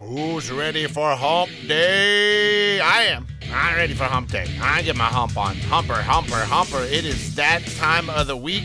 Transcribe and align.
Who's 0.00 0.50
ready 0.50 0.86
for 0.86 1.14
hump 1.14 1.50
day? 1.68 2.80
I 2.80 3.02
am. 3.02 3.26
I'm 3.52 3.76
ready 3.76 3.92
for 3.92 4.04
hump 4.04 4.30
day. 4.30 4.46
I 4.62 4.80
get 4.80 4.96
my 4.96 5.04
hump 5.04 5.36
on. 5.36 5.56
Humper, 5.56 5.92
humper, 5.92 6.36
humper. 6.36 6.80
It 6.84 7.04
is 7.04 7.34
that 7.34 7.60
time 7.76 8.08
of 8.08 8.26
the 8.26 8.36
week. 8.36 8.64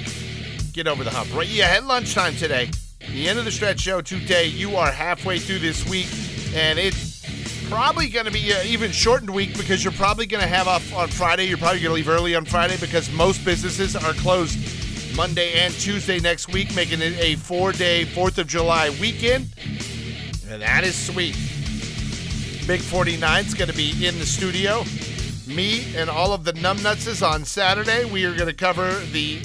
Get 0.71 0.87
over 0.87 1.03
the 1.03 1.09
hump. 1.09 1.35
Right? 1.35 1.49
Yeah, 1.49 1.65
at 1.65 1.83
lunchtime 1.83 2.37
today. 2.37 2.71
The 2.99 3.28
end 3.28 3.37
of 3.37 3.43
the 3.43 3.51
stretch 3.51 3.81
show 3.81 3.99
today. 3.99 4.47
You 4.47 4.78
are 4.78 4.89
halfway 4.89 5.37
through 5.37 5.60
this 5.60 5.85
week, 5.89 6.07
and 6.56 6.79
it's 6.79 7.25
probably 7.67 8.07
going 8.07 8.28
to 8.28 8.31
be 8.31 8.53
an 8.53 8.65
even 8.65 8.93
shortened 8.93 9.29
week 9.29 9.57
because 9.57 9.83
you're 9.83 9.92
probably 9.92 10.28
going 10.28 10.42
to 10.42 10.49
have 10.49 10.70
off 10.70 10.93
on 10.96 11.10
Friday. 11.10 11.47
You're 11.47 11.57
probably 11.57 11.81
going 11.81 11.89
to 11.89 11.96
leave 11.96 12.07
early 12.07 12.33
on 12.35 12.46
Friday 12.46 12.78
because 12.79 13.11
most 13.11 13.43
businesses 13.43 13.93
are 13.97 14.13
closed 14.13 14.57
Monday 15.17 15.52
and 15.60 15.74
Tuesday 15.74 16.21
next 16.21 16.53
week, 16.53 16.73
making 16.73 17.02
it 17.02 17.20
a 17.20 17.35
four 17.35 17.73
day 17.73 18.05
4th 18.05 18.38
of 18.38 18.47
July 18.47 18.89
weekend. 19.02 19.49
And 20.49 20.62
that 20.62 20.84
is 20.84 20.95
sweet. 20.95 21.35
Big 22.67 22.81
49 22.81 23.45
is 23.45 23.54
going 23.54 23.70
to 23.70 23.76
be 23.76 24.05
in 24.05 24.17
the 24.20 24.26
studio. 24.26 24.84
Me 25.48 25.95
and 25.95 26.09
all 26.09 26.34
of 26.34 26.44
the 26.44 26.54
numbnutses 26.54 27.27
on 27.27 27.45
Saturday. 27.45 28.05
We 28.05 28.26
are 28.26 28.34
going 28.35 28.48
to 28.48 28.55
cover 28.55 28.94
the 29.12 29.41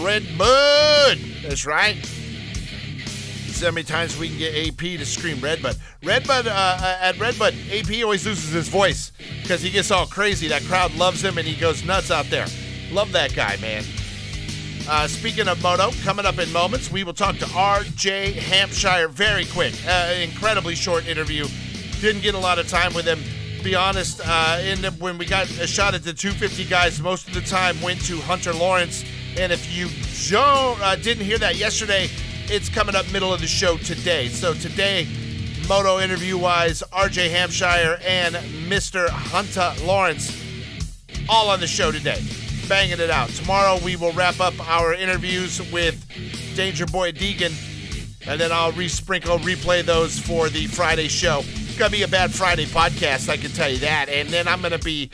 Red 0.00 0.26
Bud. 0.36 1.18
That's 1.42 1.66
right. 1.66 1.96
See 2.04 3.64
how 3.64 3.72
many 3.72 3.84
times 3.84 4.16
we 4.16 4.28
can 4.28 4.38
get 4.38 4.68
AP 4.68 4.78
to 4.78 5.04
scream 5.04 5.40
Redbud. 5.40 5.76
Redbud, 6.04 6.46
uh, 6.46 6.50
uh, 6.50 6.98
at 7.00 7.18
Redbud, 7.18 7.54
AP 7.72 8.04
always 8.04 8.24
loses 8.24 8.52
his 8.52 8.68
voice 8.68 9.10
because 9.42 9.60
he 9.60 9.70
gets 9.70 9.90
all 9.90 10.06
crazy. 10.06 10.46
That 10.46 10.62
crowd 10.62 10.94
loves 10.94 11.24
him 11.24 11.38
and 11.38 11.46
he 11.46 11.58
goes 11.60 11.84
nuts 11.84 12.12
out 12.12 12.26
there. 12.30 12.46
Love 12.92 13.10
that 13.12 13.34
guy, 13.34 13.56
man. 13.56 13.82
Uh, 14.90 15.06
speaking 15.06 15.48
of 15.48 15.62
moto, 15.62 15.90
coming 16.02 16.24
up 16.24 16.38
in 16.38 16.50
moments, 16.50 16.90
we 16.90 17.04
will 17.04 17.12
talk 17.12 17.36
to 17.36 17.46
R.J. 17.54 18.32
Hampshire 18.32 19.08
very 19.08 19.44
quick. 19.44 19.74
Uh, 19.86 20.14
incredibly 20.18 20.74
short 20.74 21.06
interview. 21.06 21.46
Didn't 22.00 22.22
get 22.22 22.34
a 22.34 22.38
lot 22.38 22.58
of 22.58 22.68
time 22.68 22.94
with 22.94 23.04
him. 23.04 23.20
Be 23.62 23.74
honest, 23.74 24.22
uh, 24.24 24.58
in 24.62 24.80
the, 24.80 24.90
when 24.92 25.18
we 25.18 25.26
got 25.26 25.46
a 25.60 25.66
shot 25.66 25.92
at 25.92 26.04
the 26.04 26.14
250 26.14 26.64
guys, 26.64 27.02
most 27.02 27.28
of 27.28 27.34
the 27.34 27.42
time 27.42 27.78
went 27.82 28.02
to 28.06 28.16
Hunter 28.22 28.54
Lawrence. 28.54 29.04
And 29.36 29.52
if 29.52 29.70
you 29.76 29.88
don't, 30.30 30.80
uh, 30.80 30.96
didn't 30.96 31.26
hear 31.26 31.38
that 31.38 31.56
yesterday, 31.56 32.08
it's 32.46 32.70
coming 32.70 32.94
up 32.94 33.04
middle 33.12 33.32
of 33.32 33.42
the 33.42 33.46
show 33.46 33.76
today. 33.76 34.28
So 34.28 34.54
today, 34.54 35.06
moto 35.68 36.00
interview 36.00 36.38
wise, 36.38 36.82
R.J. 36.94 37.28
Hampshire 37.28 37.98
and 38.06 38.36
Mr. 38.66 39.10
Hunter 39.10 39.74
Lawrence, 39.84 40.42
all 41.28 41.50
on 41.50 41.60
the 41.60 41.66
show 41.66 41.92
today 41.92 42.22
banging 42.68 43.00
it 43.00 43.10
out. 43.10 43.30
Tomorrow 43.30 43.78
we 43.82 43.96
will 43.96 44.12
wrap 44.12 44.40
up 44.40 44.54
our 44.68 44.92
interviews 44.92 45.60
with 45.72 46.04
Danger 46.54 46.84
Boy 46.86 47.12
Deegan, 47.12 47.52
and 48.28 48.40
then 48.40 48.52
I'll 48.52 48.72
resprinkle, 48.72 49.38
replay 49.38 49.82
those 49.82 50.18
for 50.18 50.48
the 50.48 50.66
Friday 50.66 51.08
show. 51.08 51.40
It's 51.44 51.78
gonna 51.78 51.90
be 51.90 52.02
a 52.02 52.08
bad 52.08 52.32
Friday 52.32 52.66
podcast, 52.66 53.28
I 53.28 53.38
can 53.38 53.50
tell 53.52 53.70
you 53.70 53.78
that. 53.78 54.08
And 54.08 54.28
then 54.28 54.46
I'm 54.46 54.60
gonna 54.60 54.78
be 54.78 55.10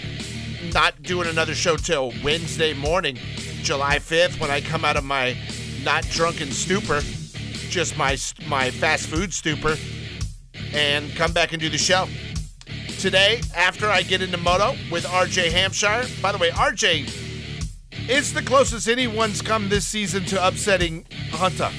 not 0.73 1.01
doing 1.03 1.29
another 1.29 1.55
show 1.55 1.77
till 1.77 2.13
Wednesday 2.25 2.75
morning, 2.75 3.19
July 3.63 3.99
5th, 3.99 4.41
when 4.41 4.51
I 4.51 4.61
come 4.61 4.85
out 4.85 4.97
of 4.97 5.05
my 5.05 5.37
not 5.85 6.03
drunken 6.11 6.51
stupor, 6.51 7.03
just 7.69 7.97
my 7.97 8.17
my 8.49 8.71
fast 8.71 9.07
food 9.07 9.33
stupor, 9.33 9.77
and 10.73 11.15
come 11.15 11.33
back 11.33 11.53
and 11.53 11.61
do 11.61 11.69
the 11.69 11.79
show. 11.79 12.09
Today, 12.99 13.43
after 13.55 13.89
I 13.91 14.03
get 14.03 14.23
into 14.23 14.39
moto 14.39 14.75
with 14.91 15.05
RJ 15.05 15.53
Hampshire, 15.53 16.05
by 16.23 16.33
the 16.33 16.39
way, 16.39 16.51
RJ 16.51 17.24
it's 18.09 18.33
the 18.33 18.43
closest 18.43 18.89
anyone's 18.89 19.41
come 19.41 19.69
this 19.69 19.87
season 19.87 20.25
to 20.27 20.47
upsetting 20.47 21.07
Hunter. 21.31 21.71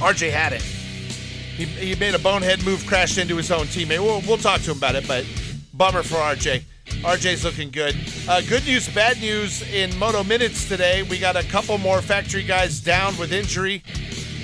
RJ 0.00 0.30
had 0.30 0.54
it. 0.54 0.62
He, 0.62 1.64
he 1.64 1.94
made 1.96 2.14
a 2.14 2.18
bonehead 2.18 2.64
move, 2.64 2.86
crashed 2.86 3.18
into 3.18 3.36
his 3.36 3.50
own 3.50 3.66
teammate. 3.66 4.00
We'll, 4.00 4.22
we'll 4.26 4.38
talk 4.38 4.62
to 4.62 4.70
him 4.70 4.78
about 4.78 4.94
it, 4.94 5.06
but 5.06 5.26
bummer 5.74 6.02
for 6.02 6.16
RJ. 6.16 6.62
RJ's 7.02 7.44
looking 7.44 7.70
good. 7.70 7.94
Uh, 8.28 8.40
good 8.42 8.64
news, 8.64 8.88
bad 8.94 9.20
news 9.20 9.62
in 9.70 9.96
Moto 9.98 10.24
Minutes 10.24 10.66
today. 10.68 11.02
We 11.02 11.18
got 11.18 11.36
a 11.36 11.42
couple 11.44 11.76
more 11.78 12.00
factory 12.00 12.42
guys 12.42 12.80
down 12.80 13.16
with 13.18 13.32
injury. 13.32 13.82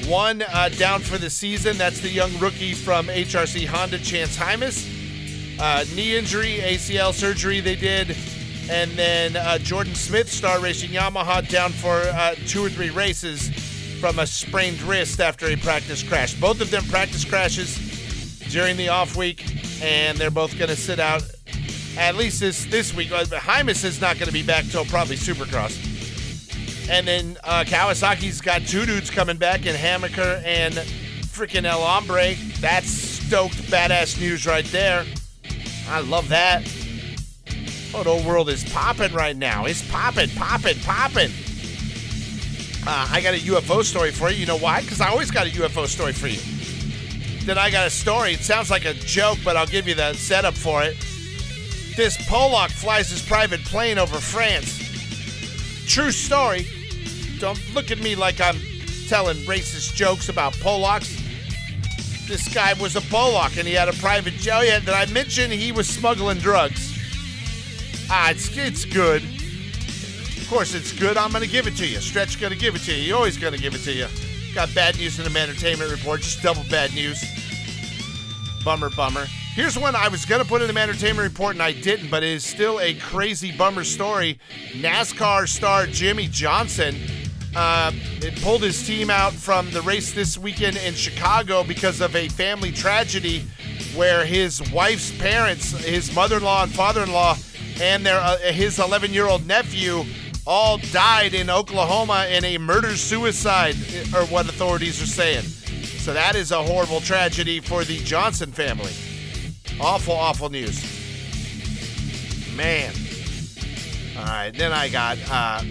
One 0.06 0.42
uh, 0.42 0.68
down 0.68 1.00
for 1.00 1.18
the 1.18 1.30
season. 1.30 1.78
That's 1.78 2.00
the 2.00 2.10
young 2.10 2.38
rookie 2.38 2.74
from 2.74 3.06
HRC 3.06 3.66
Honda, 3.66 3.98
Chance 3.98 4.36
Hymas. 4.36 5.58
Uh, 5.58 5.84
knee 5.94 6.16
injury, 6.16 6.58
ACL 6.58 7.12
surgery 7.14 7.60
they 7.60 7.76
did. 7.76 8.14
And 8.68 8.90
then 8.92 9.36
uh, 9.36 9.58
Jordan 9.58 9.94
Smith, 9.94 10.30
Star 10.30 10.60
Racing 10.60 10.90
Yamaha, 10.90 11.48
down 11.48 11.70
for 11.70 11.94
uh, 11.94 12.34
two 12.46 12.64
or 12.64 12.68
three 12.68 12.90
races 12.90 13.50
from 14.00 14.18
a 14.18 14.26
sprained 14.26 14.82
wrist 14.82 15.20
after 15.20 15.46
a 15.46 15.56
practice 15.56 16.02
crash. 16.02 16.34
Both 16.34 16.60
of 16.60 16.70
them 16.70 16.84
practice 16.84 17.24
crashes 17.24 17.78
during 18.50 18.76
the 18.76 18.88
off 18.88 19.16
week, 19.16 19.44
and 19.82 20.18
they're 20.18 20.30
both 20.30 20.58
going 20.58 20.68
to 20.68 20.76
sit 20.76 20.98
out 20.98 21.22
at 21.96 22.16
least 22.16 22.40
this 22.40 22.64
this 22.66 22.94
week. 22.94 23.12
Uh, 23.12 23.24
Hymas 23.24 23.84
is 23.84 24.00
not 24.00 24.18
going 24.18 24.26
to 24.26 24.32
be 24.32 24.42
back 24.42 24.64
till 24.66 24.84
probably 24.84 25.16
Supercross. 25.16 25.94
And 26.88 27.06
then 27.06 27.36
uh, 27.42 27.64
Kawasaki's 27.66 28.40
got 28.40 28.62
two 28.62 28.86
dudes 28.86 29.10
coming 29.10 29.36
back 29.36 29.66
in 29.66 29.74
Hammaker 29.74 30.42
and 30.44 30.74
freaking 30.74 31.64
El 31.64 31.80
Hombre. 31.80 32.34
That's 32.60 32.88
stoked 32.88 33.56
badass 33.70 34.20
news 34.20 34.46
right 34.46 34.64
there. 34.66 35.04
I 35.88 36.00
love 36.00 36.28
that. 36.28 36.62
Moto 37.92 38.22
world 38.26 38.48
is 38.48 38.64
popping 38.72 39.12
right 39.12 39.36
now. 39.36 39.64
It's 39.64 39.88
popping, 39.90 40.30
popping, 40.30 40.78
popping. 40.80 41.30
Uh, 42.86 43.08
I 43.10 43.20
got 43.20 43.34
a 43.34 43.38
UFO 43.38 43.82
story 43.82 44.12
for 44.12 44.30
you. 44.30 44.36
You 44.36 44.46
know 44.46 44.58
why? 44.58 44.82
Because 44.82 45.00
I 45.00 45.08
always 45.08 45.30
got 45.30 45.46
a 45.46 45.50
UFO 45.50 45.86
story 45.86 46.12
for 46.12 46.28
you. 46.28 46.40
Then 47.44 47.58
I 47.58 47.70
got 47.70 47.86
a 47.86 47.90
story. 47.90 48.32
It 48.32 48.40
sounds 48.40 48.70
like 48.70 48.84
a 48.84 48.94
joke, 48.94 49.38
but 49.44 49.56
I'll 49.56 49.66
give 49.66 49.88
you 49.88 49.94
the 49.94 50.14
setup 50.14 50.54
for 50.54 50.82
it. 50.82 50.96
This 51.96 52.16
Pollock 52.28 52.70
flies 52.70 53.10
his 53.10 53.22
private 53.22 53.64
plane 53.64 53.98
over 53.98 54.18
France. 54.18 54.82
True 55.86 56.10
story. 56.10 56.66
Don't 57.38 57.58
look 57.74 57.90
at 57.90 57.98
me 58.00 58.14
like 58.14 58.40
I'm 58.40 58.56
telling 59.08 59.36
racist 59.38 59.94
jokes 59.94 60.28
about 60.28 60.52
Pollocks. 60.54 61.22
This 62.26 62.52
guy 62.52 62.72
was 62.74 62.96
a 62.96 63.00
Pollock 63.02 63.56
and 63.56 63.66
he 63.66 63.74
had 63.74 63.88
a 63.88 63.92
private 63.94 64.34
jet. 64.34 64.56
Oh, 64.56 64.80
did 64.80 64.88
I 64.90 65.06
mention 65.06 65.50
he 65.50 65.70
was 65.72 65.88
smuggling 65.88 66.38
drugs? 66.38 66.95
Ah, 68.08 68.30
it's, 68.30 68.56
it's 68.56 68.84
good. 68.84 69.22
Of 69.22 70.46
course, 70.48 70.74
it's 70.74 70.92
good. 70.92 71.16
I'm 71.16 71.30
going 71.32 71.42
to 71.42 71.50
give 71.50 71.66
it 71.66 71.76
to 71.76 71.86
you. 71.86 72.00
Stretch 72.00 72.40
going 72.40 72.52
to 72.52 72.58
give 72.58 72.76
it 72.76 72.82
to 72.82 72.94
you. 72.94 73.02
You're 73.02 73.16
always 73.16 73.36
going 73.36 73.52
to 73.52 73.58
give 73.58 73.74
it 73.74 73.82
to 73.82 73.92
you. 73.92 74.06
Got 74.54 74.72
bad 74.74 74.96
news 74.96 75.18
in 75.18 75.30
the 75.30 75.40
entertainment 75.40 75.90
report. 75.90 76.20
Just 76.20 76.40
double 76.42 76.62
bad 76.70 76.94
news. 76.94 77.24
Bummer, 78.64 78.90
bummer. 78.90 79.26
Here's 79.54 79.78
one 79.78 79.96
I 79.96 80.08
was 80.08 80.24
going 80.24 80.40
to 80.40 80.46
put 80.46 80.62
in 80.62 80.72
the 80.72 80.80
entertainment 80.80 81.28
report 81.28 81.54
and 81.54 81.62
I 81.62 81.72
didn't, 81.72 82.10
but 82.10 82.22
it 82.22 82.28
is 82.28 82.44
still 82.44 82.78
a 82.78 82.94
crazy 82.94 83.56
bummer 83.56 83.84
story. 83.84 84.38
NASCAR 84.72 85.48
star 85.48 85.86
Jimmie 85.86 86.28
Johnson 86.28 86.94
uh, 87.56 87.90
pulled 88.42 88.62
his 88.62 88.86
team 88.86 89.08
out 89.08 89.32
from 89.32 89.70
the 89.70 89.80
race 89.82 90.12
this 90.12 90.36
weekend 90.36 90.76
in 90.76 90.94
Chicago 90.94 91.64
because 91.64 92.00
of 92.00 92.14
a 92.14 92.28
family 92.28 92.70
tragedy 92.70 93.44
where 93.96 94.26
his 94.26 94.60
wife's 94.72 95.10
parents, 95.18 95.72
his 95.84 96.14
mother 96.14 96.36
in 96.36 96.44
law 96.44 96.62
and 96.62 96.72
father 96.72 97.02
in 97.02 97.10
law, 97.10 97.34
and 97.80 98.04
their 98.04 98.18
uh, 98.18 98.38
his 98.38 98.78
11 98.78 99.12
year 99.12 99.26
old 99.26 99.46
nephew 99.46 100.04
all 100.46 100.78
died 100.78 101.34
in 101.34 101.50
Oklahoma 101.50 102.26
in 102.30 102.44
a 102.44 102.58
murder 102.58 102.96
suicide, 102.96 103.74
or 104.14 104.24
what 104.26 104.48
authorities 104.48 105.02
are 105.02 105.06
saying. 105.06 105.42
So 105.42 106.14
that 106.14 106.36
is 106.36 106.52
a 106.52 106.62
horrible 106.62 107.00
tragedy 107.00 107.58
for 107.58 107.82
the 107.82 107.98
Johnson 107.98 108.52
family. 108.52 108.92
Awful, 109.80 110.14
awful 110.14 110.48
news. 110.48 110.80
Man. 112.56 112.94
All 114.16 114.24
right, 114.24 114.52
then 114.54 114.72
I 114.72 114.88
got 114.88 115.18
uh, 115.28 115.62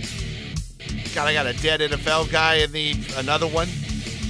God, 1.16 1.28
I 1.30 1.34
got 1.34 1.48
a 1.48 1.54
dead 1.54 1.80
NFL 1.80 2.32
guy 2.32 2.56
in 2.56 2.72
the 2.74 2.96
another 3.16 3.48
one. 3.48 3.68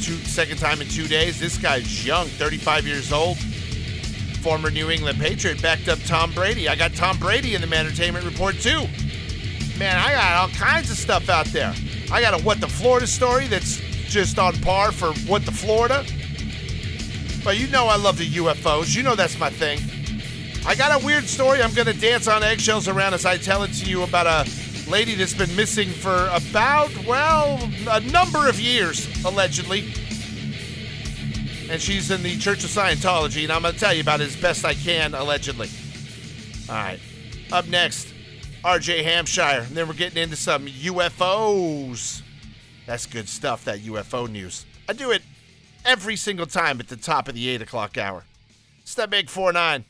Two 0.01 0.17
second 0.23 0.59
time 0.59 0.79
in 0.81 0.87
two 0.87 1.07
days. 1.07 1.39
This 1.39 1.57
guy's 1.57 2.05
young, 2.05 2.27
35 2.27 2.85
years 2.85 3.11
old 3.11 3.37
former 4.45 4.69
New 4.69 4.91
England 4.91 5.17
Patriot, 5.17 5.59
backed 5.59 5.87
up 5.87 5.97
Tom 6.05 6.31
Brady. 6.31 6.69
I 6.69 6.75
got 6.75 6.93
Tom 6.93 7.17
Brady 7.17 7.55
in 7.55 7.61
the 7.61 7.75
entertainment 7.75 8.25
report 8.25 8.53
too. 8.59 8.85
Man, 9.79 9.97
I 9.97 10.13
got 10.13 10.35
all 10.35 10.49
kinds 10.49 10.91
of 10.91 10.97
stuff 10.97 11.29
out 11.29 11.47
there. 11.47 11.73
I 12.11 12.21
got 12.21 12.39
a 12.39 12.43
What 12.43 12.61
the 12.61 12.67
Florida 12.67 13.07
story 13.07 13.47
that's 13.47 13.77
just 14.07 14.37
on 14.37 14.53
par 14.57 14.91
for 14.91 15.13
What 15.27 15.47
the 15.47 15.51
Florida. 15.51 16.05
But 17.43 17.59
you 17.59 17.65
know 17.69 17.87
I 17.87 17.95
love 17.95 18.19
the 18.19 18.29
UFOs. 18.33 18.95
You 18.95 19.01
know 19.01 19.15
that's 19.15 19.39
my 19.39 19.49
thing. 19.49 19.79
I 20.67 20.75
got 20.75 21.01
a 21.01 21.03
weird 21.03 21.23
story 21.23 21.63
I'm 21.63 21.73
going 21.73 21.87
to 21.87 21.99
dance 21.99 22.27
on 22.27 22.43
eggshells 22.43 22.87
around 22.87 23.15
as 23.15 23.25
I 23.25 23.37
tell 23.37 23.63
it 23.63 23.73
to 23.73 23.89
you 23.89 24.03
about 24.03 24.27
a 24.27 24.47
lady 24.87 25.15
that's 25.15 25.33
been 25.33 25.55
missing 25.55 25.89
for 25.89 26.29
about, 26.31 26.91
well, 27.07 27.67
a 27.89 27.99
number 27.99 28.47
of 28.47 28.59
years, 28.59 29.07
allegedly 29.25 29.91
and 31.69 31.81
she's 31.81 32.11
in 32.11 32.23
the 32.23 32.37
Church 32.37 32.63
of 32.63 32.69
Scientology, 32.69 33.43
and 33.43 33.51
I'm 33.51 33.61
going 33.61 33.73
to 33.73 33.79
tell 33.79 33.93
you 33.93 34.01
about 34.01 34.21
it 34.21 34.27
as 34.27 34.35
best 34.35 34.65
I 34.65 34.73
can, 34.73 35.13
allegedly. 35.13 35.69
All 36.69 36.75
right. 36.75 36.99
Up 37.51 37.67
next, 37.67 38.07
RJ 38.63 39.03
Hampshire. 39.03 39.65
And 39.67 39.75
then 39.75 39.87
we're 39.87 39.93
getting 39.93 40.21
into 40.21 40.35
some 40.35 40.67
UFOs. 40.67 42.21
That's 42.85 43.05
good 43.05 43.27
stuff, 43.27 43.65
that 43.65 43.79
UFO 43.79 44.29
news. 44.29 44.65
I 44.87 44.93
do 44.93 45.11
it 45.11 45.21
every 45.83 46.15
single 46.15 46.45
time 46.45 46.79
at 46.79 46.87
the 46.87 46.95
top 46.95 47.27
of 47.27 47.35
the 47.35 47.49
8 47.49 47.61
o'clock 47.63 47.97
hour. 47.97 48.23
It's 48.81 48.95
that 48.95 49.09
big 49.09 49.29
4 49.29 49.53
9. 49.53 49.85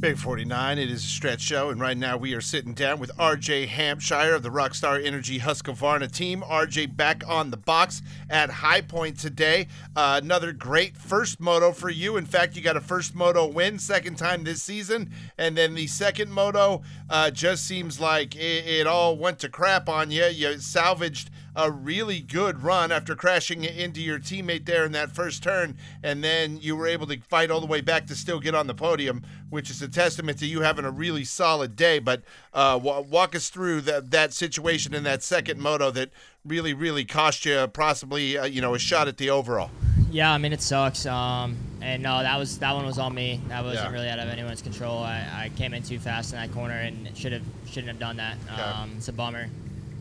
Big 0.00 0.16
49, 0.16 0.78
it 0.78 0.90
is 0.90 1.04
a 1.04 1.06
stretch 1.06 1.42
show, 1.42 1.68
and 1.68 1.78
right 1.78 1.98
now 1.98 2.16
we 2.16 2.32
are 2.32 2.40
sitting 2.40 2.72
down 2.72 2.98
with 2.98 3.14
RJ 3.18 3.68
Hampshire 3.68 4.34
of 4.34 4.42
the 4.42 4.48
Rockstar 4.48 5.04
Energy 5.04 5.40
Husqvarna 5.40 6.10
team. 6.10 6.40
RJ 6.40 6.96
back 6.96 7.22
on 7.28 7.50
the 7.50 7.58
box 7.58 8.00
at 8.30 8.48
High 8.48 8.80
Point 8.80 9.18
today. 9.18 9.68
Uh, 9.94 10.18
another 10.22 10.52
great 10.52 10.96
first 10.96 11.38
moto 11.38 11.72
for 11.72 11.90
you. 11.90 12.16
In 12.16 12.24
fact, 12.24 12.56
you 12.56 12.62
got 12.62 12.78
a 12.78 12.80
first 12.80 13.14
moto 13.14 13.46
win, 13.46 13.78
second 13.78 14.16
time 14.16 14.42
this 14.42 14.62
season, 14.62 15.10
and 15.36 15.54
then 15.54 15.74
the 15.74 15.86
second 15.86 16.32
moto 16.32 16.80
uh, 17.10 17.30
just 17.30 17.66
seems 17.66 18.00
like 18.00 18.34
it, 18.34 18.66
it 18.66 18.86
all 18.86 19.18
went 19.18 19.38
to 19.40 19.50
crap 19.50 19.86
on 19.86 20.10
you. 20.10 20.24
You 20.24 20.58
salvaged 20.60 21.28
a 21.56 21.70
really 21.70 22.20
good 22.20 22.62
run 22.62 22.92
after 22.92 23.14
crashing 23.14 23.64
into 23.64 24.00
your 24.00 24.18
teammate 24.18 24.66
there 24.66 24.84
in 24.84 24.92
that 24.92 25.10
first 25.14 25.42
turn, 25.42 25.76
and 26.02 26.22
then 26.22 26.58
you 26.60 26.76
were 26.76 26.86
able 26.86 27.06
to 27.06 27.20
fight 27.28 27.50
all 27.50 27.60
the 27.60 27.66
way 27.66 27.80
back 27.80 28.06
to 28.06 28.14
still 28.14 28.40
get 28.40 28.54
on 28.54 28.66
the 28.66 28.74
podium, 28.74 29.22
which 29.48 29.70
is 29.70 29.82
a 29.82 29.88
testament 29.88 30.38
to 30.38 30.46
you 30.46 30.60
having 30.60 30.84
a 30.84 30.90
really 30.90 31.24
solid 31.24 31.76
day. 31.76 31.98
But 31.98 32.22
uh, 32.54 32.78
walk 32.82 33.34
us 33.34 33.48
through 33.50 33.82
that 33.82 34.10
that 34.10 34.32
situation 34.32 34.94
in 34.94 35.02
that 35.04 35.22
second 35.22 35.60
moto 35.60 35.90
that 35.90 36.10
really, 36.44 36.72
really 36.72 37.04
cost 37.04 37.44
you 37.44 37.66
possibly 37.68 38.38
uh, 38.38 38.44
you 38.44 38.60
know 38.60 38.74
a 38.74 38.78
shot 38.78 39.08
at 39.08 39.16
the 39.16 39.30
overall. 39.30 39.70
Yeah, 40.10 40.32
I 40.32 40.38
mean 40.38 40.52
it 40.52 40.60
sucks. 40.62 41.06
Um, 41.06 41.56
and 41.80 42.02
no, 42.02 42.22
that 42.22 42.36
was 42.38 42.58
that 42.58 42.74
one 42.74 42.84
was 42.86 42.98
on 42.98 43.14
me. 43.14 43.40
That 43.48 43.62
wasn't 43.64 43.84
Yeah. 43.86 43.92
really 43.92 44.08
out 44.08 44.18
of 44.18 44.28
anyone's 44.28 44.60
control. 44.62 44.98
I, 44.98 45.18
I 45.44 45.50
came 45.56 45.72
in 45.74 45.82
too 45.82 45.98
fast 46.00 46.32
in 46.32 46.38
that 46.40 46.52
corner 46.52 46.74
and 46.74 47.16
should 47.16 47.32
have 47.32 47.42
shouldn't 47.66 47.88
have 47.88 47.98
done 48.00 48.16
that. 48.16 48.36
Okay. 48.52 48.60
Um, 48.62 48.92
it's 48.96 49.08
a 49.08 49.12
bummer. 49.12 49.48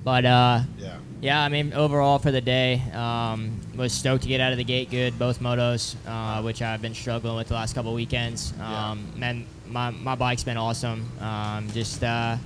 But 0.04 0.25
uh, 0.25 0.62
Yeah. 0.78 0.98
yeah, 1.22 1.42
I 1.42 1.50
mean 1.50 1.74
overall 1.74 2.19
for 2.19 2.31
the 2.31 2.42
day, 2.42 2.81
um, 2.94 3.51
was 3.75 3.94
stoked 3.94 4.24
to 4.24 4.30
get 4.30 4.40
out 4.42 4.51
of 4.51 4.57
the 4.57 4.63
gate 4.63 4.90
good 4.90 5.19
both 5.19 5.40
motos, 5.40 5.96
uh, 6.07 6.42
which 6.42 6.62
I've 6.62 6.81
been 6.81 6.96
struggling 6.96 7.36
with 7.36 7.48
the 7.50 7.54
last 7.54 7.74
couple 7.75 7.94
weekends. 7.94 8.54
Yeah. 8.57 8.92
Um, 8.92 9.04
man, 9.18 9.46
my 9.68 9.90
my 9.92 10.16
bike's 10.16 10.44
been 10.44 10.57
awesome. 10.57 11.06
Um, 11.19 11.69
just 11.72 12.04
uh, 12.04 12.38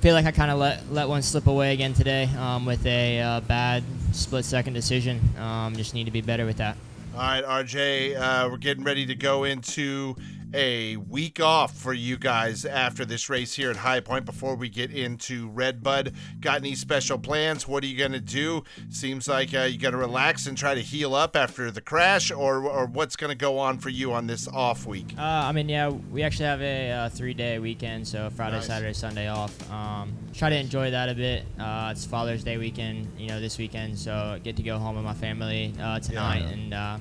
feel 0.00 0.14
like 0.14 0.26
I 0.26 0.32
kind 0.32 0.50
of 0.50 0.58
let 0.58 0.92
let 0.92 1.08
one 1.08 1.22
slip 1.22 1.46
away 1.46 1.72
again 1.72 1.94
today 1.94 2.28
um, 2.38 2.66
with 2.66 2.84
a 2.86 3.20
uh, 3.20 3.40
bad 3.40 3.82
split 4.12 4.44
second 4.44 4.72
decision. 4.74 5.20
Um, 5.38 5.76
just 5.76 5.94
need 5.94 6.04
to 6.04 6.10
be 6.10 6.20
better 6.20 6.46
with 6.46 6.56
that. 6.58 6.76
All 7.14 7.20
right, 7.20 7.44
RJ, 7.44 8.16
uh, 8.16 8.48
we're 8.50 8.58
getting 8.58 8.84
ready 8.84 9.06
to 9.06 9.14
go 9.14 9.44
into 9.44 10.14
a 10.54 10.96
week 10.96 11.40
off 11.40 11.76
for 11.76 11.92
you 11.92 12.16
guys 12.16 12.64
after 12.64 13.04
this 13.04 13.28
race 13.28 13.54
here 13.54 13.70
at 13.70 13.76
High 13.76 14.00
Point 14.00 14.24
before 14.24 14.54
we 14.54 14.68
get 14.68 14.90
into 14.90 15.48
Redbud. 15.50 16.14
Got 16.40 16.58
any 16.60 16.74
special 16.74 17.18
plans? 17.18 17.68
What 17.68 17.84
are 17.84 17.86
you 17.86 17.98
going 17.98 18.12
to 18.12 18.20
do? 18.20 18.64
Seems 18.88 19.28
like 19.28 19.52
uh, 19.54 19.62
you 19.64 19.78
got 19.78 19.90
to 19.90 19.98
relax 19.98 20.46
and 20.46 20.56
try 20.56 20.74
to 20.74 20.80
heal 20.80 21.14
up 21.14 21.36
after 21.36 21.70
the 21.70 21.80
crash, 21.82 22.30
or, 22.30 22.64
or 22.64 22.86
what's 22.86 23.14
going 23.16 23.28
to 23.30 23.36
go 23.36 23.58
on 23.58 23.78
for 23.78 23.90
you 23.90 24.12
on 24.12 24.26
this 24.26 24.48
off 24.48 24.86
week? 24.86 25.14
Uh, 25.18 25.22
I 25.22 25.52
mean, 25.52 25.68
yeah, 25.68 25.88
we 25.88 26.22
actually 26.22 26.46
have 26.46 26.62
a 26.62 26.90
uh, 26.92 27.08
three-day 27.10 27.58
weekend, 27.58 28.08
so 28.08 28.30
Friday, 28.30 28.56
Nice. 28.56 28.66
Saturday, 28.66 28.92
Sunday 28.94 29.28
off. 29.28 29.70
Um, 29.70 30.12
try 30.32 30.48
to 30.48 30.56
enjoy 30.56 30.90
that 30.92 31.08
a 31.10 31.14
bit. 31.14 31.44
Uh, 31.58 31.90
it's 31.92 32.06
Father's 32.06 32.42
Day 32.42 32.56
weekend, 32.56 33.06
you 33.18 33.28
know, 33.28 33.40
this 33.40 33.58
weekend, 33.58 33.98
so 33.98 34.14
I 34.14 34.38
get 34.38 34.56
to 34.56 34.62
go 34.62 34.78
home 34.78 34.96
with 34.96 35.04
my 35.04 35.14
family 35.14 35.74
uh, 35.80 36.00
tonight, 36.00 36.40
Yeah. 36.40 36.48
and 36.48 36.74
uh, 36.74 36.98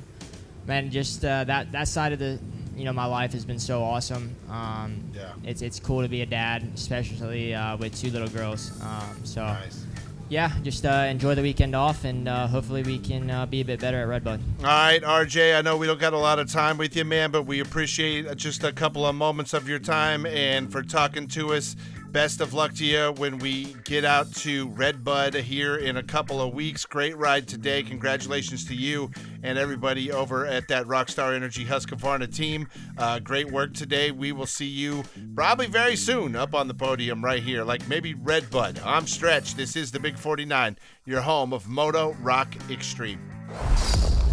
man, 0.65 0.91
just 0.91 1.23
uh, 1.23 1.45
that 1.45 1.71
that 1.71 1.87
side 1.87 2.11
of 2.11 2.19
the, 2.19 2.39
you 2.77 2.85
know, 2.85 2.93
my 2.93 3.05
life 3.05 3.33
has 3.33 3.43
been 3.43 3.59
so 3.59 3.83
awesome. 3.83 4.35
Um, 4.49 5.03
Yeah. 5.13 5.33
It's 5.43 5.61
it's 5.61 5.79
cool 5.79 6.01
to 6.03 6.07
be 6.07 6.21
a 6.21 6.25
dad, 6.25 6.63
especially 6.75 7.53
uh, 7.55 7.75
with 7.77 7.99
two 7.99 8.11
little 8.11 8.27
girls. 8.29 8.71
Um, 8.81 9.25
so 9.25 9.43
Nice. 9.43 9.83
yeah, 10.29 10.51
just 10.63 10.85
uh, 10.85 11.07
enjoy 11.09 11.33
the 11.35 11.41
weekend 11.41 11.75
off, 11.75 12.03
and 12.03 12.27
uh, 12.27 12.47
hopefully 12.47 12.83
we 12.83 12.99
can 12.99 13.31
uh, 13.31 13.45
be 13.45 13.61
a 13.61 13.65
bit 13.65 13.79
better 13.79 13.97
at 14.01 14.07
Redbud. 14.07 14.39
All 14.59 14.65
right, 14.65 15.01
RJ, 15.01 15.57
I 15.57 15.61
know 15.61 15.75
we 15.77 15.87
don't 15.87 15.99
got 15.99 16.13
a 16.13 16.17
lot 16.19 16.37
of 16.39 16.51
time 16.51 16.77
with 16.77 16.95
you, 16.95 17.03
man, 17.05 17.31
but 17.31 17.43
we 17.43 17.59
appreciate 17.61 18.35
just 18.37 18.63
a 18.63 18.71
couple 18.71 19.05
of 19.05 19.15
moments 19.15 19.53
of 19.53 19.67
your 19.67 19.79
time 19.79 20.25
and 20.25 20.71
for 20.71 20.83
talking 20.83 21.27
to 21.29 21.53
us. 21.53 21.75
Best 22.11 22.39
of 22.39 22.53
luck 22.53 22.73
to 22.75 22.85
you 22.85 23.13
when 23.17 23.37
we 23.37 23.75
get 23.83 24.05
out 24.05 24.33
to 24.35 24.69
Redbud 24.69 25.35
here 25.35 25.75
in 25.75 25.97
a 25.97 26.03
couple 26.03 26.41
of 26.41 26.53
weeks. 26.53 26.85
Great 26.85 27.17
ride 27.17 27.47
today. 27.47 27.83
Congratulations 27.83 28.65
to 28.65 28.75
you 28.75 29.11
and 29.43 29.57
everybody 29.57 30.11
over 30.11 30.45
at 30.45 30.67
that 30.69 30.85
Rockstar 30.85 31.35
Energy 31.35 31.65
Husqvarna 31.65 32.33
team. 32.33 32.69
Uh, 32.97 33.19
great 33.19 33.51
work 33.51 33.73
today. 33.73 34.11
We 34.11 34.31
will 34.31 34.45
see 34.45 34.65
you 34.65 35.03
probably 35.35 35.67
very 35.67 35.95
soon 35.95 36.35
up 36.35 36.55
on 36.55 36.67
the 36.67 36.73
podium 36.73 37.23
right 37.23 37.43
here, 37.43 37.63
like 37.63 37.87
maybe 37.87 38.13
Redbud. 38.13 38.79
I'm 38.85 39.05
Stretch. 39.05 39.55
This 39.55 39.75
is 39.75 39.91
the 39.91 39.99
Big 39.99 40.17
49, 40.17 40.77
your 41.05 41.21
home 41.21 41.53
of 41.53 41.67
Moto 41.67 42.15
Rock 42.21 42.55
Extreme. 42.71 43.36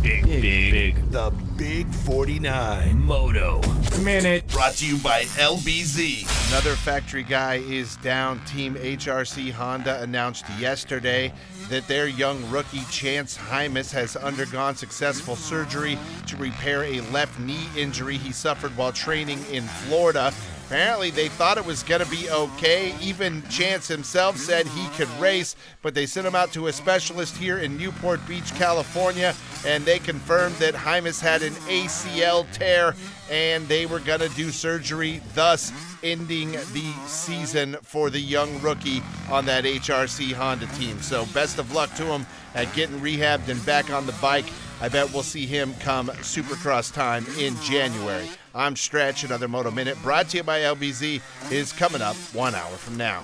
Big, 0.03 0.25
big, 0.27 0.43
big, 0.73 1.11
The 1.11 1.31
Big 1.57 1.87
49. 1.87 2.99
moto. 3.03 3.61
Minute. 4.03 4.47
Brought 4.49 4.75
to 4.75 4.87
you 4.87 4.99
by 4.99 5.23
LBZ. 5.23 6.51
Another 6.51 6.75
factory 6.75 7.23
guy 7.23 7.55
is 7.55 7.97
down. 7.97 8.45
Team 8.45 8.75
HRC 8.75 9.51
Honda 9.53 10.03
announced 10.03 10.45
yesterday 10.59 11.33
that 11.71 11.87
their 11.89 12.07
young 12.07 12.49
rookie 12.51 12.83
Chance 12.91 13.39
Hymas 13.39 13.91
has 13.93 14.17
undergone 14.17 14.75
successful 14.75 15.37
surgery 15.37 15.97
to 16.27 16.37
repair 16.37 16.83
a 16.85 17.01
left 17.13 17.39
knee 17.39 17.69
injury 17.77 18.19
he 18.19 18.33
suffered 18.33 18.77
while 18.77 18.93
training 18.93 19.39
in 19.51 19.63
Florida. 19.63 20.35
Apparently, 20.67 21.11
they 21.11 21.29
thought 21.29 21.59
it 21.59 21.67
was 21.67 21.83
going 21.83 22.03
to 22.03 22.11
be 22.11 22.31
okay. 22.31 22.95
Even 23.01 23.43
Chance 23.49 23.87
himself 23.87 24.39
said 24.39 24.67
he 24.67 24.89
could 24.97 25.09
race, 25.21 25.57
but 25.83 25.95
they 25.95 26.07
sent 26.07 26.27
him 26.27 26.35
out 26.35 26.53
to 26.53 26.69
a 26.69 26.73
specialist 26.73 27.37
here 27.37 27.59
in 27.59 27.77
Newport 27.77 28.27
Beach, 28.27 28.55
California, 28.55 29.35
and 29.67 29.85
they 29.85 29.99
confirmed 29.99 30.55
that 30.57 30.73
Hymas 30.75 31.21
had 31.21 31.43
an 31.43 31.53
ACL 31.69 32.51
tear 32.53 32.95
and 33.31 33.69
they 33.69 33.85
were 33.85 34.01
going 34.01 34.21
to 34.21 34.29
do 34.31 34.51
surgery, 34.51 35.21
thus 35.35 35.71
ending 36.03 36.53
the 36.53 36.93
season 37.07 37.77
for 37.83 38.09
the 38.09 38.21
young 38.21 38.61
rookie 38.63 39.03
on 39.31 39.45
that 39.47 39.65
HRC 39.65 40.33
Honda 40.33 40.67
team. 40.79 41.01
So, 41.01 41.27
best 41.35 41.59
of 41.59 41.73
luck 41.75 41.95
to 41.97 42.05
him 42.05 42.27
at 42.55 42.73
getting 42.75 43.01
rehabbed 43.01 43.49
and 43.49 43.65
back 43.67 43.91
on 43.91 44.07
the 44.07 44.13
bike. 44.13 44.47
I 44.81 44.89
bet 44.89 45.13
we'll 45.13 45.23
see 45.23 45.47
him 45.47 45.75
come 45.81 46.09
Supercross 46.09 46.93
time 46.93 47.27
in 47.39 47.55
January. 47.61 48.29
I'm 48.57 48.77
Stretch. 48.77 49.25
Another 49.25 49.49
Moto 49.49 49.73
Minute 49.73 50.01
brought 50.01 50.29
to 50.29 50.37
you 50.37 50.45
by 50.45 50.61
LBZ 50.61 51.21
is 51.51 51.73
coming 51.73 52.01
up 52.01 52.15
one 52.33 52.55
hour 52.55 52.71
from 52.77 52.97
now. 52.97 53.21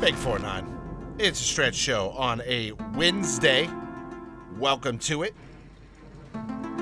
Big 0.00 0.14
4 0.14 0.38
9. 0.38 1.14
It's 1.18 1.40
a 1.40 1.44
Stretch 1.44 1.74
show 1.74 2.10
on 2.10 2.42
a 2.42 2.70
Wednesday. 2.94 3.68
Welcome 4.58 4.98
to 5.00 5.24
it. 5.24 5.34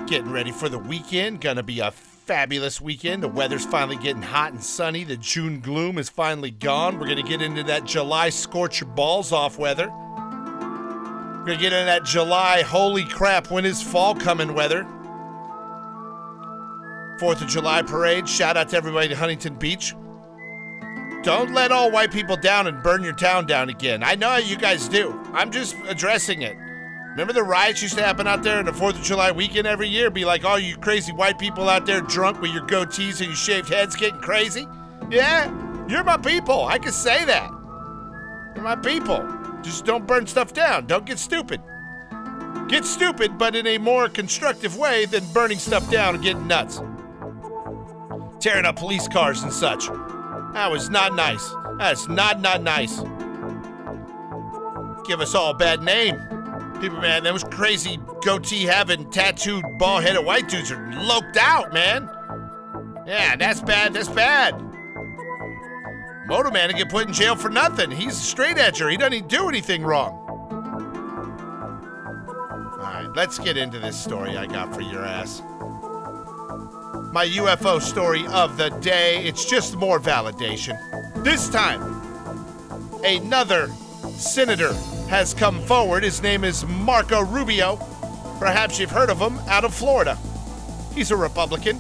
Getting 0.07 0.31
ready 0.31 0.53
for 0.53 0.69
the 0.69 0.79
weekend. 0.79 1.41
Gonna 1.41 1.63
be 1.63 1.81
a 1.81 1.91
fabulous 1.91 2.83
weekend. 2.83 3.23
The 3.23 3.29
weather's 3.29 3.65
finally 3.65 3.97
getting 3.97 4.21
hot 4.21 4.53
and 4.53 4.63
sunny. 4.63 5.03
The 5.03 5.17
June 5.17 5.61
gloom 5.61 5.97
is 5.97 6.11
finally 6.11 6.51
gone. 6.51 6.99
We're 6.99 7.09
gonna 7.09 7.23
get 7.23 7.41
into 7.41 7.63
that 7.63 7.85
July 7.85 8.29
scorch 8.29 8.83
your 8.83 8.91
balls 8.91 9.33
off 9.33 9.59
weather. 9.59 9.89
We're 9.89 11.47
gonna 11.47 11.57
get 11.57 11.73
into 11.73 11.87
that 11.87 12.05
July 12.05 12.61
holy 12.61 13.05
crap, 13.05 13.51
when 13.51 13.65
is 13.65 13.83
fall 13.83 14.15
coming 14.15 14.53
weather. 14.53 14.87
Fourth 17.21 17.43
of 17.43 17.49
July 17.49 17.83
parade. 17.83 18.27
Shout 18.27 18.57
out 18.57 18.71
to 18.71 18.79
everybody 18.79 19.11
at 19.11 19.19
Huntington 19.19 19.57
Beach. 19.57 19.95
Don't 21.23 21.53
let 21.53 21.71
all 21.71 21.91
white 21.91 22.11
people 22.11 22.35
down 22.35 22.67
and 22.67 22.83
burn 22.83 23.05
your 23.05 23.13
town 23.13 23.45
down 23.45 23.69
again. 23.69 24.03
I 24.03 24.15
know 24.15 24.39
you 24.39 24.57
guys 24.57 24.89
do. 24.89 25.21
I'm 25.35 25.51
just 25.51 25.77
addressing 25.87 26.41
it. 26.41 26.57
Remember 27.11 27.35
the 27.35 27.43
riots 27.43 27.83
used 27.83 27.99
to 27.99 28.03
happen 28.03 28.27
out 28.27 28.43
there 28.43 28.59
in 28.59 28.65
the 28.65 28.73
4th 28.73 28.95
of 28.95 29.03
July 29.03 29.33
weekend 29.33 29.67
every 29.67 29.87
year? 29.87 30.09
Be 30.09 30.25
like, 30.25 30.47
all 30.47 30.59
you 30.59 30.79
crazy 30.79 31.13
white 31.13 31.39
people 31.39 31.69
out 31.69 31.85
there 31.85 32.01
drunk 32.01 32.41
with 32.41 32.53
your 32.53 32.67
goatees 32.67 33.19
and 33.19 33.27
your 33.27 33.37
shaved 33.37 33.69
heads 33.69 33.95
getting 33.97 34.21
crazy? 34.23 34.67
Yeah, 35.11 35.53
you're 35.89 36.05
my 36.05 36.17
people. 36.17 36.65
I 36.65 36.79
can 36.79 36.93
say 36.93 37.27
that. 37.27 37.51
You're 38.55 38.65
my 38.65 38.77
people. 38.77 39.29
Just 39.61 39.85
don't 39.85 40.07
burn 40.07 40.27
stuff 40.27 40.55
down. 40.55 40.87
Don't 40.87 41.05
get 41.05 41.19
stupid. 41.19 41.61
Get 42.69 42.87
stupid, 42.87 43.37
but 43.37 43.55
in 43.55 43.67
a 43.67 43.77
more 43.77 44.09
constructive 44.09 44.79
way 44.79 45.05
than 45.05 45.23
burning 45.35 45.59
stuff 45.59 45.91
down 45.91 46.15
and 46.15 46.25
getting 46.25 46.47
nuts. 46.47 46.81
Tearing 48.41 48.65
up 48.65 48.77
police 48.77 49.07
cars 49.07 49.43
and 49.43 49.53
such. 49.53 49.87
That 50.55 50.71
was 50.71 50.89
not 50.89 51.15
nice. 51.15 51.55
That's 51.79 52.09
not, 52.09 52.41
not 52.41 52.63
nice. 52.63 52.99
Give 55.07 55.21
us 55.21 55.35
all 55.35 55.51
a 55.51 55.55
bad 55.55 55.83
name. 55.83 56.17
People, 56.81 57.01
man, 57.01 57.23
those 57.23 57.45
crazy 57.45 57.99
goatee 58.23 58.65
having 58.65 59.11
tattooed 59.11 59.63
bald 59.79 60.03
headed 60.03 60.25
white 60.25 60.49
dudes 60.49 60.73
are 60.73 60.91
loked 60.93 61.37
out, 61.37 61.75
man. 61.75 62.09
Yeah, 63.07 63.37
that's 63.37 63.61
bad. 63.61 63.93
That's 63.93 64.09
bad. 64.09 64.59
Moto 66.27 66.51
Man 66.51 66.71
to 66.71 66.75
get 66.75 66.89
put 66.89 67.07
in 67.09 67.13
jail 67.13 67.37
for 67.37 67.51
nothing. 67.51 67.91
He's 67.91 68.13
a 68.13 68.23
straight 68.23 68.57
edger. 68.57 68.91
He 68.91 68.97
doesn't 68.97 69.29
do 69.29 69.49
anything 69.49 69.83
wrong. 69.83 70.13
All 72.73 72.79
right, 72.79 73.11
let's 73.15 73.39
get 73.39 73.59
into 73.59 73.79
this 73.79 74.03
story 74.03 74.37
I 74.37 74.47
got 74.47 74.73
for 74.75 74.81
your 74.81 75.05
ass. 75.05 75.43
My 77.13 77.27
UFO 77.27 77.83
story 77.83 78.25
of 78.29 78.57
the 78.57 78.69
day. 78.69 79.25
It's 79.25 79.45
just 79.45 79.75
more 79.75 79.99
validation. 79.99 80.79
This 81.25 81.49
time, 81.49 81.83
another 83.05 83.67
senator 84.13 84.73
has 85.09 85.35
come 85.35 85.61
forward. 85.63 86.05
His 86.05 86.23
name 86.23 86.45
is 86.45 86.65
Marco 86.67 87.23
Rubio. 87.25 87.79
Perhaps 88.39 88.79
you've 88.79 88.93
heard 88.93 89.11
of 89.11 89.19
him 89.19 89.41
out 89.49 89.65
of 89.65 89.75
Florida. 89.75 90.17
He's 90.95 91.11
a 91.11 91.17
Republican. 91.17 91.79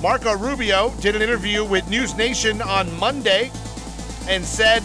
Marco 0.00 0.36
Rubio 0.36 0.90
did 1.00 1.16
an 1.16 1.22
interview 1.22 1.64
with 1.64 1.88
News 1.88 2.14
Nation 2.16 2.62
on 2.62 2.96
Monday 3.00 3.50
and 4.28 4.44
said 4.44 4.84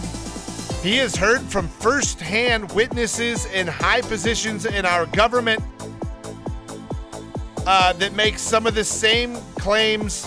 he 0.82 0.96
has 0.96 1.14
heard 1.14 1.42
from 1.42 1.68
firsthand 1.68 2.72
witnesses 2.72 3.46
in 3.46 3.68
high 3.68 4.00
positions 4.00 4.66
in 4.66 4.84
our 4.84 5.06
government 5.06 5.62
uh, 7.66 7.92
that 7.94 8.14
makes 8.14 8.42
some 8.42 8.66
of 8.66 8.74
the 8.74 8.84
same 8.84 9.36
claims 9.56 10.26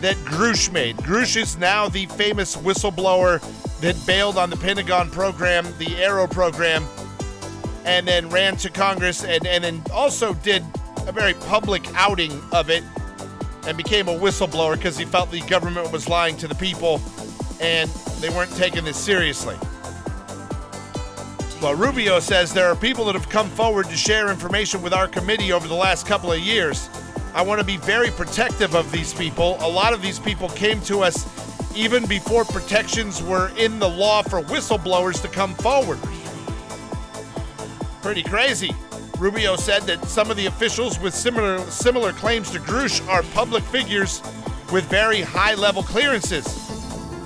that 0.00 0.16
Grusch 0.16 0.72
made. 0.72 0.96
Grusch 0.98 1.36
is 1.36 1.58
now 1.58 1.88
the 1.88 2.06
famous 2.06 2.56
whistleblower 2.56 3.40
that 3.80 3.96
bailed 4.06 4.38
on 4.38 4.50
the 4.50 4.56
Pentagon 4.56 5.10
program, 5.10 5.64
the 5.78 5.86
AARO 5.86 6.30
program, 6.30 6.86
and 7.84 8.06
then 8.06 8.28
ran 8.30 8.56
to 8.56 8.70
Congress 8.70 9.24
and, 9.24 9.46
and 9.46 9.64
then 9.64 9.82
also 9.92 10.34
did 10.34 10.64
a 11.06 11.12
very 11.12 11.34
public 11.34 11.82
outing 11.94 12.40
of 12.52 12.70
it 12.70 12.84
and 13.66 13.76
became 13.76 14.08
a 14.08 14.12
whistleblower 14.18 14.76
because 14.76 14.96
he 14.96 15.04
felt 15.04 15.30
the 15.30 15.40
government 15.42 15.90
was 15.92 16.08
lying 16.08 16.36
to 16.36 16.48
the 16.48 16.54
people 16.54 17.00
and 17.60 17.90
they 18.20 18.28
weren't 18.30 18.54
taking 18.56 18.84
this 18.84 18.96
seriously. 18.96 19.56
Well, 21.60 21.74
Rubio 21.74 22.20
says 22.20 22.54
there 22.54 22.68
are 22.68 22.74
people 22.74 23.04
that 23.04 23.14
have 23.14 23.28
come 23.28 23.50
forward 23.50 23.84
to 23.90 23.96
share 23.96 24.30
information 24.30 24.80
with 24.80 24.94
our 24.94 25.06
committee 25.06 25.52
over 25.52 25.68
the 25.68 25.74
last 25.74 26.06
couple 26.06 26.32
of 26.32 26.38
years. 26.38 26.88
I 27.34 27.42
want 27.42 27.60
to 27.60 27.66
be 27.66 27.76
very 27.76 28.10
protective 28.10 28.74
of 28.74 28.90
these 28.90 29.12
people. 29.12 29.58
A 29.60 29.68
lot 29.68 29.92
of 29.92 30.00
these 30.00 30.18
people 30.18 30.48
came 30.48 30.80
to 30.82 31.02
us 31.02 31.28
even 31.76 32.06
before 32.06 32.46
protections 32.46 33.22
were 33.22 33.50
in 33.58 33.78
the 33.78 33.86
law 33.86 34.22
for 34.22 34.40
whistleblowers 34.40 35.20
to 35.20 35.28
come 35.28 35.54
forward. 35.56 35.98
Pretty 38.00 38.22
crazy. 38.22 38.74
Rubio 39.18 39.56
said 39.56 39.82
that 39.82 40.02
some 40.06 40.30
of 40.30 40.38
the 40.38 40.46
officials 40.46 40.98
with 40.98 41.14
similar 41.14 41.58
similar 41.70 42.12
claims 42.14 42.50
to 42.52 42.58
Grusch 42.58 43.06
are 43.06 43.22
public 43.34 43.62
figures 43.64 44.22
with 44.72 44.84
very 44.84 45.20
high 45.20 45.56
level 45.56 45.82
clearances. 45.82 46.69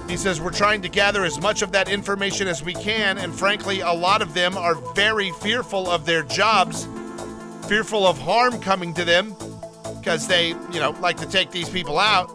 He 0.09 0.17
says 0.17 0.41
we're 0.41 0.51
trying 0.51 0.83
to 0.83 0.89
gather 0.89 1.25
as 1.25 1.41
much 1.41 1.63
of 1.63 1.73
that 1.73 1.89
information 1.89 2.47
as 2.47 2.63
we 2.63 2.75
can, 2.75 3.19
and 3.19 3.35
frankly, 3.35 3.81
a 3.81 3.93
lot 3.93 4.23
of 4.23 4.35
them 4.35 4.57
are 4.57 4.75
very 4.95 5.31
fearful 5.41 5.91
of 5.91 6.05
their 6.05 6.23
jobs, 6.23 6.87
fearful 7.67 8.07
of 8.07 8.19
harm 8.19 8.61
coming 8.61 8.93
to 8.95 9.05
them, 9.05 9.35
because 9.99 10.29
they, 10.29 10.49
you 10.49 10.81
know, 10.81 10.91
like 11.01 11.17
to 11.17 11.27
take 11.27 11.51
these 11.51 11.69
people 11.69 11.99
out. 11.99 12.29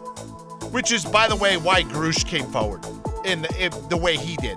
Which 0.72 0.92
is, 0.92 1.04
by 1.04 1.26
the 1.26 1.36
way, 1.36 1.56
why 1.56 1.82
Grusch 1.82 2.24
came 2.26 2.46
forward 2.46 2.84
in 3.24 3.42
the, 3.42 3.64
in 3.64 3.72
the 3.88 3.96
way 3.96 4.16
he 4.16 4.36
did. 4.36 4.56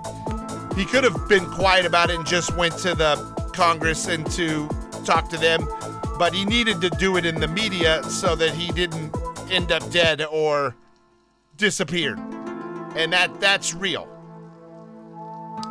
He 0.76 0.84
could 0.84 1.02
have 1.04 1.28
been 1.28 1.46
quiet 1.46 1.86
about 1.86 2.10
it 2.10 2.16
and 2.16 2.26
just 2.26 2.56
went 2.56 2.76
to 2.78 2.94
the 2.94 3.16
Congress 3.52 4.06
and 4.06 4.28
to 4.32 4.68
talk 5.04 5.28
to 5.30 5.36
them, 5.36 5.66
but 6.18 6.34
he 6.34 6.44
needed 6.44 6.80
to 6.80 6.90
do 6.90 7.16
it 7.16 7.24
in 7.24 7.40
the 7.40 7.48
media 7.48 8.02
so 8.04 8.34
that 8.36 8.50
he 8.54 8.70
didn't 8.72 9.14
end 9.50 9.72
up 9.72 9.88
dead 9.90 10.22
or 10.22 10.74
disappeared. 11.56 12.18
And 12.94 13.12
that 13.12 13.40
that's 13.40 13.74
real. 13.74 14.08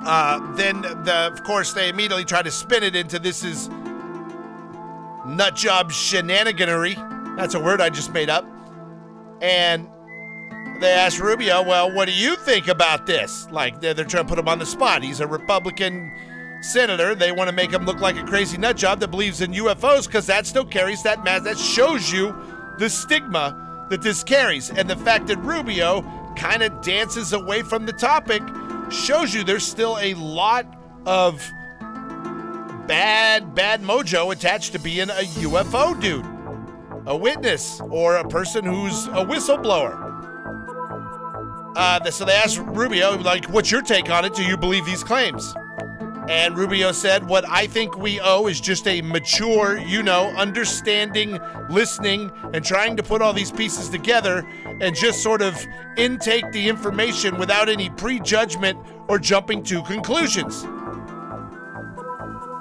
Uh, 0.05 0.55
then, 0.55 0.81
the, 0.81 1.29
of 1.31 1.43
course, 1.43 1.73
they 1.73 1.89
immediately 1.89 2.25
try 2.25 2.41
to 2.41 2.51
spin 2.51 2.83
it 2.83 2.95
into 2.95 3.19
this 3.19 3.43
is 3.43 3.69
nut 5.25 5.55
job 5.55 5.91
shenaniganery. 5.91 6.95
That's 7.37 7.53
a 7.53 7.59
word 7.59 7.79
I 7.79 7.89
just 7.89 8.11
made 8.11 8.29
up. 8.29 8.45
And 9.41 9.87
they 10.81 10.91
asked 10.91 11.19
Rubio, 11.19 11.63
well, 11.63 11.93
what 11.93 12.05
do 12.05 12.13
you 12.13 12.35
think 12.35 12.67
about 12.67 13.05
this? 13.05 13.47
Like, 13.49 13.79
they're, 13.79 13.93
they're 13.93 14.05
trying 14.05 14.25
to 14.25 14.29
put 14.29 14.39
him 14.39 14.47
on 14.47 14.59
the 14.59 14.65
spot. 14.65 15.03
He's 15.03 15.21
a 15.21 15.27
Republican 15.27 16.11
senator. 16.61 17.15
They 17.15 17.31
want 17.31 17.49
to 17.49 17.55
make 17.55 17.71
him 17.71 17.85
look 17.85 17.99
like 17.99 18.17
a 18.17 18.23
crazy 18.23 18.57
nut 18.57 18.75
job 18.75 18.99
that 18.99 19.09
believes 19.09 19.41
in 19.41 19.51
UFOs 19.53 20.05
because 20.05 20.27
that 20.27 20.45
still 20.45 20.65
carries 20.65 21.03
that 21.03 21.23
mass. 21.23 21.43
That 21.43 21.57
shows 21.57 22.11
you 22.11 22.35
the 22.77 22.89
stigma 22.89 23.87
that 23.89 24.01
this 24.01 24.23
carries. 24.23 24.69
And 24.69 24.89
the 24.89 24.97
fact 24.97 25.27
that 25.27 25.37
Rubio 25.37 26.01
kind 26.35 26.63
of 26.63 26.81
dances 26.81 27.33
away 27.33 27.61
from 27.61 27.85
the 27.85 27.93
topic 27.93 28.41
shows 28.89 29.33
you 29.33 29.43
there's 29.43 29.65
still 29.65 29.97
a 29.99 30.13
lot 30.15 30.65
of 31.05 31.39
bad, 32.87 33.55
bad 33.55 33.81
mojo 33.81 34.31
attached 34.31 34.73
to 34.73 34.79
being 34.79 35.09
a 35.09 35.23
UFO 35.41 35.99
dude, 35.99 36.25
a 37.07 37.15
witness, 37.15 37.81
or 37.89 38.17
a 38.17 38.27
person 38.27 38.65
who's 38.65 39.07
a 39.07 39.25
whistleblower. 39.25 40.11
Uh, 41.75 42.11
so 42.11 42.23
they 42.25 42.33
asked 42.33 42.59
Rubio, 42.59 43.17
like, 43.17 43.45
what's 43.45 43.71
your 43.71 43.81
take 43.81 44.09
on 44.09 44.25
it? 44.25 44.35
Do 44.35 44.43
you 44.43 44.57
believe 44.57 44.85
these 44.85 45.03
claims? 45.03 45.55
And 46.29 46.57
Rubio 46.57 46.93
said, 46.93 47.27
What 47.27 47.43
I 47.49 47.67
think 47.67 47.97
we 47.97 48.19
owe 48.21 48.47
is 48.47 48.61
just 48.61 48.87
a 48.87 49.01
mature, 49.01 49.77
you 49.77 50.01
know, 50.03 50.29
understanding, 50.37 51.37
listening, 51.69 52.31
and 52.53 52.63
trying 52.63 52.95
to 52.95 53.03
put 53.03 53.21
all 53.21 53.33
these 53.33 53.51
pieces 53.51 53.89
together 53.89 54.47
and 54.83 54.93
just 54.93 55.23
sort 55.23 55.41
of 55.41 55.65
intake 55.95 56.51
the 56.51 56.67
information 56.67 57.37
without 57.37 57.69
any 57.69 57.89
prejudgment 57.91 58.77
or 59.07 59.17
jumping 59.17 59.63
to 59.63 59.81
conclusions. 59.83 60.65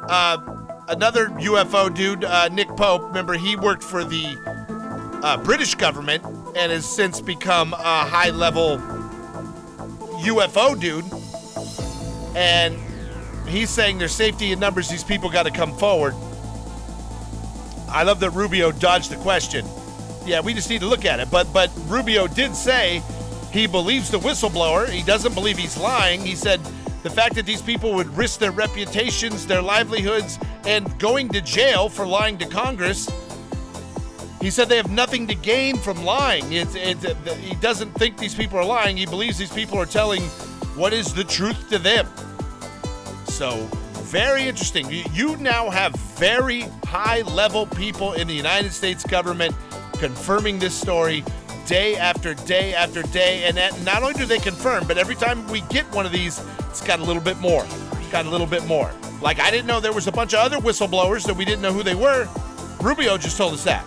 Uh, 0.09 0.39
another 0.89 1.31
UFO 1.31 1.93
dude, 1.93 2.23
uh, 2.23 2.49
Nick 2.49 2.69
Pope, 2.69 3.03
remember, 3.03 3.35
he 3.35 3.57
worked 3.57 3.83
for 3.83 4.05
the 4.05 4.37
uh, 5.25 5.37
British 5.39 5.75
government 5.75 6.25
and 6.55 6.71
has 6.71 6.89
since 6.89 7.21
become 7.21 7.73
a 7.73 8.05
high 8.05 8.31
level 8.31 8.79
UFO 10.21 10.79
dude. 10.79 11.05
And 12.37 12.79
he's 13.49 13.69
saying 13.69 13.99
there's 13.99 14.13
safety 14.13 14.53
in 14.53 14.61
numbers. 14.61 14.89
These 14.89 15.03
people 15.03 15.29
got 15.29 15.43
to 15.43 15.51
come 15.51 15.77
forward. 15.77 16.15
I 17.89 18.05
love 18.05 18.21
that 18.21 18.31
Rubio 18.31 18.71
dodged 18.71 19.11
the 19.11 19.17
question. 19.17 19.67
Yeah, 20.25 20.41
we 20.41 20.55
just 20.55 20.71
need 20.71 20.81
to 20.81 20.87
look 20.87 21.05
at 21.05 21.21
it. 21.21 21.31
But 21.31 21.53
but 21.53 21.71
Rubio 21.87 22.27
did 22.27 22.55
say 22.55 23.03
he 23.53 23.67
believes 23.67 24.11
the 24.11 24.19
whistleblower. 24.19 24.89
He 24.89 25.03
doesn't 25.03 25.35
believe 25.35 25.59
he's 25.59 25.77
lying. 25.77 26.21
He 26.21 26.35
said 26.35 26.61
the 27.03 27.11
fact 27.11 27.35
that 27.35 27.47
these 27.47 27.61
people 27.61 27.95
would 27.95 28.17
risk 28.17 28.39
their 28.39 28.53
reputations, 28.53 29.47
their 29.47 29.61
livelihoods, 29.61 30.39
and 30.65 30.99
going 30.99 31.29
to 31.31 31.41
jail 31.41 31.89
for 31.89 32.07
lying 32.07 32.39
to 32.39 32.47
Congress. 32.47 33.11
He 34.41 34.51
said 34.51 34.69
they 34.69 34.77
have 34.77 34.91
nothing 34.91 35.27
to 35.29 35.35
gain 35.35 35.77
from 35.77 36.05
lying. 36.05 36.53
It's, 36.53 36.75
it's, 36.75 37.05
he 37.37 37.55
doesn't 37.57 37.93
think 37.93 38.19
these 38.19 38.35
people 38.35 38.59
are 38.59 38.65
lying. 38.65 38.97
He 38.97 39.07
believes 39.07 39.39
these 39.39 39.53
people 39.53 39.79
are 39.79 39.87
telling 39.87 40.23
what 40.75 40.93
is 40.93 41.15
the 41.15 41.23
truth 41.23 41.69
to 41.71 41.79
them. 41.79 42.09
So, 43.27 43.69
very 44.03 44.49
interesting. 44.49 44.87
You 45.13 45.37
now 45.37 45.71
have 45.71 45.95
very 45.95 46.63
high 46.85 47.23
level 47.23 47.67
people 47.67 48.15
in 48.15 48.27
the 48.27 48.35
United 48.35 48.73
States 48.73 49.05
government 49.05 49.55
confirming 50.03 50.59
this 50.59 50.75
story 50.75 51.25
day 51.65 51.95
after 51.95 52.35
day 52.35 52.75
after 52.75 53.03
day. 53.05 53.45
And 53.45 53.85
not 53.85 54.03
only 54.03 54.15
do 54.15 54.27
they 54.27 54.41
confirm, 54.41 54.85
but 54.89 54.99
every 54.99 55.15
time 55.15 55.47
we 55.47 55.61
get 55.71 55.85
one 55.95 56.05
of 56.05 56.11
these, 56.11 56.45
it's 56.69 56.85
got 56.85 56.99
a 56.99 57.05
little 57.05 57.23
bit 57.23 57.39
more. 57.39 57.65
Got 58.11 58.27
a 58.27 58.29
little 58.29 58.49
bit 58.49 58.67
more. 58.67 58.91
Like, 59.21 59.39
I 59.39 59.49
didn't 59.53 59.69
know 59.69 59.79
there 59.79 59.93
was 59.93 60.09
a 60.09 60.13
bunch 60.13 60.35
of 60.35 60.41
other 60.41 60.59
whistleblowers 60.59 61.25
that 61.27 61.37
we 61.37 61.45
didn't 61.45 61.63
know 61.63 61.73
who 61.73 61.85
they 61.85 61.95
were. 61.95 62.29
Rubio 62.81 63.17
just 63.17 63.37
told 63.37 63.53
us 63.55 63.63
that. 63.63 63.85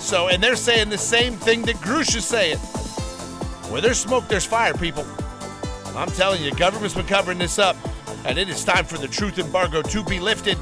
So, 0.00 0.26
and 0.26 0.42
they're 0.42 0.56
saying 0.56 0.90
the 0.90 0.98
same 0.98 1.34
thing 1.34 1.62
that 1.62 1.76
Grusch 1.76 2.16
is 2.16 2.24
saying. 2.24 2.58
Where 3.70 3.80
there's 3.80 4.00
smoke, 4.00 4.26
there's 4.26 4.44
fire, 4.44 4.74
people. 4.74 5.06
I'm 5.94 6.10
telling 6.10 6.42
you, 6.42 6.52
government's 6.56 6.96
been 6.96 7.06
covering 7.06 7.38
this 7.38 7.60
up, 7.60 7.76
and 8.24 8.38
it 8.38 8.48
is 8.48 8.64
time 8.64 8.86
for 8.86 8.98
the 8.98 9.06
truth 9.06 9.38
embargo 9.38 9.82
to 9.82 10.02
be 10.02 10.18
lifted. 10.18 10.58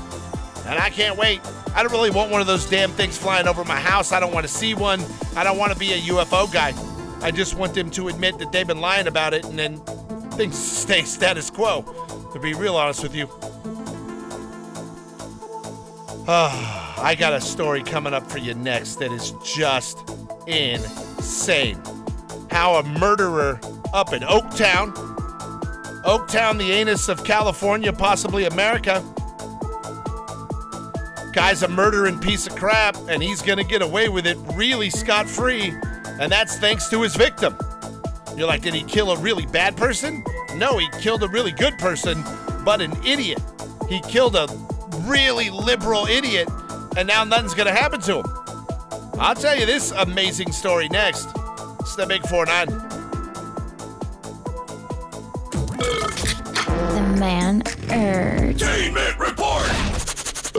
And 0.66 0.78
I 0.78 0.90
can't 0.90 1.16
wait. 1.16 1.40
I 1.74 1.82
don't 1.82 1.92
really 1.92 2.10
want 2.10 2.30
one 2.30 2.40
of 2.40 2.46
those 2.46 2.68
damn 2.68 2.90
things 2.90 3.16
flying 3.16 3.48
over 3.48 3.64
my 3.64 3.80
house. 3.80 4.12
I 4.12 4.20
don't 4.20 4.32
want 4.32 4.46
to 4.46 4.52
see 4.52 4.74
one. 4.74 5.02
I 5.36 5.44
don't 5.44 5.58
want 5.58 5.72
to 5.72 5.78
be 5.78 5.92
a 5.92 5.98
UFO 5.98 6.52
guy. 6.52 6.74
I 7.22 7.30
just 7.30 7.54
want 7.54 7.74
them 7.74 7.90
to 7.90 8.08
admit 8.08 8.38
that 8.38 8.50
they've 8.52 8.66
been 8.66 8.80
lying 8.80 9.06
about 9.06 9.34
it 9.34 9.44
and 9.44 9.58
then 9.58 9.78
things 10.32 10.58
stay 10.80 11.02
status 11.02 11.50
quo, 11.50 11.82
to 12.32 12.38
be 12.38 12.54
real 12.54 12.76
honest 12.76 13.02
with 13.02 13.14
you. 13.14 13.28
Oh, 16.32 16.96
I 16.98 17.14
got 17.18 17.32
a 17.32 17.40
story 17.40 17.82
coming 17.82 18.14
up 18.14 18.30
for 18.30 18.38
you 18.38 18.54
next 18.54 18.96
that 18.96 19.10
is 19.10 19.32
just 19.44 19.98
insane. 20.46 21.80
How 22.50 22.74
a 22.76 22.82
murderer 22.82 23.60
up 23.92 24.12
in 24.12 24.22
Oaktown, 24.22 24.92
Oaktown, 26.04 26.58
the 26.58 26.72
anus 26.72 27.08
of 27.08 27.24
California, 27.24 27.92
possibly 27.92 28.44
America. 28.44 29.04
Guy's 31.32 31.62
a 31.62 31.68
murdering 31.68 32.18
piece 32.18 32.46
of 32.46 32.56
crap, 32.56 32.96
and 33.08 33.22
he's 33.22 33.40
going 33.40 33.58
to 33.58 33.64
get 33.64 33.82
away 33.82 34.08
with 34.08 34.26
it 34.26 34.36
really 34.54 34.90
scot 34.90 35.28
free. 35.28 35.72
And 36.18 36.30
that's 36.30 36.58
thanks 36.58 36.88
to 36.90 37.02
his 37.02 37.14
victim. 37.14 37.56
You're 38.36 38.48
like, 38.48 38.62
did 38.62 38.74
he 38.74 38.82
kill 38.82 39.12
a 39.12 39.18
really 39.18 39.46
bad 39.46 39.76
person? 39.76 40.24
No, 40.56 40.78
he 40.78 40.88
killed 41.00 41.22
a 41.22 41.28
really 41.28 41.52
good 41.52 41.78
person, 41.78 42.24
but 42.64 42.80
an 42.80 42.92
idiot. 43.04 43.40
He 43.88 44.00
killed 44.00 44.34
a 44.34 44.46
really 45.02 45.50
liberal 45.50 46.06
idiot, 46.06 46.48
and 46.96 47.06
now 47.06 47.22
nothing's 47.24 47.54
going 47.54 47.68
to 47.68 47.74
happen 47.74 48.00
to 48.02 48.18
him. 48.18 48.26
I'll 49.18 49.34
tell 49.34 49.56
you 49.56 49.66
this 49.66 49.92
amazing 49.92 50.50
story 50.52 50.88
next. 50.88 51.28
It's 51.80 51.94
the 51.94 52.06
Big 52.06 52.26
4 52.26 52.46
9. 52.46 52.66
The 56.94 57.16
man 57.18 57.62
urge. 57.90 58.62
Entertainment 58.62 59.18
report. 59.18 59.79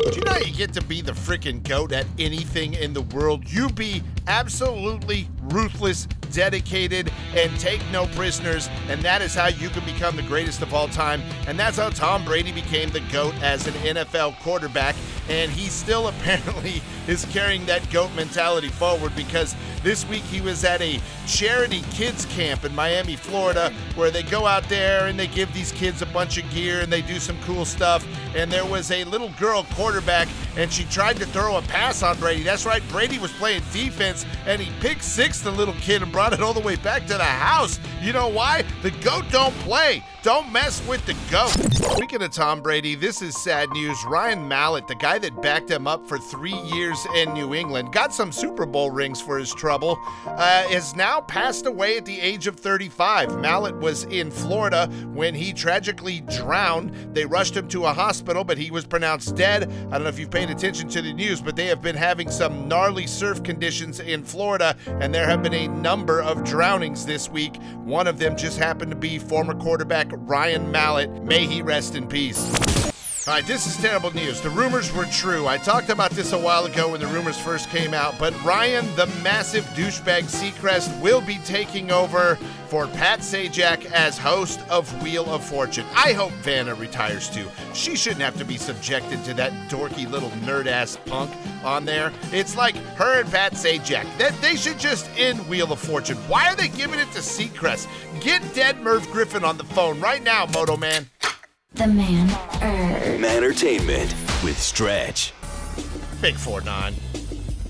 Do 0.01 0.17
you 0.17 0.25
know 0.25 0.37
you 0.37 0.51
get 0.51 0.73
to 0.73 0.83
be 0.83 1.01
the 1.01 1.11
freaking 1.11 1.61
goat 1.61 1.91
at 1.91 2.07
anything 2.17 2.73
in 2.73 2.91
the 2.91 3.03
world? 3.03 3.49
You 3.51 3.69
be 3.69 4.01
absolutely 4.25 5.27
ruthless, 5.43 6.07
dedicated, 6.31 7.11
and 7.35 7.57
take 7.59 7.81
no 7.91 8.07
prisoners, 8.07 8.67
and 8.89 9.01
that 9.03 9.21
is 9.21 9.35
how 9.35 9.47
you 9.47 9.69
can 9.69 9.85
become 9.85 10.15
the 10.15 10.23
greatest 10.23 10.63
of 10.63 10.73
all 10.73 10.87
time. 10.87 11.21
And 11.45 11.57
that's 11.59 11.77
how 11.77 11.89
Tom 11.89 12.25
Brady 12.25 12.51
became 12.51 12.89
the 12.89 13.01
GOAT 13.11 13.35
as 13.43 13.67
an 13.67 13.73
NFL 13.73 14.39
quarterback. 14.39 14.95
And 15.31 15.49
he 15.49 15.69
still 15.69 16.07
apparently 16.09 16.81
is 17.07 17.23
carrying 17.25 17.65
that 17.65 17.89
GOAT 17.89 18.13
mentality 18.15 18.67
forward 18.67 19.15
because 19.15 19.55
this 19.81 20.07
week 20.07 20.23
he 20.23 20.41
was 20.41 20.63
at 20.65 20.81
a 20.81 20.99
charity 21.25 21.81
kids 21.91 22.25
camp 22.25 22.65
in 22.65 22.75
Miami, 22.75 23.15
Florida, 23.15 23.73
where 23.95 24.11
they 24.11 24.23
go 24.23 24.45
out 24.45 24.67
there 24.67 25.07
and 25.07 25.17
they 25.17 25.27
give 25.27 25.51
these 25.53 25.71
kids 25.71 26.01
a 26.01 26.05
bunch 26.07 26.37
of 26.37 26.49
gear 26.51 26.81
and 26.81 26.91
they 26.91 27.01
do 27.01 27.17
some 27.17 27.37
cool 27.43 27.63
stuff. 27.63 28.05
And 28.35 28.51
there 28.51 28.65
was 28.65 28.91
a 28.91 29.05
little 29.05 29.29
girl 29.39 29.65
quarterback 29.71 30.27
and 30.57 30.71
she 30.71 30.83
tried 30.85 31.15
to 31.17 31.25
throw 31.27 31.57
a 31.57 31.61
pass 31.61 32.03
on 32.03 32.19
Brady. 32.19 32.43
That's 32.43 32.65
right, 32.65 32.83
Brady 32.89 33.17
was 33.17 33.31
playing 33.31 33.63
defense 33.71 34.25
and 34.45 34.61
he 34.61 34.69
picked 34.81 35.03
six 35.03 35.39
the 35.39 35.51
little 35.51 35.75
kid 35.75 36.03
and 36.03 36.11
brought 36.11 36.33
it 36.33 36.41
all 36.41 36.53
the 36.53 36.59
way 36.59 36.75
back 36.75 37.03
to 37.07 37.13
the 37.13 37.23
house. 37.23 37.79
You 38.01 38.11
know 38.11 38.27
why? 38.27 38.63
The 38.81 38.91
GOAT 38.91 39.25
don't 39.31 39.53
play. 39.59 40.03
Don't 40.23 40.51
mess 40.51 40.85
with 40.87 41.03
the 41.07 41.15
GOAT. 41.31 41.49
Speaking 41.95 42.21
of 42.21 42.29
Tom 42.29 42.61
Brady, 42.61 42.93
this 42.93 43.23
is 43.23 43.35
sad 43.41 43.71
news. 43.71 43.97
Ryan 44.05 44.47
Mallett, 44.47 44.87
the 44.87 44.93
guy 44.93 45.17
that 45.17 45.41
backed 45.41 45.71
him 45.71 45.87
up 45.87 46.07
for 46.07 46.19
three 46.19 46.53
years 46.53 47.07
in 47.15 47.33
New 47.33 47.55
England, 47.55 47.91
got 47.91 48.13
some 48.13 48.31
Super 48.31 48.67
Bowl 48.67 48.91
rings 48.91 49.19
for 49.19 49.39
his 49.39 49.51
trouble, 49.51 49.99
uh, 50.27 50.67
has 50.67 50.95
now 50.95 51.21
passed 51.21 51.65
away 51.65 51.97
at 51.97 52.05
the 52.05 52.21
age 52.21 52.45
of 52.45 52.55
35. 52.59 53.39
Mallett 53.39 53.75
was 53.77 54.03
in 54.05 54.29
Florida 54.29 54.85
when 55.11 55.33
he 55.33 55.53
tragically 55.53 56.21
drowned. 56.21 56.93
They 57.15 57.25
rushed 57.25 57.57
him 57.57 57.67
to 57.69 57.87
a 57.87 57.93
hospital, 57.93 58.43
but 58.43 58.59
he 58.59 58.69
was 58.69 58.85
pronounced 58.85 59.35
dead. 59.35 59.63
I 59.63 59.93
don't 59.93 60.03
know 60.03 60.09
if 60.09 60.19
you've 60.19 60.29
paid 60.29 60.51
attention 60.51 60.87
to 60.89 61.01
the 61.01 61.13
news, 61.13 61.41
but 61.41 61.55
they 61.55 61.65
have 61.65 61.81
been 61.81 61.95
having 61.95 62.29
some 62.29 62.67
gnarly 62.67 63.07
surf 63.07 63.41
conditions 63.41 63.99
in 63.99 64.23
Florida, 64.23 64.75
and 64.85 65.11
there 65.11 65.25
have 65.25 65.41
been 65.41 65.55
a 65.55 65.67
number 65.67 66.21
of 66.21 66.43
drownings 66.43 67.07
this 67.07 67.27
week. 67.27 67.55
One 67.85 68.05
of 68.05 68.19
them 68.19 68.37
just 68.37 68.59
happened 68.59 68.91
to 68.91 68.97
be 68.97 69.17
former 69.17 69.55
quarterback 69.55 70.10
Ryan 70.13 70.71
Mallett. 70.71 71.23
May 71.23 71.45
he 71.45 71.61
rest 71.61 71.95
in 71.95 72.07
peace. 72.07 72.70
All 73.27 73.35
right, 73.35 73.45
this 73.45 73.67
is 73.67 73.77
terrible 73.77 74.11
news. 74.15 74.41
The 74.41 74.49
rumors 74.49 74.91
were 74.91 75.05
true. 75.05 75.45
I 75.45 75.59
talked 75.59 75.89
about 75.89 76.09
this 76.09 76.33
a 76.33 76.39
while 76.39 76.65
ago 76.65 76.89
when 76.89 77.01
the 77.01 77.05
rumors 77.05 77.37
first 77.37 77.69
came 77.69 77.93
out, 77.93 78.17
but 78.17 78.33
Ryan, 78.43 78.83
the 78.95 79.05
massive 79.21 79.63
douchebag 79.75 80.23
Seacrest, 80.23 80.99
will 81.01 81.21
be 81.21 81.37
taking 81.45 81.91
over 81.91 82.39
for 82.67 82.87
Pat 82.87 83.19
Sajak 83.19 83.85
as 83.91 84.17
host 84.17 84.59
of 84.71 84.91
Wheel 85.03 85.31
of 85.31 85.43
Fortune. 85.43 85.85
I 85.95 86.13
hope 86.13 86.31
Vanna 86.41 86.73
retires 86.73 87.29
too. 87.29 87.47
She 87.75 87.95
shouldn't 87.95 88.23
have 88.23 88.39
to 88.39 88.45
be 88.45 88.57
subjected 88.57 89.23
to 89.25 89.35
that 89.35 89.51
dorky 89.69 90.09
little 90.09 90.31
nerd 90.43 90.65
ass 90.65 90.97
punk 91.05 91.31
on 91.63 91.85
there. 91.85 92.11
It's 92.31 92.57
like 92.57 92.75
her 92.95 93.21
and 93.21 93.29
Pat 93.29 93.53
Sajak. 93.53 94.17
That 94.17 94.33
they 94.41 94.55
should 94.55 94.79
just 94.79 95.07
end 95.15 95.47
Wheel 95.47 95.71
of 95.71 95.79
Fortune. 95.79 96.17
Why 96.27 96.47
are 96.47 96.55
they 96.55 96.69
giving 96.69 96.99
it 96.99 97.11
to 97.11 97.19
Seacrest? 97.19 97.87
Get 98.19 98.41
dead 98.55 98.81
Merv 98.81 99.07
Griffin 99.11 99.43
on 99.43 99.57
the 99.57 99.63
phone 99.63 100.01
right 100.01 100.23
now, 100.23 100.47
Moto 100.47 100.75
Man. 100.75 101.07
The 101.75 101.87
man 101.87 102.29
er 102.61 103.25
Entertainment 103.25 104.13
with 104.43 104.59
Stretch. 104.59 105.31
Big 106.21 106.35
4 106.35 106.59
9. 106.59 106.93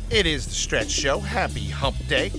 It 0.10 0.25
is 0.25 0.48
the 0.48 0.53
Stretch 0.55 0.89
Show. 0.89 1.20
Happy 1.20 1.70
Hump 1.70 1.96
Day. 2.08 2.31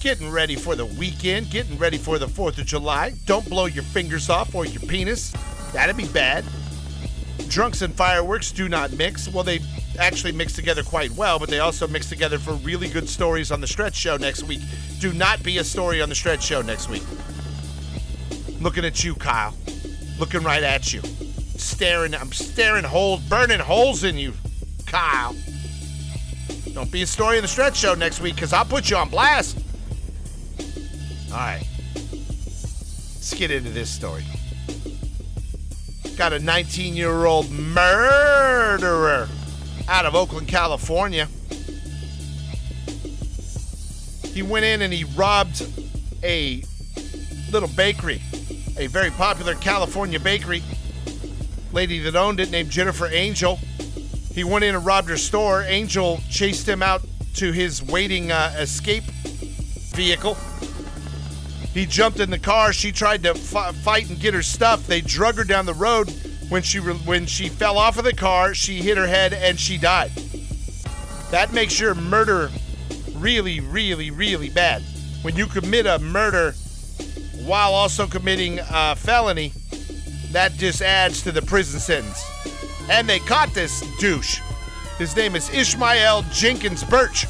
Getting 0.00 0.30
ready 0.30 0.56
for 0.56 0.74
the 0.74 0.86
weekend, 0.86 1.50
getting 1.50 1.76
ready 1.76 1.98
for 1.98 2.18
the 2.18 2.26
4th 2.26 2.56
of 2.56 2.64
July. 2.64 3.12
Don't 3.26 3.46
blow 3.50 3.66
your 3.66 3.82
fingers 3.82 4.30
off 4.30 4.54
or 4.54 4.64
your 4.64 4.80
penis. 4.80 5.32
That'd 5.74 5.98
be 5.98 6.08
bad. 6.08 6.42
Drunks 7.48 7.82
and 7.82 7.94
fireworks 7.94 8.50
do 8.50 8.70
not 8.70 8.90
mix. 8.94 9.28
Well, 9.28 9.44
they 9.44 9.60
actually 9.98 10.32
mix 10.32 10.54
together 10.54 10.82
quite 10.82 11.10
well, 11.10 11.38
but 11.38 11.50
they 11.50 11.58
also 11.58 11.86
mix 11.86 12.08
together 12.08 12.38
for 12.38 12.54
really 12.54 12.88
good 12.88 13.10
stories 13.10 13.52
on 13.52 13.60
the 13.60 13.66
Stretch 13.66 13.94
Show 13.94 14.16
next 14.16 14.44
week. 14.44 14.60
Do 15.00 15.12
not 15.12 15.42
be 15.42 15.58
a 15.58 15.64
story 15.64 16.00
on 16.00 16.08
the 16.08 16.14
Stretch 16.14 16.42
Show 16.42 16.62
next 16.62 16.88
week. 16.88 17.04
Looking 18.58 18.86
at 18.86 19.04
you, 19.04 19.14
Kyle. 19.16 19.54
Looking 20.18 20.42
right 20.42 20.62
at 20.62 20.92
you. 20.92 21.02
Staring, 21.56 22.14
I'm 22.14 22.32
staring 22.32 22.84
holes, 22.84 23.20
burning 23.22 23.60
holes 23.60 24.04
in 24.04 24.16
you, 24.16 24.32
Kyle. 24.86 25.34
Don't 26.72 26.90
be 26.90 27.02
a 27.02 27.06
story 27.06 27.36
in 27.36 27.42
the 27.42 27.48
Stretch 27.48 27.76
Show 27.76 27.94
next 27.94 28.20
week, 28.20 28.34
because 28.34 28.52
I'll 28.52 28.64
put 28.64 28.90
you 28.90 28.96
on 28.96 29.08
blast. 29.08 29.58
All 31.30 31.38
right. 31.38 31.64
Let's 33.14 33.34
get 33.34 33.50
into 33.50 33.70
this 33.70 33.90
story. 33.90 34.24
Got 36.16 36.32
a 36.32 36.38
19 36.38 36.94
year 36.94 37.24
old 37.24 37.50
murderer 37.50 39.28
out 39.88 40.06
of 40.06 40.14
Oakland, 40.14 40.46
California. 40.46 41.26
He 44.32 44.42
went 44.42 44.64
in 44.64 44.82
and 44.82 44.92
he 44.92 45.04
robbed 45.04 45.66
a 46.22 46.62
little 47.50 47.68
bakery, 47.70 48.20
a 48.76 48.86
very 48.88 49.10
popular 49.10 49.54
California 49.54 50.18
bakery. 50.18 50.62
Lady 51.72 51.98
that 52.00 52.16
owned 52.16 52.40
it 52.40 52.50
named 52.50 52.70
Jennifer 52.70 53.06
Angel. 53.06 53.56
He 54.32 54.44
went 54.44 54.64
in 54.64 54.74
and 54.74 54.84
robbed 54.84 55.08
her 55.08 55.16
store. 55.16 55.62
Angel 55.62 56.20
chased 56.30 56.68
him 56.68 56.82
out 56.82 57.02
to 57.34 57.52
his 57.52 57.82
waiting 57.82 58.32
uh, 58.32 58.54
escape 58.58 59.04
vehicle. 59.94 60.36
He 61.72 61.86
jumped 61.86 62.20
in 62.20 62.30
the 62.30 62.38
car. 62.38 62.72
She 62.72 62.92
tried 62.92 63.22
to 63.24 63.30
f- 63.30 63.74
fight 63.76 64.08
and 64.08 64.18
get 64.18 64.34
her 64.34 64.42
stuff. 64.42 64.86
They 64.86 65.00
drug 65.00 65.36
her 65.36 65.44
down 65.44 65.66
the 65.66 65.74
road. 65.74 66.12
When 66.48 66.62
she 66.62 66.78
re- 66.78 66.94
when 66.94 67.26
she 67.26 67.48
fell 67.48 67.78
off 67.78 67.98
of 67.98 68.04
the 68.04 68.14
car, 68.14 68.54
she 68.54 68.78
hit 68.78 68.96
her 68.96 69.06
head 69.06 69.32
and 69.32 69.58
she 69.58 69.78
died. 69.78 70.10
That 71.30 71.52
makes 71.52 71.80
your 71.80 71.94
murder 71.94 72.50
really, 73.16 73.58
really, 73.58 74.10
really 74.10 74.50
bad. 74.50 74.82
When 75.22 75.34
you 75.34 75.46
commit 75.46 75.86
a 75.86 75.98
murder 75.98 76.54
while 77.44 77.72
also 77.72 78.06
committing 78.06 78.60
a 78.70 78.96
felony, 78.96 79.52
that 80.32 80.52
just 80.54 80.82
adds 80.82 81.22
to 81.22 81.32
the 81.32 81.42
prison 81.42 81.78
sentence. 81.78 82.24
And 82.90 83.08
they 83.08 83.18
caught 83.20 83.52
this 83.54 83.80
douche. 83.98 84.40
His 84.98 85.14
name 85.16 85.36
is 85.36 85.48
Ishmael 85.50 86.24
Jenkins 86.32 86.84
Burch. 86.84 87.26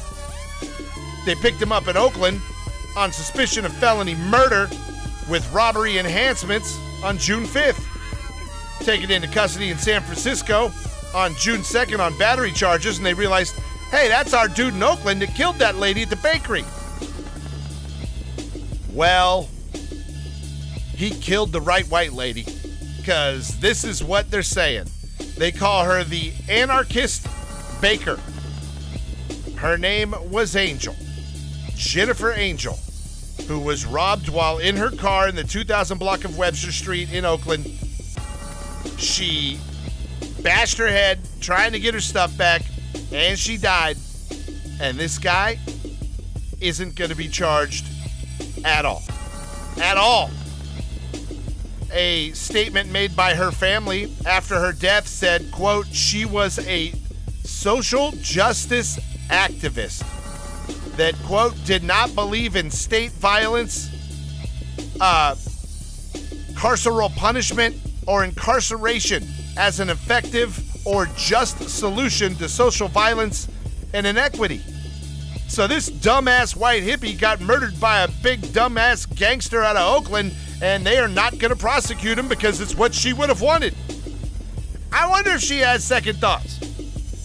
They 1.25 1.35
picked 1.35 1.61
him 1.61 1.71
up 1.71 1.87
in 1.87 1.97
Oakland 1.97 2.41
on 2.95 3.11
suspicion 3.11 3.65
of 3.65 3.73
felony 3.73 4.15
murder 4.15 4.69
with 5.29 5.51
robbery 5.51 5.97
enhancements 5.97 6.79
on 7.03 7.17
June 7.17 7.43
5th. 7.43 7.83
Taken 8.85 9.09
into 9.11 9.27
custody 9.27 9.69
in 9.69 9.77
San 9.77 10.01
Francisco 10.01 10.71
on 11.15 11.33
June 11.35 11.61
2nd 11.61 11.99
on 11.99 12.17
battery 12.17 12.51
charges, 12.51 12.97
and 12.97 13.05
they 13.05 13.13
realized, 13.13 13.55
hey, 13.89 14.07
that's 14.07 14.33
our 14.33 14.47
dude 14.47 14.73
in 14.73 14.83
Oakland 14.83 15.21
that 15.21 15.33
killed 15.33 15.55
that 15.57 15.77
lady 15.77 16.03
at 16.03 16.09
the 16.09 16.15
bakery. 16.17 16.63
Well, 18.93 19.49
he 20.95 21.09
killed 21.09 21.51
the 21.51 21.61
right 21.61 21.85
white 21.87 22.13
lady 22.13 22.45
because 22.97 23.59
this 23.59 23.83
is 23.83 24.03
what 24.03 24.31
they're 24.31 24.43
saying. 24.43 24.87
They 25.37 25.51
call 25.51 25.83
her 25.83 26.03
the 26.03 26.31
anarchist 26.49 27.27
baker. 27.81 28.19
Her 29.57 29.77
name 29.77 30.15
was 30.31 30.55
Angel. 30.55 30.95
Jennifer 31.75 32.31
Angel, 32.31 32.79
who 33.47 33.59
was 33.59 33.85
robbed 33.85 34.29
while 34.29 34.59
in 34.59 34.77
her 34.77 34.89
car 34.89 35.27
in 35.27 35.35
the 35.35 35.43
2000 35.43 35.97
block 35.97 36.23
of 36.23 36.37
Webster 36.37 36.71
Street 36.71 37.11
in 37.11 37.25
Oakland. 37.25 37.65
She 38.97 39.59
bashed 40.41 40.77
her 40.77 40.87
head 40.87 41.19
trying 41.41 41.73
to 41.73 41.79
get 41.79 41.93
her 41.93 41.99
stuff 41.99 42.35
back, 42.37 42.61
and 43.11 43.37
she 43.37 43.57
died. 43.57 43.97
And 44.79 44.97
this 44.97 45.17
guy 45.17 45.59
isn't 46.61 46.95
going 46.95 47.09
to 47.09 47.15
be 47.15 47.27
charged 47.27 47.85
at 48.63 48.85
all. 48.85 49.03
At 49.81 49.97
all. 49.97 50.29
A 51.95 52.31
statement 52.33 52.91
made 52.91 53.15
by 53.15 53.35
her 53.35 53.51
family 53.51 54.13
after 54.25 54.59
her 54.59 54.73
death 54.73 55.07
said, 55.07 55.49
quote, 55.49 55.87
she 55.87 56.25
was 56.25 56.59
a 56.67 56.91
social 57.45 58.11
justice 58.19 58.99
activist 59.29 60.03
that, 60.97 61.15
quote, 61.23 61.55
did 61.63 61.83
not 61.83 62.13
believe 62.13 62.57
in 62.57 62.69
state 62.69 63.11
violence, 63.13 63.89
uh, 64.99 65.35
carceral 66.53 67.15
punishment, 67.15 67.77
or 68.07 68.25
incarceration 68.25 69.25
as 69.57 69.79
an 69.79 69.89
effective 69.89 70.61
or 70.85 71.05
just 71.15 71.69
solution 71.69 72.35
to 72.35 72.49
social 72.49 72.89
violence 72.89 73.47
and 73.93 74.05
inequity. 74.05 74.61
So 75.47 75.65
this 75.65 75.89
dumbass 75.89 76.57
white 76.57 76.83
hippie 76.83 77.17
got 77.17 77.39
murdered 77.39 77.79
by 77.79 78.01
a 78.01 78.09
big 78.21 78.41
dumbass 78.41 79.15
gangster 79.15 79.63
out 79.63 79.77
of 79.77 79.95
Oakland, 79.95 80.35
and 80.61 80.85
they 80.85 80.97
are 80.97 81.07
not 81.07 81.37
going 81.37 81.51
to 81.51 81.55
prosecute 81.55 82.17
him 82.17 82.27
because 82.27 82.61
it's 82.61 82.75
what 82.75 82.93
she 82.93 83.13
would 83.13 83.29
have 83.29 83.41
wanted. 83.41 83.75
I 84.91 85.07
wonder 85.07 85.31
if 85.31 85.41
she 85.41 85.59
has 85.59 85.83
second 85.83 86.19
thoughts. 86.19 86.59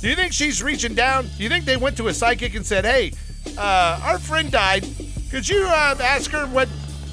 Do 0.01 0.09
you 0.09 0.17
think 0.17 0.33
she's 0.33 0.63
reaching 0.63 0.95
down? 0.95 1.29
Do 1.37 1.43
you 1.43 1.49
think 1.49 1.65
they 1.65 1.77
went 1.77 1.97
to 1.99 2.09
a 2.09 2.15
psychic 2.15 2.55
and 2.55 2.65
said, 2.65 2.85
"Hey, 2.85 3.13
uh, 3.57 4.01
our 4.03 4.19
friend 4.19 4.51
died. 4.51 4.87
Could 5.31 5.49
you 5.49 5.65
uh, 5.67 5.97
ask 6.01 6.31
her 6.31 6.47
what 6.47 6.69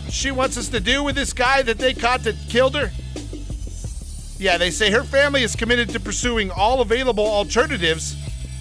she 0.09 0.31
wants 0.31 0.57
us 0.57 0.69
to 0.69 0.79
do 0.79 1.03
with 1.03 1.15
this 1.15 1.33
guy 1.33 1.61
that 1.63 1.77
they 1.77 1.93
caught 1.93 2.23
that 2.23 2.35
killed 2.49 2.75
her?" 2.75 2.91
Yeah, 4.39 4.57
they 4.57 4.71
say 4.71 4.91
her 4.91 5.03
family 5.03 5.43
is 5.43 5.55
committed 5.55 5.89
to 5.89 5.99
pursuing 5.99 6.51
all 6.51 6.81
available 6.81 7.25
alternatives 7.25 8.15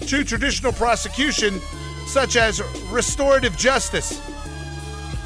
to 0.07 0.23
traditional 0.23 0.73
prosecution, 0.73 1.59
such 2.07 2.35
as 2.35 2.61
restorative 2.89 3.55
justice. 3.57 4.21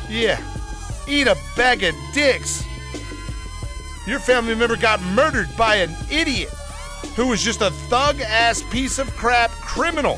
Yeah, 0.09 0.41
eat 1.11 1.27
a 1.27 1.37
bag 1.55 1.83
of 1.83 1.95
dicks. 2.13 2.65
Your 4.07 4.19
family 4.19 4.55
member 4.55 4.77
got 4.77 5.01
murdered 5.01 5.49
by 5.57 5.75
an 5.75 5.95
idiot 6.09 6.49
who 7.15 7.27
was 7.27 7.43
just 7.43 7.61
a 7.61 7.69
thug 7.89 8.19
ass 8.21 8.63
piece 8.71 8.97
of 8.97 9.09
crap 9.15 9.51
criminal 9.51 10.17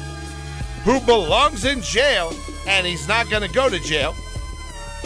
who 0.84 1.00
belongs 1.02 1.66
in 1.66 1.82
jail 1.82 2.34
and 2.68 2.86
he's 2.86 3.08
not 3.08 3.30
going 3.30 3.42
to 3.42 3.54
go 3.54 3.70
to 3.70 3.80
jail. 3.80 4.16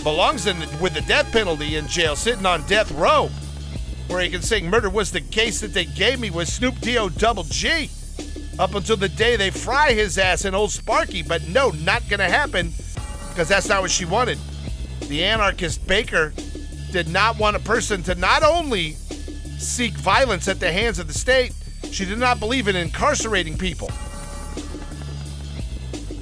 Belongs 0.03 0.45
in 0.45 0.59
the, 0.59 0.77
with 0.81 0.93
the 0.93 1.01
death 1.01 1.31
penalty 1.31 1.75
in 1.75 1.87
jail, 1.87 2.15
sitting 2.15 2.45
on 2.45 2.65
death 2.67 2.91
row, 2.91 3.29
where 4.07 4.21
he 4.21 4.29
can 4.29 4.41
sing 4.41 4.69
"Murder 4.69 4.89
was 4.89 5.11
the 5.11 5.21
case 5.21 5.59
that 5.61 5.73
they 5.73 5.85
gave 5.85 6.19
me" 6.19 6.29
with 6.29 6.47
Snoop 6.47 6.79
D-O 6.81 7.09
double 7.09 7.43
G, 7.43 7.89
up 8.59 8.75
until 8.75 8.95
the 8.95 9.09
day 9.09 9.35
they 9.35 9.49
fry 9.49 9.93
his 9.93 10.17
ass 10.17 10.45
in 10.45 10.53
Old 10.53 10.71
Sparky. 10.71 11.23
But 11.23 11.47
no, 11.49 11.71
not 11.71 12.07
to 12.09 12.23
happen, 12.23 12.73
because 13.29 13.49
that's 13.49 13.67
not 13.67 13.81
what 13.81 13.91
she 13.91 14.05
wanted. 14.05 14.37
The 15.07 15.23
anarchist 15.23 15.87
Baker 15.87 16.33
did 16.91 17.07
not 17.07 17.37
want 17.39 17.55
a 17.55 17.59
person 17.59 18.03
to 18.03 18.15
not 18.15 18.43
only 18.43 18.93
seek 19.57 19.93
violence 19.93 20.47
at 20.47 20.59
the 20.59 20.71
hands 20.71 20.99
of 20.99 21.07
the 21.07 21.13
state, 21.13 21.53
she 21.91 22.05
did 22.05 22.19
not 22.19 22.39
believe 22.39 22.67
in 22.67 22.75
incarcerating 22.75 23.57
people. 23.57 23.89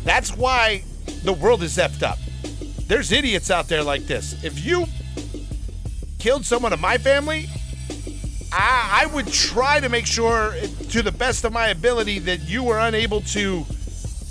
That's 0.03 0.35
why 0.35 0.83
the 1.23 1.33
world 1.33 1.63
is 1.63 1.77
effed 1.77 2.03
up. 2.03 2.19
There's 2.87 3.11
idiots 3.11 3.49
out 3.49 3.67
there 3.67 3.83
like 3.83 4.05
this. 4.05 4.43
If 4.43 4.63
you 4.63 4.85
killed 6.19 6.45
someone 6.45 6.71
in 6.71 6.79
my 6.79 6.97
family, 6.99 7.47
I, 8.51 9.03
I 9.03 9.05
would 9.07 9.27
try 9.27 9.79
to 9.79 9.89
make 9.89 10.05
sure, 10.05 10.53
to 10.89 11.01
the 11.01 11.11
best 11.11 11.43
of 11.43 11.51
my 11.51 11.69
ability, 11.69 12.19
that 12.19 12.41
you 12.41 12.63
were 12.63 12.79
unable 12.79 13.21
to 13.21 13.65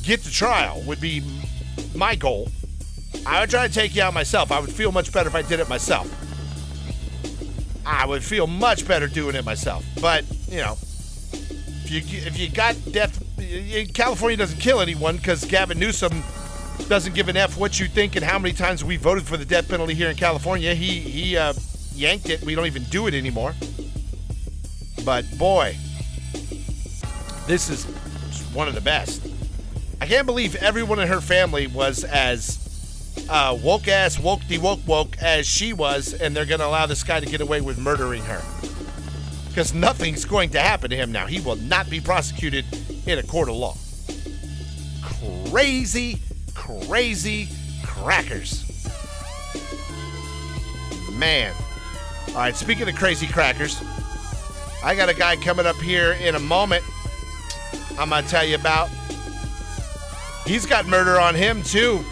get 0.05 0.23
to 0.23 0.31
trial, 0.31 0.83
would 0.87 1.01
be 1.01 1.23
my 1.95 2.15
goal. 2.15 2.49
I 3.27 3.41
would 3.41 3.51
try 3.51 3.67
to 3.67 3.73
take 3.73 3.95
you 3.95 4.03
out 4.03 4.15
myself. 4.15 4.53
I 4.53 4.61
would 4.61 4.73
feel 4.73 4.93
much 4.93 5.13
better 5.13 5.29
if 5.29 5.35
I 5.35 5.43
did 5.43 5.61
it 5.61 5.69
myself. 5.69 6.09
I 7.87 8.07
would 8.07 8.25
feel 8.25 8.47
much 8.47 8.87
better 8.87 9.07
doing 9.07 9.35
it 9.35 9.45
myself. 9.45 9.85
But, 10.01 10.25
you 10.49 10.59
know, 10.59 10.77
if 11.85 11.91
you 11.91 12.19
if 12.27 12.39
you 12.39 12.51
got 12.51 12.77
death 12.93 13.23
California 13.93 14.37
doesn't 14.37 14.59
kill 14.59 14.81
anyone 14.81 15.17
because 15.17 15.45
Gavin 15.45 15.79
Newsom 15.79 16.23
doesn't 16.89 17.15
give 17.15 17.29
an 17.29 17.37
F 17.37 17.57
what 17.57 17.79
you 17.79 17.87
think 17.87 18.17
and 18.17 18.25
how 18.25 18.39
many 18.39 18.55
times 18.55 18.85
we 18.85 18.97
voted 18.97 19.25
for 19.25 19.37
the 19.37 19.45
death 19.45 19.69
penalty 19.69 19.95
here 19.95 20.11
in 20.11 20.17
California. 20.17 20.75
He 20.75 21.01
he 21.01 21.37
uh, 21.37 21.53
yanked 21.95 22.29
it. 22.31 22.43
We 22.43 22.55
don't 22.55 22.67
even 22.67 22.85
do 22.85 23.07
it 23.07 23.15
anymore. 23.15 23.55
But 25.05 25.25
boy, 25.39 25.77
this 27.47 27.69
is 27.69 27.85
one 28.55 28.69
of 28.69 28.75
the 28.75 28.81
best. 28.81 29.27
I 30.01 30.07
can't 30.07 30.27
believe 30.27 30.57
everyone 30.57 30.99
in 30.99 31.09
her 31.09 31.21
family 31.21 31.67
was 31.67 32.05
as 32.05 32.64
uh, 33.29 33.57
woke 33.63 33.89
ass, 33.89 34.19
woke 34.19 34.47
de 34.49 34.59
woke 34.59 34.81
woke 34.87 35.17
as 35.23 35.47
she 35.47 35.73
was, 35.73 36.15
and 36.15 36.37
they're 36.37 36.47
going 36.47 36.61
to 36.61 36.67
allow 36.67 36.87
this 36.87 37.03
guy 37.03 37.21
to 37.21 37.27
get 37.27 37.41
away 37.41 37.61
with 37.61 37.79
murdering 37.79 38.23
her. 38.25 38.43
Because 39.49 39.73
nothing's 39.73 40.25
going 40.25 40.51
to 40.51 40.61
happen 40.61 40.91
to 40.91 40.97
him 40.97 41.13
now. 41.13 41.27
He 41.27 41.41
will 41.41 41.57
not 41.57 41.89
be 41.89 42.01
prosecuted 42.01 42.65
in 43.07 43.19
a 43.19 43.23
court 43.23 43.49
of 43.49 43.57
law. 43.57 43.77
Crazy, 45.51 46.19
crazy 46.55 47.49
crackers. 47.85 48.63
Man. 51.13 51.55
All 52.31 52.35
right, 52.35 52.57
speaking 52.57 52.89
of 52.89 52.97
crazy 52.97 53.29
crackers, 53.29 53.81
I 54.83 54.97
got 54.97 55.09
a 55.09 55.15
guy 55.15 55.37
coming 55.37 55.67
up 55.67 55.77
here 55.77 56.13
in 56.15 56.35
a 56.35 56.41
moment. 56.41 56.83
I'm 57.97 58.09
going 58.09 58.25
to 58.25 58.29
tell 58.29 58.45
you 58.45 58.57
about. 58.57 58.91
He's 60.45 60.67
got 60.67 60.87
murder 60.87 61.21
on 61.21 61.37
him, 61.37 61.63
too. 61.63 62.05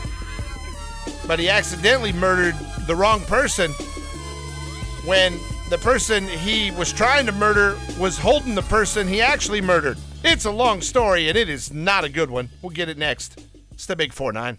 But 1.26 1.38
he 1.38 1.48
accidentally 1.48 2.12
murdered 2.12 2.54
the 2.87 2.96
wrong 2.96 3.20
person 3.22 3.70
when 5.04 5.38
the 5.70 5.78
person 5.78 6.26
he 6.26 6.70
was 6.72 6.92
trying 6.92 7.26
to 7.26 7.32
murder 7.32 7.78
was 7.98 8.18
holding 8.18 8.54
the 8.54 8.62
person 8.62 9.08
he 9.08 9.20
actually 9.20 9.61
murdered. 9.61 9.98
It's 10.24 10.44
a 10.44 10.50
long 10.50 10.80
story 10.80 11.28
and 11.28 11.38
it 11.38 11.48
is 11.48 11.72
not 11.72 12.04
a 12.04 12.08
good 12.08 12.30
one. 12.30 12.50
We'll 12.61 12.70
get 12.70 12.88
it 12.88 12.98
next. 12.98 13.44
It's 13.72 13.87
the 13.87 13.96
Big 13.96 14.12
4 14.12 14.32
9. 14.32 14.58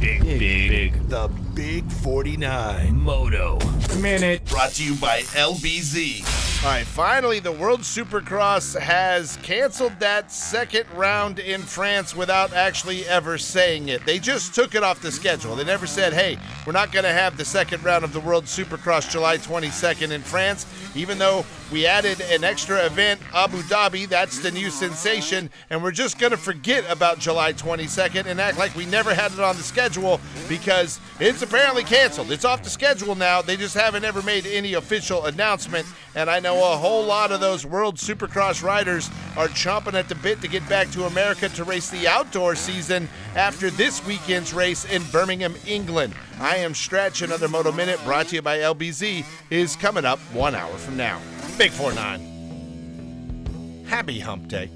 Big, 0.00 0.22
big, 0.22 0.38
big. 0.38 1.08
The 1.08 1.28
Big 1.54 1.90
49. 1.90 3.00
Moto. 3.00 3.58
Minute. 4.00 4.44
Brought 4.44 4.70
to 4.74 4.84
you 4.84 4.94
by 4.94 5.22
LBZ. 5.22 6.64
All 6.64 6.70
right, 6.70 6.86
finally, 6.86 7.40
the 7.40 7.52
World 7.52 7.80
Supercross 7.80 8.78
has 8.78 9.36
canceled 9.38 9.98
that 9.98 10.30
second 10.30 10.86
round 10.94 11.40
in 11.40 11.62
France 11.62 12.14
without 12.14 12.52
actually 12.52 13.06
ever 13.06 13.38
saying 13.38 13.88
it. 13.88 14.04
They 14.06 14.20
just 14.20 14.54
took 14.54 14.74
it 14.74 14.84
off 14.84 15.00
the 15.00 15.10
schedule. 15.10 15.56
They 15.56 15.64
never 15.64 15.86
said, 15.86 16.12
hey, 16.12 16.38
we're 16.66 16.72
not 16.72 16.92
going 16.92 17.04
to 17.04 17.12
have 17.12 17.36
the 17.36 17.44
second 17.44 17.82
round 17.82 18.04
of 18.04 18.12
the 18.12 18.20
World 18.20 18.44
Supercross 18.44 19.10
July 19.10 19.38
22nd 19.38 20.10
in 20.10 20.22
France, 20.22 20.64
even 20.94 21.18
though 21.18 21.44
we 21.70 21.86
added 21.86 22.20
an 22.20 22.44
extra 22.44 22.84
event, 22.86 23.20
Abu 23.34 23.58
Dhabi. 23.58 24.08
That's 24.08 24.38
the 24.38 24.50
new 24.50 24.70
sensation. 24.70 25.50
And 25.70 25.82
we're 25.82 25.90
just 25.90 26.18
going 26.18 26.30
to 26.30 26.36
forget 26.38 26.84
about 26.88 27.18
July 27.18 27.52
22nd 27.52 28.26
and 28.26 28.40
act 28.40 28.58
like 28.58 28.74
we 28.74 28.86
never 28.86 29.14
had 29.14 29.32
it 29.32 29.40
on 29.40 29.56
the 29.56 29.62
schedule 29.62 30.20
because 30.48 30.98
it's 31.20 31.42
apparently 31.42 31.84
canceled. 31.84 32.32
It's 32.32 32.44
off 32.44 32.62
the 32.62 32.70
schedule 32.70 33.14
now. 33.14 33.42
They 33.42 33.56
just 33.56 33.74
haven't 33.74 34.04
ever 34.04 34.22
made 34.22 34.46
any 34.46 34.74
official 34.74 35.26
announcement. 35.26 35.86
And 36.14 36.30
I 36.30 36.40
know 36.40 36.72
a 36.72 36.76
whole 36.76 37.04
lot 37.04 37.32
of 37.32 37.40
those 37.40 37.66
World 37.66 37.96
Supercross 37.96 38.62
riders 38.62 39.10
are 39.36 39.48
chomping 39.48 39.94
at 39.94 40.08
the 40.08 40.14
bit 40.16 40.40
to 40.40 40.48
get 40.48 40.66
back 40.68 40.90
to 40.92 41.04
America 41.04 41.48
to 41.50 41.64
race 41.64 41.90
the 41.90 42.08
outdoor 42.08 42.54
season 42.54 43.08
after 43.36 43.70
this 43.70 44.04
weekend's 44.06 44.54
race 44.54 44.84
in 44.86 45.02
Birmingham, 45.12 45.54
England. 45.66 46.14
I 46.40 46.56
am 46.56 46.74
Stretch. 46.74 47.22
Another 47.22 47.48
Moto 47.48 47.72
Minute 47.72 48.00
brought 48.04 48.28
to 48.28 48.36
you 48.36 48.42
by 48.42 48.58
LBZ 48.58 49.24
is 49.50 49.76
coming 49.76 50.04
up 50.04 50.18
one 50.32 50.54
hour 50.54 50.77
from 50.78 50.96
now. 50.96 51.20
Big 51.56 51.70
4 51.70 51.92
9. 51.92 53.84
Happy 53.86 54.18
Hump 54.20 54.48
Day. 54.48 54.70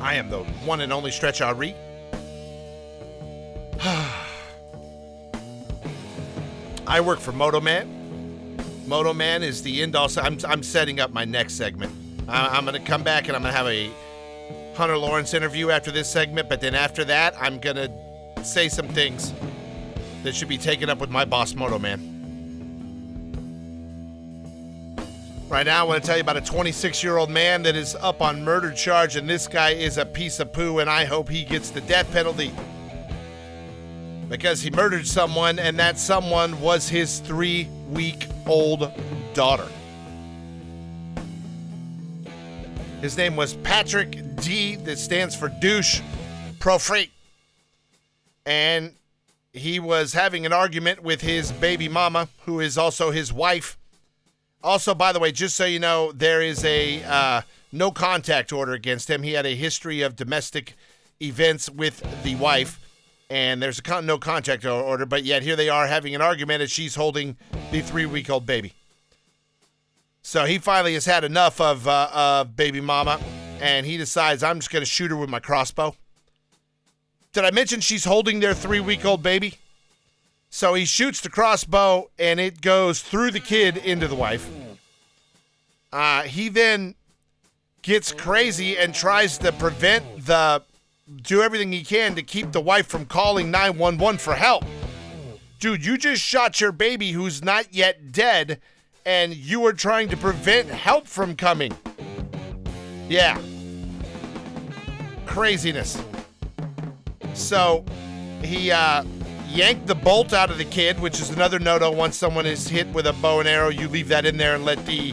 I 0.00 0.14
am 0.14 0.30
the 0.30 0.44
one 0.64 0.80
and 0.80 0.92
only 0.92 1.10
Stretch 1.10 1.40
Ari. 1.40 1.74
I 6.86 7.00
work 7.00 7.20
for 7.20 7.32
Moto 7.32 7.60
Man. 7.60 8.56
Moto 8.86 9.12
Man 9.12 9.42
is 9.42 9.62
the 9.62 9.82
end 9.82 9.96
all. 9.96 10.08
I'm, 10.16 10.38
I'm 10.46 10.62
setting 10.62 11.00
up 11.00 11.12
my 11.12 11.24
next 11.24 11.54
segment. 11.54 11.92
I, 12.28 12.56
I'm 12.56 12.64
going 12.64 12.80
to 12.80 12.86
come 12.86 13.02
back 13.02 13.28
and 13.28 13.36
I'm 13.36 13.42
going 13.42 13.52
to 13.52 13.58
have 13.58 13.66
a 13.66 13.90
Hunter 14.76 14.96
Lawrence 14.96 15.34
interview 15.34 15.70
after 15.70 15.90
this 15.90 16.08
segment, 16.08 16.48
but 16.48 16.60
then 16.60 16.74
after 16.74 17.04
that, 17.04 17.34
I'm 17.40 17.58
going 17.58 17.76
to 17.76 18.44
say 18.44 18.68
some 18.68 18.88
things 18.88 19.32
that 20.22 20.34
should 20.34 20.48
be 20.48 20.58
taken 20.58 20.88
up 20.88 20.98
with 20.98 21.10
my 21.10 21.24
boss, 21.24 21.54
Moto 21.54 21.78
Right 25.48 25.64
now, 25.64 25.80
I 25.80 25.82
want 25.88 26.02
to 26.02 26.06
tell 26.06 26.18
you 26.18 26.20
about 26.20 26.36
a 26.36 26.42
26 26.42 27.02
year 27.02 27.16
old 27.16 27.30
man 27.30 27.62
that 27.62 27.74
is 27.74 27.94
up 27.94 28.20
on 28.20 28.44
murder 28.44 28.70
charge, 28.70 29.16
and 29.16 29.26
this 29.26 29.48
guy 29.48 29.70
is 29.70 29.96
a 29.96 30.04
piece 30.04 30.40
of 30.40 30.52
poo, 30.52 30.80
and 30.80 30.90
I 30.90 31.06
hope 31.06 31.30
he 31.30 31.42
gets 31.42 31.70
the 31.70 31.80
death 31.80 32.12
penalty 32.12 32.52
because 34.28 34.60
he 34.60 34.70
murdered 34.70 35.06
someone, 35.06 35.58
and 35.58 35.78
that 35.78 35.98
someone 35.98 36.60
was 36.60 36.86
his 36.86 37.20
three 37.20 37.66
week 37.88 38.26
old 38.46 38.92
daughter. 39.32 39.66
His 43.00 43.16
name 43.16 43.34
was 43.34 43.54
Patrick 43.54 44.36
D, 44.36 44.76
that 44.76 44.98
stands 44.98 45.34
for 45.34 45.48
douche 45.48 46.02
pro 46.58 46.76
freak. 46.76 47.10
And 48.44 48.92
he 49.54 49.80
was 49.80 50.12
having 50.12 50.44
an 50.44 50.52
argument 50.52 51.02
with 51.02 51.22
his 51.22 51.52
baby 51.52 51.88
mama, 51.88 52.28
who 52.44 52.60
is 52.60 52.76
also 52.76 53.12
his 53.12 53.32
wife. 53.32 53.78
Also, 54.62 54.94
by 54.94 55.12
the 55.12 55.20
way, 55.20 55.32
just 55.32 55.56
so 55.56 55.64
you 55.64 55.78
know, 55.78 56.12
there 56.12 56.42
is 56.42 56.64
a 56.64 57.02
uh, 57.04 57.42
no 57.72 57.90
contact 57.90 58.52
order 58.52 58.72
against 58.72 59.08
him. 59.08 59.22
He 59.22 59.32
had 59.32 59.46
a 59.46 59.54
history 59.54 60.02
of 60.02 60.16
domestic 60.16 60.74
events 61.20 61.70
with 61.70 62.02
the 62.22 62.34
wife 62.36 62.80
and 63.30 63.60
there's 63.62 63.78
a 63.78 63.82
con- 63.82 64.06
no 64.06 64.18
contact 64.18 64.64
order, 64.64 65.04
but 65.04 65.24
yet 65.24 65.42
here 65.42 65.56
they 65.56 65.68
are 65.68 65.86
having 65.86 66.14
an 66.14 66.20
argument 66.20 66.62
as 66.62 66.70
she's 66.70 66.94
holding 66.94 67.36
the 67.70 67.80
three 67.80 68.06
week 68.06 68.30
old 68.30 68.46
baby. 68.46 68.72
So 70.22 70.44
he 70.44 70.58
finally 70.58 70.94
has 70.94 71.04
had 71.04 71.24
enough 71.24 71.60
of 71.60 71.86
uh, 71.86 72.08
uh, 72.12 72.44
baby 72.44 72.80
mama, 72.80 73.20
and 73.60 73.86
he 73.86 73.96
decides 73.96 74.42
I'm 74.42 74.58
just 74.58 74.70
going 74.70 74.82
to 74.82 74.86
shoot 74.90 75.10
her 75.10 75.16
with 75.16 75.30
my 75.30 75.40
crossbow. 75.40 75.94
Did 77.32 77.44
I 77.44 77.50
mention 77.50 77.80
she's 77.80 78.04
holding 78.04 78.40
their 78.40 78.54
three 78.54 78.80
week 78.80 79.04
old 79.04 79.22
baby? 79.22 79.58
So 80.50 80.74
he 80.74 80.84
shoots 80.84 81.20
the 81.20 81.28
crossbow, 81.28 82.10
and 82.18 82.40
it 82.40 82.60
goes 82.60 83.00
through 83.00 83.32
the 83.32 83.40
kid 83.40 83.76
into 83.76 84.08
the 84.08 84.14
wife. 84.14 84.48
Uh, 85.92 86.22
he 86.22 86.48
then 86.48 86.94
gets 87.82 88.12
crazy 88.12 88.76
and 88.76 88.94
tries 88.94 89.38
to 89.38 89.52
prevent 89.52 90.26
the 90.26 90.62
do 91.22 91.40
everything 91.40 91.72
he 91.72 91.82
can 91.82 92.14
to 92.14 92.22
keep 92.22 92.52
the 92.52 92.60
wife 92.60 92.86
from 92.86 93.06
calling 93.06 93.50
911 93.50 94.18
for 94.18 94.34
help. 94.34 94.64
Dude, 95.58 95.84
you 95.84 95.96
just 95.96 96.22
shot 96.22 96.60
your 96.60 96.70
baby 96.70 97.12
who's 97.12 97.42
not 97.42 97.72
yet 97.72 98.12
dead, 98.12 98.60
and 99.06 99.34
you 99.34 99.64
are 99.66 99.72
trying 99.72 100.08
to 100.10 100.16
prevent 100.16 100.68
help 100.68 101.06
from 101.06 101.34
coming. 101.34 101.72
Yeah. 103.08 103.40
Craziness. 105.24 106.00
So 107.32 107.84
he 108.42 108.70
uh, 108.70 109.04
yanked 109.58 109.88
the 109.88 109.94
bolt 109.96 110.32
out 110.32 110.52
of 110.52 110.56
the 110.56 110.64
kid, 110.64 111.00
which 111.00 111.20
is 111.20 111.30
another 111.30 111.58
no-no. 111.58 111.90
Once 111.90 112.16
someone 112.16 112.46
is 112.46 112.68
hit 112.68 112.86
with 112.90 113.08
a 113.08 113.12
bow 113.14 113.40
and 113.40 113.48
arrow, 113.48 113.70
you 113.70 113.88
leave 113.88 114.06
that 114.06 114.24
in 114.24 114.36
there 114.36 114.54
and 114.54 114.64
let 114.64 114.86
the 114.86 115.12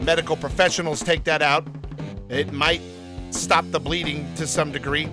medical 0.00 0.36
professionals 0.36 1.02
take 1.02 1.22
that 1.24 1.42
out. 1.42 1.66
It 2.30 2.50
might 2.50 2.80
stop 3.28 3.62
the 3.72 3.78
bleeding 3.78 4.26
to 4.36 4.46
some 4.46 4.72
degree. 4.72 5.06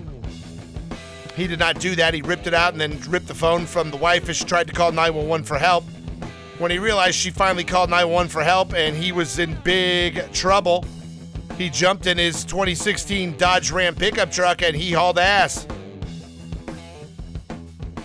He 1.36 1.46
did 1.46 1.58
not 1.58 1.80
do 1.80 1.94
that. 1.96 2.14
He 2.14 2.22
ripped 2.22 2.46
it 2.46 2.54
out 2.54 2.72
and 2.72 2.80
then 2.80 2.98
ripped 3.10 3.26
the 3.26 3.34
phone 3.34 3.66
from 3.66 3.90
the 3.90 3.98
wife 3.98 4.30
as 4.30 4.38
she 4.38 4.46
tried 4.46 4.68
to 4.68 4.72
call 4.72 4.90
911 4.90 5.44
for 5.44 5.58
help. 5.58 5.84
When 6.56 6.70
he 6.70 6.78
realized 6.78 7.16
she 7.16 7.28
finally 7.28 7.64
called 7.64 7.90
911 7.90 8.30
for 8.30 8.42
help 8.42 8.72
and 8.72 8.96
he 8.96 9.12
was 9.12 9.38
in 9.38 9.54
big 9.64 10.32
trouble, 10.32 10.86
he 11.58 11.68
jumped 11.68 12.06
in 12.06 12.16
his 12.16 12.42
2016 12.46 13.36
Dodge 13.36 13.70
Ram 13.70 13.94
pickup 13.94 14.30
truck 14.30 14.62
and 14.62 14.74
he 14.74 14.92
hauled 14.92 15.18
ass. 15.18 15.66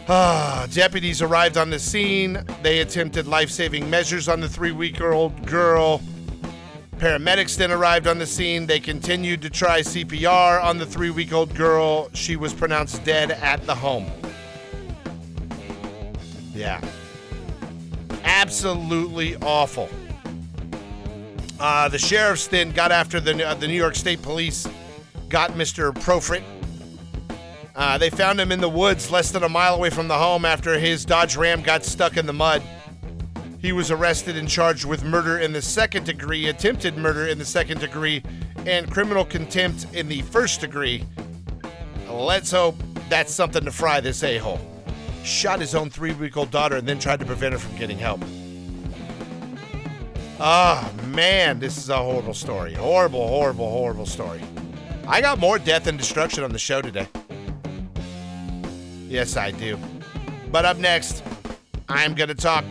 Ah, 0.09 0.65
deputies 0.71 1.21
arrived 1.21 1.57
on 1.57 1.69
the 1.69 1.77
scene. 1.77 2.41
They 2.63 2.79
attempted 2.79 3.27
life 3.27 3.49
saving 3.49 3.89
measures 3.89 4.29
on 4.29 4.39
the 4.39 4.47
three 4.47 4.71
week 4.71 5.01
old 5.01 5.45
girl. 5.45 6.01
Paramedics 6.95 7.57
then 7.57 7.71
arrived 7.71 8.07
on 8.07 8.17
the 8.17 8.25
scene. 8.25 8.65
They 8.65 8.79
continued 8.79 9.41
to 9.41 9.49
try 9.49 9.81
CPR 9.81 10.63
on 10.63 10.77
the 10.77 10.85
three 10.85 11.09
week 11.09 11.33
old 11.33 11.53
girl. 11.53 12.09
She 12.13 12.37
was 12.37 12.53
pronounced 12.53 13.03
dead 13.03 13.31
at 13.31 13.65
the 13.65 13.75
home. 13.75 14.09
Yeah. 16.55 16.79
Absolutely 18.23 19.35
awful. 19.37 19.89
Uh, 21.59 21.89
the 21.89 21.99
sheriffs 21.99 22.47
then 22.47 22.71
got 22.71 22.93
after 22.93 23.19
the, 23.19 23.45
uh, 23.45 23.53
the 23.55 23.67
New 23.67 23.73
York 23.73 23.95
State 23.95 24.21
Police, 24.21 24.67
got 25.27 25.51
Mr. 25.51 25.93
Proefriedt. 25.93 26.56
Uh, 27.77 27.95
they 27.95 28.09
found 28.09 28.41
him 28.41 28.51
in 28.51 28.59
the 28.59 28.67
woods 28.67 29.11
less 29.11 29.29
than 29.29 29.43
a 29.43 29.49
mile 29.49 29.75
away 29.75 29.91
from 29.91 30.07
the 30.07 30.17
home 30.17 30.45
after 30.45 30.79
his 30.79 31.05
Dodge 31.05 31.37
Ram 31.37 31.61
got 31.61 31.85
stuck 31.85 32.17
in 32.17 32.25
the 32.25 32.33
mud. 32.33 32.63
He 33.61 33.71
was 33.71 33.91
arrested 33.91 34.35
and 34.35 34.49
charged 34.49 34.85
with 34.85 35.03
murder 35.03 35.37
in 35.37 35.53
the 35.53 35.61
second 35.61 36.07
degree, 36.07 36.47
attempted 36.47 36.97
murder 36.97 37.27
in 37.27 37.37
the 37.37 37.45
second 37.45 37.79
degree, 37.79 38.23
and 38.65 38.89
criminal 38.89 39.23
contempt 39.23 39.85
in 39.93 40.07
the 40.07 40.23
first 40.23 40.59
degree. 40.59 41.05
Let's 42.09 42.49
hope 42.49 42.75
that's 43.09 43.31
something 43.31 43.63
to 43.63 43.71
fry 43.71 43.99
this 43.99 44.23
a 44.23 44.39
hole. 44.39 44.59
Shot 45.23 45.59
his 45.59 45.75
own 45.75 45.91
three 45.91 46.13
week 46.13 46.35
old 46.35 46.49
daughter 46.49 46.77
and 46.77 46.87
then 46.87 46.97
tried 46.97 47.19
to 47.19 47.27
prevent 47.27 47.53
her 47.53 47.59
from 47.59 47.77
getting 47.77 47.99
help. 47.99 48.23
Oh, 50.39 50.91
man, 51.09 51.59
this 51.59 51.77
is 51.77 51.89
a 51.89 51.97
horrible 51.97 52.33
story. 52.33 52.73
Horrible, 52.73 53.27
horrible, 53.27 53.69
horrible 53.69 54.07
story. 54.07 54.41
I 55.07 55.21
got 55.21 55.37
more 55.37 55.59
death 55.59 55.85
and 55.85 55.97
destruction 55.97 56.43
on 56.43 56.51
the 56.51 56.59
show 56.59 56.81
today. 56.81 57.07
Yes, 59.07 59.37
I 59.37 59.51
do. 59.51 59.79
But 60.51 60.65
up 60.65 60.77
next, 60.77 61.23
I'm 61.87 62.13
going 62.13 62.27
to 62.27 62.35
talk 62.35 62.65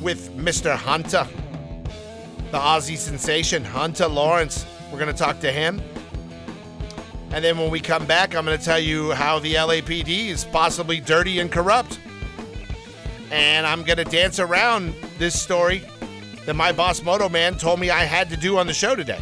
with 0.00 0.30
Mr. 0.36 0.76
Hunter, 0.76 1.26
the 2.52 2.58
Aussie 2.58 2.96
sensation, 2.96 3.64
Hunter 3.64 4.06
Lawrence. 4.06 4.64
We're 4.92 5.00
going 5.00 5.12
to 5.12 5.18
talk 5.18 5.40
to 5.40 5.50
him. 5.50 5.82
And 7.32 7.44
then 7.44 7.58
when 7.58 7.70
we 7.70 7.80
come 7.80 8.06
back, 8.06 8.36
I'm 8.36 8.44
going 8.44 8.58
to 8.58 8.64
tell 8.64 8.78
you 8.78 9.10
how 9.12 9.40
the 9.40 9.54
LAPD 9.54 10.28
is 10.28 10.44
possibly 10.44 11.00
dirty 11.00 11.40
and 11.40 11.50
corrupt. 11.50 11.98
And 13.32 13.66
I'm 13.66 13.82
going 13.82 13.98
to 13.98 14.04
dance 14.04 14.38
around 14.38 14.94
this 15.18 15.40
story 15.40 15.82
that 16.46 16.54
my 16.54 16.70
boss 16.72 17.02
Moto 17.02 17.28
Man 17.28 17.56
told 17.56 17.80
me 17.80 17.90
I 17.90 18.04
had 18.04 18.30
to 18.30 18.36
do 18.36 18.58
on 18.58 18.66
the 18.66 18.74
show 18.74 18.94
today. 18.94 19.20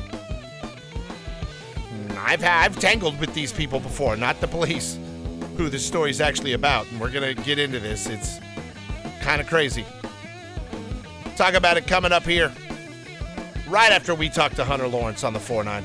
Hmm, 1.89 2.13
I've 2.19 2.45
I've 2.45 2.79
tangled 2.79 3.19
with 3.21 3.35
these 3.35 3.53
people 3.53 3.81
before, 3.81 4.17
not 4.17 4.41
the 4.41 4.49
police, 4.49 4.99
who 5.59 5.69
this 5.69 5.85
story 5.85 6.09
is 6.09 6.21
actually 6.21 6.53
about, 6.53 6.89
and 6.91 7.01
we're 7.01 7.11
gonna 7.11 7.35
get 7.35 7.59
into 7.59 7.81
this. 7.81 8.07
It's 8.07 8.39
kind 9.21 9.41
of 9.41 9.49
crazy. 9.49 9.85
Talk 11.37 11.55
about 11.55 11.77
it 11.77 11.87
coming 11.87 12.13
up 12.13 12.25
here, 12.25 12.53
right 13.69 13.91
after 13.91 14.15
we 14.15 14.29
talk 14.29 14.55
to 14.55 14.65
Hunter 14.65 14.87
Lawrence 14.87 15.25
on 15.25 15.33
the 15.33 15.41
4-9. 15.41 15.83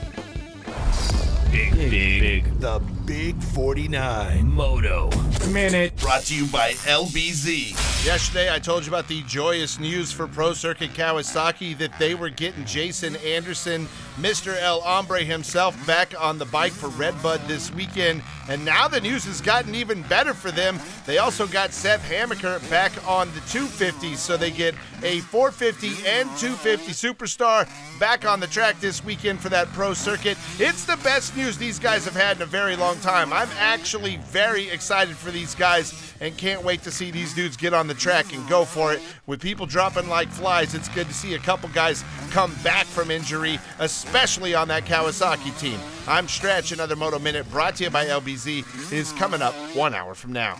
Big, 1.51 1.73
big, 1.73 1.89
big. 1.89 2.59
The 2.59 2.79
Big 3.05 3.41
49 3.43 4.47
Moto. 4.47 5.09
Minute. 5.51 5.95
Brought 5.97 6.21
to 6.23 6.35
you 6.35 6.45
by 6.47 6.71
LBZ. 6.71 8.05
Yesterday, 8.05 8.53
I 8.53 8.59
told 8.59 8.85
you 8.85 8.89
about 8.89 9.09
the 9.09 9.21
joyous 9.23 9.77
news 9.77 10.11
for 10.11 10.25
Pro 10.25 10.53
Circuit 10.53 10.93
Kawasaki 10.93 11.77
that 11.79 11.99
they 11.99 12.15
were 12.15 12.29
getting 12.29 12.63
Jason 12.63 13.17
Anderson, 13.17 13.87
Mr. 14.15 14.57
El 14.61 14.79
Hombre 14.81 15.23
himself, 15.23 15.75
back 15.85 16.13
on 16.19 16.37
the 16.37 16.45
bike 16.45 16.71
for 16.71 16.87
Redbud 16.89 17.41
this 17.47 17.73
weekend. 17.73 18.23
And 18.49 18.65
now 18.65 18.87
the 18.87 18.99
news 18.99 19.23
has 19.25 19.39
gotten 19.39 19.73
even 19.73 20.01
better 20.03 20.33
for 20.33 20.51
them. 20.51 20.79
They 21.05 21.17
also 21.17 21.47
got 21.47 21.71
Seth 21.71 22.03
Hammaker 22.09 22.67
back 22.69 22.91
on 23.07 23.27
the 23.29 23.39
250, 23.41 24.15
so 24.15 24.35
they 24.35 24.51
get 24.51 24.75
a 25.01 25.19
450 25.21 26.07
and 26.07 26.29
250 26.37 26.91
superstar 26.91 27.69
back 27.99 28.25
on 28.25 28.39
the 28.39 28.47
track 28.47 28.79
this 28.79 29.03
weekend 29.03 29.39
for 29.39 29.49
that 29.49 29.71
Pro 29.73 29.93
Circuit. 29.93 30.37
It's 30.59 30.85
the 30.85 30.97
best 30.97 31.35
news 31.37 31.57
these 31.57 31.79
guys 31.79 32.05
have 32.05 32.15
had 32.15 32.37
in 32.37 32.43
a 32.43 32.47
very 32.47 32.75
long 32.75 32.97
time. 32.97 33.31
I'm 33.31 33.49
actually 33.59 34.17
very 34.17 34.69
excited 34.69 35.15
for 35.15 35.31
these 35.31 35.55
guys 35.55 36.13
and 36.19 36.37
can't 36.37 36.63
wait 36.63 36.83
to 36.83 36.91
see 36.91 37.11
these 37.11 37.33
dudes 37.33 37.57
get 37.57 37.73
on 37.73 37.87
the 37.87 37.93
track 37.93 38.33
and 38.33 38.47
go 38.49 38.65
for 38.65 38.93
it. 38.93 39.01
With 39.25 39.41
people 39.41 39.65
dropping 39.65 40.07
like 40.07 40.29
flies, 40.29 40.73
it's 40.73 40.89
good 40.89 41.07
to 41.07 41.13
see 41.13 41.33
a 41.33 41.39
couple 41.39 41.69
guys 41.69 42.03
come 42.31 42.53
back 42.63 42.85
from 42.85 43.11
injury, 43.11 43.59
especially 43.79 44.53
on 44.53 44.67
that 44.67 44.85
Kawasaki 44.85 45.57
team. 45.59 45.79
I'm 46.07 46.27
Stretch. 46.27 46.71
Another 46.71 46.95
Moto 46.95 47.19
Minute 47.19 47.49
brought 47.49 47.75
to 47.77 47.85
you 47.85 47.89
by 47.89 48.07
LBZ 48.33 48.91
is 48.91 49.11
coming 49.13 49.41
up 49.41 49.53
one 49.75 49.93
hour 49.93 50.15
from 50.15 50.33
now. 50.33 50.57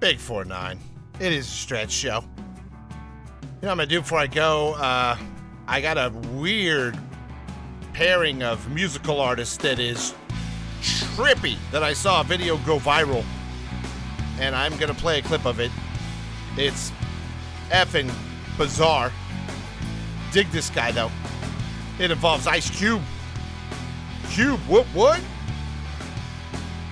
Big 0.00 0.18
4 0.18 0.44
9. 0.44 0.78
It 1.20 1.32
is 1.32 1.46
a 1.46 1.50
Stretch 1.50 1.90
show. 1.90 2.20
You 2.20 3.62
know 3.62 3.68
what 3.68 3.70
I'm 3.70 3.76
going 3.76 3.88
to 3.88 3.94
do 3.94 4.00
before 4.00 4.18
I 4.18 4.26
go? 4.26 4.74
Uh, 4.74 5.16
I 5.68 5.80
got 5.80 5.98
a 5.98 6.10
weird 6.34 6.98
pairing 7.92 8.42
of 8.42 8.70
musical 8.70 9.20
artists 9.20 9.56
that 9.58 9.78
is 9.78 10.14
trippy 10.80 11.56
that 11.72 11.82
I 11.82 11.92
saw 11.92 12.20
a 12.20 12.24
video 12.24 12.58
go 12.58 12.78
viral 12.78 13.24
and 14.38 14.54
I'm 14.54 14.76
gonna 14.76 14.92
play 14.92 15.18
a 15.18 15.22
clip 15.22 15.46
of 15.46 15.60
it. 15.60 15.70
It's 16.58 16.92
effing 17.70 18.12
bizarre. 18.58 19.10
Dig 20.30 20.50
this 20.50 20.68
guy 20.68 20.92
though. 20.92 21.10
It 21.98 22.10
involves 22.10 22.46
Ice 22.46 22.68
Cube. 22.68 23.00
Cube, 24.28 24.60
what 24.68 24.84
what? 24.88 25.20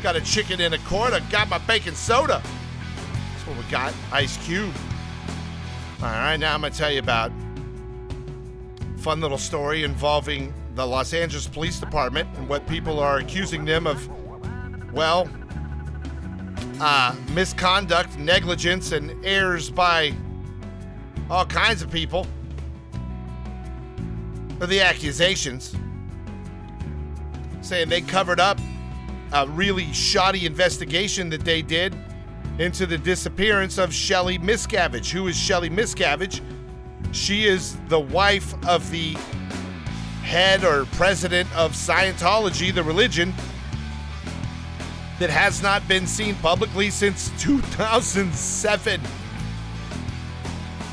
Got 0.05 0.17
a 0.17 0.21
chicken 0.21 0.61
in 0.61 0.75
a. 0.75 0.77
I 0.77 1.21
got 1.31 1.49
my 1.49 1.57
baking 1.57 1.95
soda. 1.95 2.43
That's 2.43 3.47
what 3.47 3.57
we 3.57 3.63
got. 3.71 3.95
Ice 4.13 4.37
Cube. 4.45 4.71
All 6.03 6.09
right, 6.09 6.37
now 6.37 6.53
I'm 6.53 6.61
gonna 6.61 6.75
tell 6.75 6.93
you 6.93 6.99
about 6.99 7.33
fun 8.99 9.23
little 9.23 9.39
story 9.39 9.83
involving 9.83 10.53
the 10.75 10.87
Los 10.87 11.15
Angeles 11.15 11.49
Police 11.49 11.81
Department 11.81 12.29
and 12.37 12.47
what 12.51 12.67
people 12.67 13.01
are 13.01 13.17
accusing 13.17 13.65
them 13.65 13.87
of. 13.87 14.07
Well, 14.93 15.27
uh, 16.83 17.17
misconduct, 17.33 18.19
negligence, 18.19 18.93
and 18.93 19.25
errors 19.25 19.71
by 19.71 20.13
all 21.31 21.47
kinds 21.47 21.81
of 21.81 21.91
people. 21.91 22.27
Or 24.61 24.67
the 24.67 24.83
accusations 24.83 25.75
saying 27.63 27.89
they 27.89 28.03
covered 28.03 28.39
up 28.39 28.61
a 29.35 29.49
really 29.49 29.93
shoddy 29.93 30.47
investigation 30.47 31.29
that 31.29 31.45
they 31.45 31.61
did 31.61 31.95
into 32.59 32.87
the 32.87 32.97
disappearance 32.97 33.79
of 33.79 33.93
Shelly 33.93 34.39
Miscavige. 34.39 35.11
Who 35.11 35.27
is 35.27 35.37
Shelly 35.37 35.69
Miscavige? 35.69 36.41
She 37.11 37.47
is 37.47 37.77
the 37.89 37.99
wife 37.99 38.55
of 38.67 38.89
the 38.91 39.15
head 40.23 40.65
or 40.65 40.85
president 40.93 41.55
of 41.57 41.73
Scientology, 41.73 42.73
the 42.73 42.85
religion, 42.85 43.35
that 45.19 45.31
has 45.31 45.63
not 45.63 45.87
been 45.89 46.07
seen 46.07 46.37
publicly 46.37 46.91
since 46.91 47.31
2007. 47.39 49.01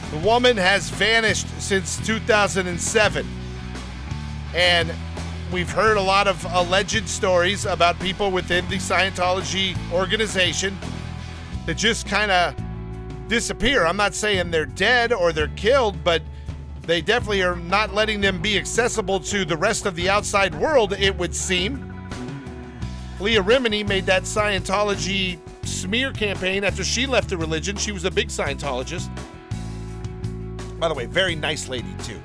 The 0.10 0.18
woman 0.18 0.58
has 0.58 0.90
vanished 0.90 1.48
since 1.62 2.04
2007. 2.06 3.26
And 4.54 4.92
we've 5.52 5.70
heard 5.70 5.98
a 5.98 6.02
lot 6.02 6.28
of 6.28 6.46
alleged 6.54 7.08
stories 7.10 7.66
about 7.66 8.00
people 8.00 8.32
within 8.32 8.68
the 8.70 8.78
Scientology 8.78 9.76
organization 9.92 10.78
that 11.66 11.76
just 11.76 12.08
kind 12.08 12.32
of 12.32 12.56
disappear. 13.28 13.86
I'm 13.86 13.98
not 13.98 14.16
saying 14.16 14.52
they're 14.52 14.66
dead 14.66 15.12
or 15.12 15.34
they're 15.34 15.50
killed, 15.50 16.04
but 16.04 16.22
they 16.84 17.02
definitely 17.02 17.44
are 17.44 17.56
not 17.56 17.94
letting 17.94 18.22
them 18.22 18.42
be 18.42 18.58
accessible 18.58 19.20
to 19.22 19.44
the 19.46 19.58
rest 19.58 19.86
of 19.86 19.96
the 19.96 20.10
outside 20.10 20.56
world, 20.56 20.94
it 20.94 21.18
would 21.18 21.36
seem. 21.36 21.88
Leah 23.20 23.44
Remini 23.44 23.88
made 23.88 24.06
that 24.06 24.24
Scientology 24.24 25.40
smear 25.66 26.12
campaign 26.12 26.64
after 26.64 26.84
she 26.84 27.06
left 27.06 27.30
the 27.30 27.38
religion. 27.38 27.76
She 27.76 27.92
was 27.92 28.06
a 28.06 28.12
big 28.12 28.30
Scientologist. 28.30 29.10
By 30.80 30.88
the 30.88 30.94
way, 30.94 31.06
very 31.06 31.36
nice 31.36 31.68
lady, 31.68 31.94
too. 32.04 32.20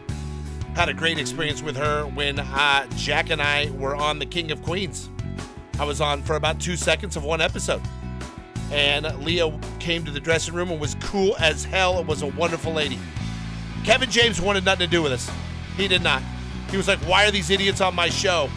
Had 0.76 0.90
a 0.90 0.92
great 0.92 1.18
experience 1.18 1.62
with 1.62 1.74
her 1.78 2.04
when 2.04 2.38
uh, 2.38 2.86
Jack 2.96 3.30
and 3.30 3.40
I 3.40 3.70
were 3.78 3.96
on 3.96 4.18
The 4.18 4.26
King 4.26 4.52
of 4.52 4.62
Queens. 4.62 5.08
I 5.78 5.86
was 5.86 6.02
on 6.02 6.20
for 6.20 6.36
about 6.36 6.60
two 6.60 6.76
seconds 6.76 7.16
of 7.16 7.24
one 7.24 7.40
episode. 7.40 7.80
And 8.70 9.06
Leah 9.24 9.58
came 9.78 10.04
to 10.04 10.10
the 10.10 10.20
dressing 10.20 10.52
room 10.52 10.70
and 10.70 10.78
was 10.78 10.94
cool 10.96 11.34
as 11.38 11.64
hell. 11.64 11.98
It 11.98 12.06
was 12.06 12.20
a 12.20 12.26
wonderful 12.26 12.74
lady. 12.74 12.98
Kevin 13.84 14.10
James 14.10 14.38
wanted 14.38 14.66
nothing 14.66 14.86
to 14.86 14.90
do 14.90 15.02
with 15.02 15.12
us. 15.12 15.30
He 15.78 15.88
did 15.88 16.02
not. 16.02 16.22
He 16.70 16.76
was 16.76 16.88
like, 16.88 16.98
Why 16.98 17.26
are 17.26 17.30
these 17.30 17.48
idiots 17.48 17.80
on 17.80 17.94
my 17.94 18.10
show? 18.10 18.50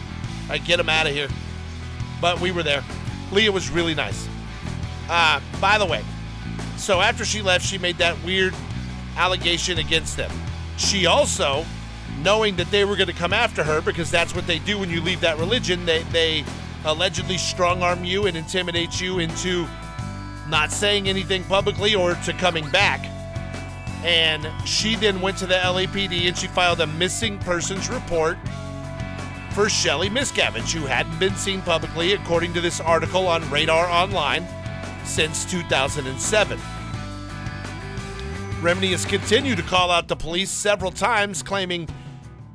I 0.50 0.58
get 0.58 0.76
them 0.76 0.90
out 0.90 1.06
of 1.06 1.14
here. 1.14 1.28
But 2.20 2.38
we 2.38 2.52
were 2.52 2.62
there. 2.62 2.84
Leah 3.32 3.50
was 3.50 3.70
really 3.70 3.94
nice. 3.94 4.28
Uh, 5.08 5.40
by 5.58 5.78
the 5.78 5.86
way, 5.86 6.04
so 6.76 7.00
after 7.00 7.24
she 7.24 7.40
left, 7.40 7.64
she 7.64 7.78
made 7.78 7.96
that 7.96 8.22
weird 8.26 8.54
allegation 9.16 9.78
against 9.78 10.18
them. 10.18 10.30
She 10.76 11.06
also, 11.06 11.64
knowing 12.22 12.56
that 12.56 12.70
they 12.70 12.84
were 12.84 12.96
going 12.96 13.08
to 13.08 13.14
come 13.14 13.32
after 13.32 13.64
her 13.64 13.80
because 13.80 14.10
that's 14.10 14.34
what 14.34 14.46
they 14.46 14.58
do 14.60 14.78
when 14.78 14.90
you 14.90 15.00
leave 15.00 15.20
that 15.20 15.38
religion, 15.38 15.84
they, 15.86 16.02
they 16.04 16.44
allegedly 16.84 17.38
strong 17.38 17.82
arm 17.82 18.04
you 18.04 18.26
and 18.26 18.36
intimidate 18.36 19.00
you 19.00 19.18
into 19.18 19.66
not 20.48 20.70
saying 20.70 21.08
anything 21.08 21.44
publicly 21.44 21.94
or 21.94 22.14
to 22.14 22.32
coming 22.34 22.68
back. 22.70 23.06
And 24.04 24.48
she 24.66 24.96
then 24.96 25.20
went 25.20 25.38
to 25.38 25.46
the 25.46 25.54
LAPD 25.54 26.26
and 26.26 26.36
she 26.36 26.46
filed 26.48 26.80
a 26.80 26.86
missing 26.86 27.38
persons 27.38 27.88
report 27.88 28.38
for 29.52 29.68
Shelly 29.68 30.08
Miscavige, 30.08 30.72
who 30.72 30.86
hadn't 30.86 31.18
been 31.18 31.34
seen 31.34 31.60
publicly, 31.62 32.12
according 32.12 32.54
to 32.54 32.60
this 32.60 32.80
article 32.80 33.26
on 33.26 33.48
Radar 33.50 33.90
Online, 33.90 34.46
since 35.04 35.44
2007. 35.44 36.58
Remini 38.60 38.90
has 38.90 39.04
continued 39.04 39.56
to 39.56 39.64
call 39.64 39.90
out 39.90 40.06
the 40.06 40.16
police 40.16 40.50
several 40.50 40.92
times, 40.92 41.42
claiming 41.42 41.88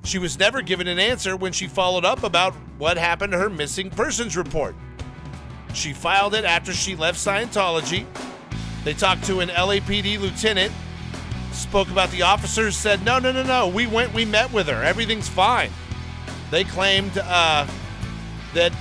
she 0.06 0.20
was 0.20 0.38
never 0.38 0.62
given 0.62 0.88
an 0.88 1.00
answer 1.00 1.36
when 1.36 1.52
she 1.52 1.68
followed 1.68 2.06
up 2.06 2.24
about 2.24 2.54
what 2.78 2.98
happened 2.98 3.32
to 3.34 3.38
her 3.38 3.50
missing 3.50 3.89
persons 3.89 4.38
report. 4.38 4.76
She 5.74 5.94
filed 5.94 6.36
it 6.36 6.46
after 6.46 6.72
she 6.74 6.96
left 6.96 7.18
Scientology. 7.18 8.06
They 8.84 8.94
talked 8.94 9.26
to 9.26 9.39
an 9.39 9.50
LAPD 9.50 10.20
lieutenant, 10.20 10.72
spoke 11.52 11.89
about 11.89 12.12
the 12.12 12.22
officers, 12.22 12.78
said, 12.78 13.04
No, 13.04 13.20
no, 13.20 13.32
no, 13.32 13.44
no. 13.44 13.68
We 13.68 13.88
went, 13.88 14.13
we 14.13 14.26
met 14.26 14.54
with 14.54 14.68
her. 14.68 14.84
Everything's 14.84 15.28
fine. 15.28 15.72
They 16.52 16.63
claimed 16.63 17.18
uh, 17.18 17.68
that 18.54 18.72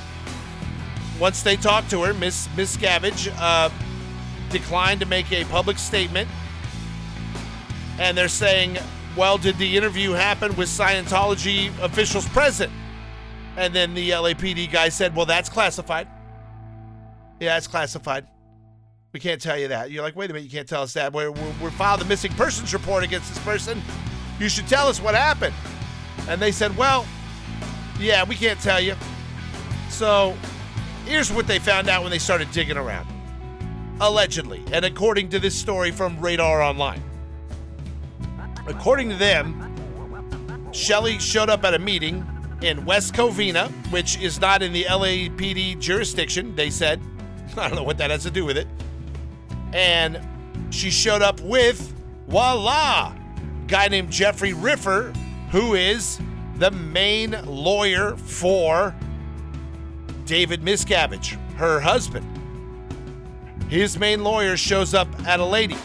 once 1.19 1.43
they 1.43 1.57
talked 1.57 1.91
to 1.91 2.03
her, 2.03 2.13
Miss 2.15 2.49
Miscavige 2.49 3.35
uh, 3.39 3.71
declined 4.51 5.01
to 5.01 5.07
make 5.07 5.33
a 5.33 5.45
public 5.47 5.79
statement. 5.79 6.29
And 7.99 8.17
they're 8.17 8.29
saying, 8.29 8.79
well, 9.17 9.39
did 9.39 9.59
the 9.59 9.77
interview 9.77 10.13
happen 10.13 10.55
with 10.57 10.69
Scientology 10.69 11.77
officials 11.81 12.29
present? 12.29 12.73
And 13.57 13.75
then 13.75 13.95
the 13.95 14.11
LAPD 14.11 14.71
guy 14.71 14.89
said, 14.89 15.15
well, 15.15 15.27
that's 15.27 15.49
classified. 15.49 16.09
Yeah, 17.41 17.57
it's 17.57 17.69
classified. 17.69 18.27
We 19.13 19.21
can't 19.21 19.41
tell 19.41 19.57
you 19.57 19.69
that. 19.69 19.93
You're 19.93 20.03
like, 20.03 20.17
wait 20.17 20.31
a 20.31 20.35
minute, 20.35 20.45
you 20.45 20.51
can't 20.51 20.69
tell 20.69 20.83
us 20.83 20.93
that. 20.95 21.13
We're, 21.13 21.31
we're, 21.31 21.55
we're 21.63 21.71
filed 21.71 22.03
a 22.03 22.05
missing 22.07 22.33
persons 22.33 22.75
report 22.75 23.05
against 23.05 23.33
this 23.33 23.43
person. 23.45 23.81
You 24.41 24.49
should 24.49 24.67
tell 24.67 24.89
us 24.89 25.01
what 25.01 25.15
happened. 25.15 25.55
And 26.29 26.43
they 26.43 26.51
said, 26.51 26.77
well, 26.77 27.07
yeah, 28.01 28.25
we 28.25 28.35
can't 28.35 28.59
tell 28.59 28.81
you. 28.81 28.97
So 29.89 30.37
here's 31.07 31.31
what 31.31 31.47
they 31.47 31.61
found 31.61 31.89
out 31.89 32.03
when 32.03 32.11
they 32.11 32.19
started 32.19 32.51
digging 32.51 32.77
around. 32.77 33.07
Allegedly, 34.01 34.65
and 34.73 34.85
according 34.85 35.29
to 35.29 35.39
this 35.39 35.57
story 35.57 35.93
from 35.93 36.19
Radar 36.19 36.61
Online. 36.61 37.01
According 38.67 39.11
to 39.11 39.17
them, 39.17 39.71
Shelly 40.73 41.19
showed 41.19 41.51
up 41.51 41.65
at 41.65 41.75
a 41.75 41.79
meeting 41.79 42.27
in 42.63 42.85
West 42.85 43.15
Covina, 43.15 43.71
which 43.93 44.19
is 44.21 44.41
not 44.41 44.63
in 44.63 44.73
the 44.73 44.85
LAPD 44.85 45.79
jurisdiction, 45.79 46.55
they 46.57 46.71
said. 46.71 47.01
I 47.57 47.69
don't 47.69 47.77
know 47.77 47.83
what 47.83 47.99
that 47.99 48.11
has 48.11 48.23
to 48.23 48.31
do 48.31 48.45
with 48.45 48.57
it. 48.57 48.67
And 49.73 50.21
she 50.71 50.91
showed 50.91 51.23
up 51.23 51.41
with, 51.41 51.95
voila, 52.27 53.15
guy 53.67 53.89
named 53.89 54.11
Jeffrey 54.11 54.53
Riffer, 54.53 55.15
who 55.51 55.75
is 55.75 56.19
the 56.57 56.71
main 56.71 57.37
lawyer 57.45 58.17
for 58.17 58.95
David 60.25 60.63
Miscavige, 60.63 61.33
her 61.57 61.81
husband. 61.81 62.27
His 63.69 63.99
main 63.99 64.25
lawyer 64.25 64.57
shows 64.57 64.95
up 64.95 65.09
at 65.27 65.41
a 65.41 65.45
lady 65.45 65.77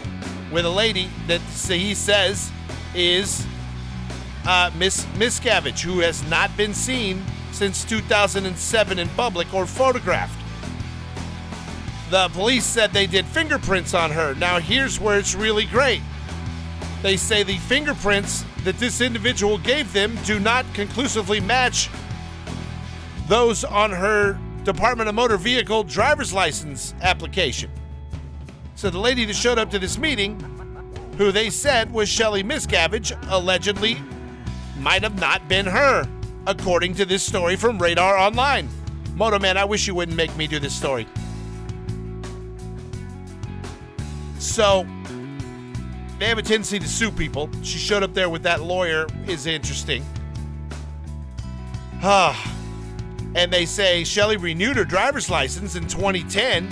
with 0.52 0.66
a 0.66 0.70
lady 0.70 1.10
that 1.28 1.42
he 1.68 1.94
says 1.94 2.52
is 2.96 3.46
uh, 4.46 4.72
Miss 4.78 5.06
Miscavige, 5.18 5.82
who 5.82 6.00
has 6.00 6.28
not 6.30 6.56
been 6.58 6.74
seen 6.74 7.24
since 7.52 7.84
2007 7.84 9.00
in 9.00 9.08
public 9.10 9.54
or 9.54 9.66
photographed. 9.66 10.36
The 12.10 12.30
police 12.30 12.66
said 12.66 12.92
they 12.92 13.06
did 13.06 13.26
fingerprints 13.26 13.94
on 13.94 14.12
her. 14.12 14.34
Now, 14.36 14.60
here's 14.60 15.00
where 15.00 15.20
it's 15.20 15.36
really 15.36 15.66
great. 15.66 16.02
They 17.02 17.18
say 17.18 17.44
the 17.44 17.58
fingerprints 17.58 18.44
that 18.64 18.78
this 18.78 19.00
individual 19.00 19.58
gave 19.60 19.94
them 19.94 20.18
do 20.26 20.40
not 20.40 20.66
conclusively 20.74 21.40
match 21.40 21.90
those 23.28 23.64
on 23.64 23.92
her 23.92 24.40
Department 24.64 25.08
of 25.08 25.16
Motor 25.16 25.38
Vehicle 25.38 25.84
driver's 25.84 26.34
license 26.34 26.94
application. 27.02 27.70
So 28.76 28.90
the 28.90 29.00
lady 29.00 29.26
that 29.26 29.36
showed 29.36 29.60
up 29.60 29.70
to 29.72 29.80
this 29.80 29.98
meeting, 29.98 30.59
who 31.20 31.34
they 31.34 31.50
said 31.50 31.92
was 31.92 32.08
Shelly 32.08 32.44
Miscavige, 32.46 33.12
allegedly 33.30 33.98
might 34.78 35.04
have 35.04 35.20
not 35.20 35.50
been 35.50 35.66
her, 35.66 36.08
according 36.48 36.96
to 36.96 37.06
this 37.06 37.22
story 37.22 37.58
from 37.58 37.78
Radar 37.78 38.18
Online. 38.18 38.70
Moto 39.16 39.38
Man, 39.38 39.58
I 39.58 39.66
wish 39.66 39.86
you 39.86 39.94
wouldn't 39.94 40.16
make 40.16 40.34
me 40.38 40.48
do 40.48 40.60
this 40.60 40.74
story. 40.74 41.06
So, 44.40 44.88
they 46.20 46.28
have 46.28 46.38
a 46.38 46.42
tendency 46.42 46.80
to 46.80 46.88
sue 46.88 47.12
people. 47.12 47.50
She 47.64 47.80
showed 47.80 48.02
up 48.02 48.14
there 48.14 48.30
with 48.30 48.44
that 48.44 48.62
lawyer 48.62 49.06
is 49.28 49.46
interesting. 49.46 50.06
And 53.36 53.52
they 53.52 53.66
say 53.66 54.06
Shelly 54.06 54.38
renewed 54.38 54.78
her 54.78 54.86
driver's 54.86 55.30
license 55.30 55.76
in 55.76 55.86
2010. 55.86 56.70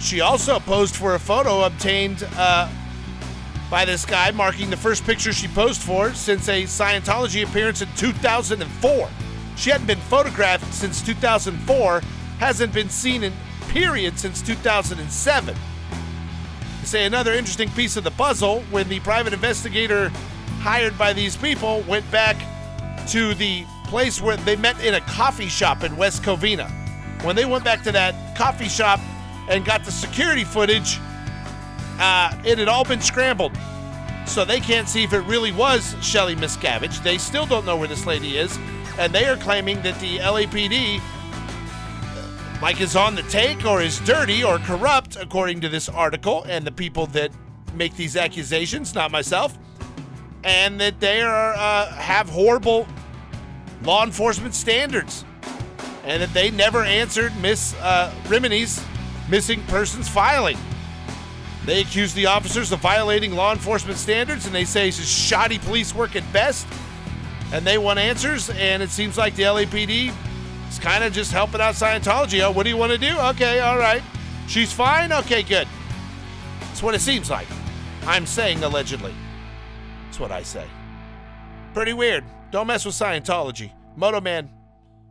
She 0.00 0.20
also 0.20 0.60
posed 0.60 0.94
for 0.94 1.16
a 1.16 1.18
photo 1.18 1.64
obtained 1.64 2.28
uh, 2.36 2.68
by 3.72 3.86
this 3.86 4.04
guy, 4.04 4.30
marking 4.32 4.68
the 4.68 4.76
first 4.76 5.02
picture 5.02 5.32
she 5.32 5.48
posed 5.48 5.80
for 5.80 6.12
since 6.12 6.46
a 6.50 6.64
Scientology 6.64 7.42
appearance 7.42 7.80
in 7.80 7.88
2004. 7.96 9.08
She 9.56 9.70
hadn't 9.70 9.86
been 9.86 9.98
photographed 9.98 10.74
since 10.74 11.00
2004, 11.00 12.02
hasn't 12.38 12.74
been 12.74 12.90
seen 12.90 13.22
in 13.22 13.32
period 13.68 14.18
since 14.18 14.42
2007. 14.42 15.54
They 15.54 16.84
say 16.84 17.06
another 17.06 17.32
interesting 17.32 17.70
piece 17.70 17.96
of 17.96 18.04
the 18.04 18.10
puzzle 18.10 18.60
when 18.70 18.90
the 18.90 19.00
private 19.00 19.32
investigator 19.32 20.10
hired 20.60 20.98
by 20.98 21.14
these 21.14 21.34
people 21.34 21.82
went 21.88 22.08
back 22.10 22.36
to 23.08 23.32
the 23.32 23.64
place 23.86 24.20
where 24.20 24.36
they 24.36 24.54
met 24.54 24.84
in 24.84 24.92
a 24.94 25.00
coffee 25.00 25.48
shop 25.48 25.82
in 25.82 25.96
West 25.96 26.22
Covina. 26.22 26.70
When 27.24 27.36
they 27.36 27.46
went 27.46 27.64
back 27.64 27.82
to 27.84 27.92
that 27.92 28.36
coffee 28.36 28.68
shop 28.68 29.00
and 29.48 29.64
got 29.64 29.82
the 29.86 29.92
security 29.92 30.44
footage, 30.44 30.98
uh, 32.02 32.36
it 32.44 32.58
had 32.58 32.66
all 32.66 32.84
been 32.84 33.00
scrambled. 33.00 33.56
So 34.26 34.44
they 34.44 34.58
can't 34.58 34.88
see 34.88 35.04
if 35.04 35.12
it 35.12 35.20
really 35.20 35.52
was 35.52 35.94
Shelly 36.00 36.34
Miscavige. 36.34 37.00
They 37.04 37.16
still 37.16 37.46
don't 37.46 37.64
know 37.64 37.76
where 37.76 37.86
this 37.86 38.06
lady 38.06 38.38
is. 38.38 38.58
And 38.98 39.12
they 39.12 39.26
are 39.26 39.36
claiming 39.36 39.80
that 39.82 39.98
the 40.00 40.18
LAPD 40.18 41.00
like 42.60 42.80
is 42.80 42.96
on 42.96 43.14
the 43.14 43.22
take 43.24 43.64
or 43.64 43.82
is 43.82 44.00
dirty 44.00 44.42
or 44.42 44.58
corrupt, 44.58 45.16
according 45.16 45.60
to 45.60 45.68
this 45.68 45.88
article 45.88 46.44
and 46.48 46.64
the 46.64 46.72
people 46.72 47.06
that 47.08 47.30
make 47.74 47.94
these 47.96 48.16
accusations, 48.16 48.94
not 48.94 49.10
myself, 49.10 49.56
and 50.44 50.80
that 50.80 50.98
they 51.00 51.22
are 51.22 51.54
uh, 51.54 51.86
have 51.92 52.28
horrible 52.28 52.86
law 53.82 54.04
enforcement 54.04 54.54
standards, 54.54 55.24
and 56.04 56.22
that 56.22 56.32
they 56.34 56.50
never 56.50 56.82
answered 56.82 57.32
Miss 57.40 57.74
uh, 57.80 58.12
Remini's 58.24 58.84
missing 59.28 59.62
persons 59.64 60.08
filing. 60.08 60.58
They 61.64 61.80
accuse 61.80 62.12
the 62.12 62.26
officers 62.26 62.72
of 62.72 62.80
violating 62.80 63.34
law 63.34 63.52
enforcement 63.52 63.98
standards, 63.98 64.46
and 64.46 64.54
they 64.54 64.64
say 64.64 64.88
it's 64.88 64.96
just 64.96 65.10
shoddy 65.10 65.58
police 65.58 65.94
work 65.94 66.16
at 66.16 66.32
best. 66.32 66.66
And 67.52 67.64
they 67.64 67.78
want 67.78 67.98
answers, 67.98 68.50
and 68.50 68.82
it 68.82 68.90
seems 68.90 69.16
like 69.16 69.36
the 69.36 69.44
LAPD 69.44 70.12
is 70.68 70.78
kind 70.78 71.04
of 71.04 71.12
just 71.12 71.30
helping 71.30 71.60
out 71.60 71.74
Scientology. 71.74 72.40
Oh, 72.42 72.50
what 72.50 72.64
do 72.64 72.70
you 72.70 72.76
want 72.76 72.92
to 72.92 72.98
do? 72.98 73.16
Okay, 73.16 73.60
all 73.60 73.78
right. 73.78 74.02
She's 74.48 74.72
fine? 74.72 75.12
Okay, 75.12 75.42
good. 75.42 75.68
That's 76.60 76.82
what 76.82 76.94
it 76.94 77.00
seems 77.00 77.30
like. 77.30 77.46
I'm 78.06 78.26
saying 78.26 78.64
allegedly. 78.64 79.14
That's 80.06 80.18
what 80.18 80.32
I 80.32 80.42
say. 80.42 80.66
Pretty 81.74 81.92
weird. 81.92 82.24
Don't 82.50 82.66
mess 82.66 82.84
with 82.84 82.94
Scientology. 82.94 83.72
Moto 83.96 84.20
Man, 84.20 84.50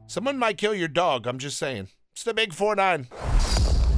someone 0.08 0.38
might 0.38 0.58
kill 0.58 0.76
your 0.76 0.88
dog. 0.88 1.28
I'm 1.28 1.40
just 1.40 1.58
saying. 1.58 1.88
It's 2.12 2.24
the 2.24 2.34
Big 2.34 2.54
4 2.54 2.76
9. 2.76 3.08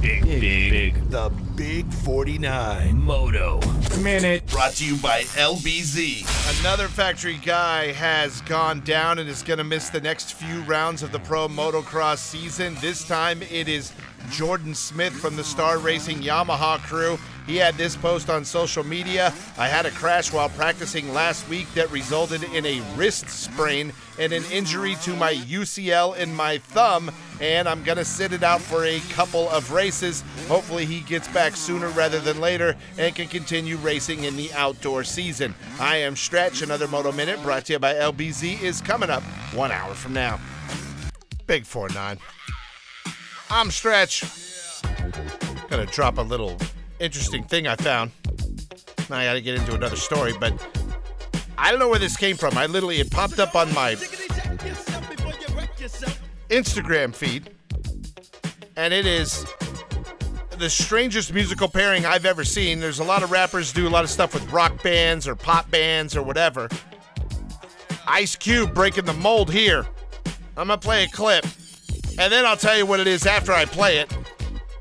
Big, 0.04 0.22
big, 0.22 0.70
big. 0.70 1.10
The 1.10 1.30
Big 1.56 1.90
49 1.90 3.00
Moto 3.00 3.58
Minute. 4.02 4.46
Brought 4.48 4.72
to 4.72 4.84
you 4.84 4.98
by 4.98 5.22
LBZ. 5.22 6.60
Another 6.60 6.88
factory 6.88 7.38
guy 7.38 7.90
has 7.92 8.42
gone 8.42 8.80
down 8.80 9.18
and 9.18 9.30
is 9.30 9.42
going 9.42 9.56
to 9.56 9.64
miss 9.64 9.88
the 9.88 10.02
next 10.02 10.34
few 10.34 10.60
rounds 10.64 11.02
of 11.02 11.10
the 11.10 11.20
pro 11.20 11.48
motocross 11.48 12.18
season. 12.18 12.76
This 12.82 13.08
time 13.08 13.40
it 13.44 13.66
is 13.66 13.94
Jordan 14.30 14.74
Smith 14.74 15.14
from 15.14 15.36
the 15.36 15.44
Star 15.44 15.78
Racing 15.78 16.18
Yamaha 16.18 16.80
crew. 16.80 17.18
He 17.46 17.56
had 17.56 17.74
this 17.74 17.94
post 17.94 18.30
on 18.30 18.44
social 18.44 18.84
media. 18.84 19.32
I 19.58 19.68
had 19.68 19.84
a 19.84 19.90
crash 19.90 20.32
while 20.32 20.48
practicing 20.48 21.12
last 21.12 21.46
week 21.48 21.72
that 21.74 21.90
resulted 21.90 22.42
in 22.42 22.64
a 22.64 22.80
wrist 22.96 23.28
sprain 23.28 23.92
and 24.18 24.32
an 24.32 24.44
injury 24.50 24.94
to 25.02 25.14
my 25.14 25.34
UCL 25.34 26.16
in 26.16 26.34
my 26.34 26.58
thumb, 26.58 27.10
and 27.40 27.68
I'm 27.68 27.82
going 27.82 27.98
to 27.98 28.04
sit 28.04 28.32
it 28.32 28.42
out 28.42 28.62
for 28.62 28.84
a 28.84 29.00
couple 29.10 29.48
of 29.50 29.72
races. 29.72 30.24
Hopefully, 30.48 30.86
he 30.86 31.00
gets 31.00 31.28
back 31.28 31.54
sooner 31.54 31.88
rather 31.88 32.18
than 32.18 32.40
later 32.40 32.76
and 32.96 33.14
can 33.14 33.28
continue 33.28 33.76
racing 33.76 34.24
in 34.24 34.36
the 34.36 34.52
outdoor 34.54 35.04
season. 35.04 35.54
I 35.78 35.96
am 35.96 36.16
Stretch. 36.16 36.62
Another 36.62 36.88
Moto 36.88 37.12
Minute 37.12 37.42
brought 37.42 37.66
to 37.66 37.74
you 37.74 37.78
by 37.78 37.94
LBZ 37.94 38.62
is 38.62 38.80
coming 38.80 39.10
up 39.10 39.22
one 39.52 39.70
hour 39.70 39.92
from 39.94 40.14
now. 40.14 40.40
Big 41.46 41.66
4 41.66 41.90
9. 41.90 42.18
I'm 43.50 43.70
Stretch. 43.70 44.24
Gonna 45.68 45.86
drop 45.86 46.18
a 46.18 46.22
little 46.22 46.56
interesting 47.04 47.44
thing 47.44 47.66
I 47.66 47.76
found. 47.76 48.10
I 49.10 49.24
gotta 49.26 49.42
get 49.42 49.56
into 49.56 49.74
another 49.74 49.96
story, 49.96 50.32
but 50.40 50.54
I 51.58 51.70
don't 51.70 51.78
know 51.78 51.88
where 51.88 51.98
this 51.98 52.16
came 52.16 52.36
from. 52.36 52.56
I 52.56 52.66
literally, 52.66 52.98
it 52.98 53.10
popped 53.10 53.38
up 53.38 53.54
on 53.54 53.72
my 53.74 53.94
Instagram 56.48 57.14
feed, 57.14 57.50
and 58.76 58.94
it 58.94 59.06
is 59.06 59.44
the 60.58 60.70
strangest 60.70 61.34
musical 61.34 61.68
pairing 61.68 62.06
I've 62.06 62.24
ever 62.24 62.44
seen. 62.44 62.80
There's 62.80 63.00
a 63.00 63.04
lot 63.04 63.22
of 63.22 63.30
rappers 63.30 63.72
do 63.72 63.86
a 63.86 63.90
lot 63.90 64.04
of 64.04 64.10
stuff 64.10 64.32
with 64.32 64.50
rock 64.50 64.82
bands 64.82 65.28
or 65.28 65.36
pop 65.36 65.70
bands 65.70 66.16
or 66.16 66.22
whatever. 66.22 66.68
Ice 68.06 68.34
Cube 68.36 68.72
breaking 68.74 69.04
the 69.04 69.12
mold 69.12 69.52
here. 69.52 69.86
I'm 70.56 70.68
gonna 70.68 70.78
play 70.78 71.04
a 71.04 71.08
clip, 71.08 71.44
and 72.18 72.32
then 72.32 72.46
I'll 72.46 72.56
tell 72.56 72.78
you 72.78 72.86
what 72.86 73.00
it 73.00 73.06
is 73.06 73.26
after 73.26 73.52
I 73.52 73.66
play 73.66 73.98
it. 73.98 74.10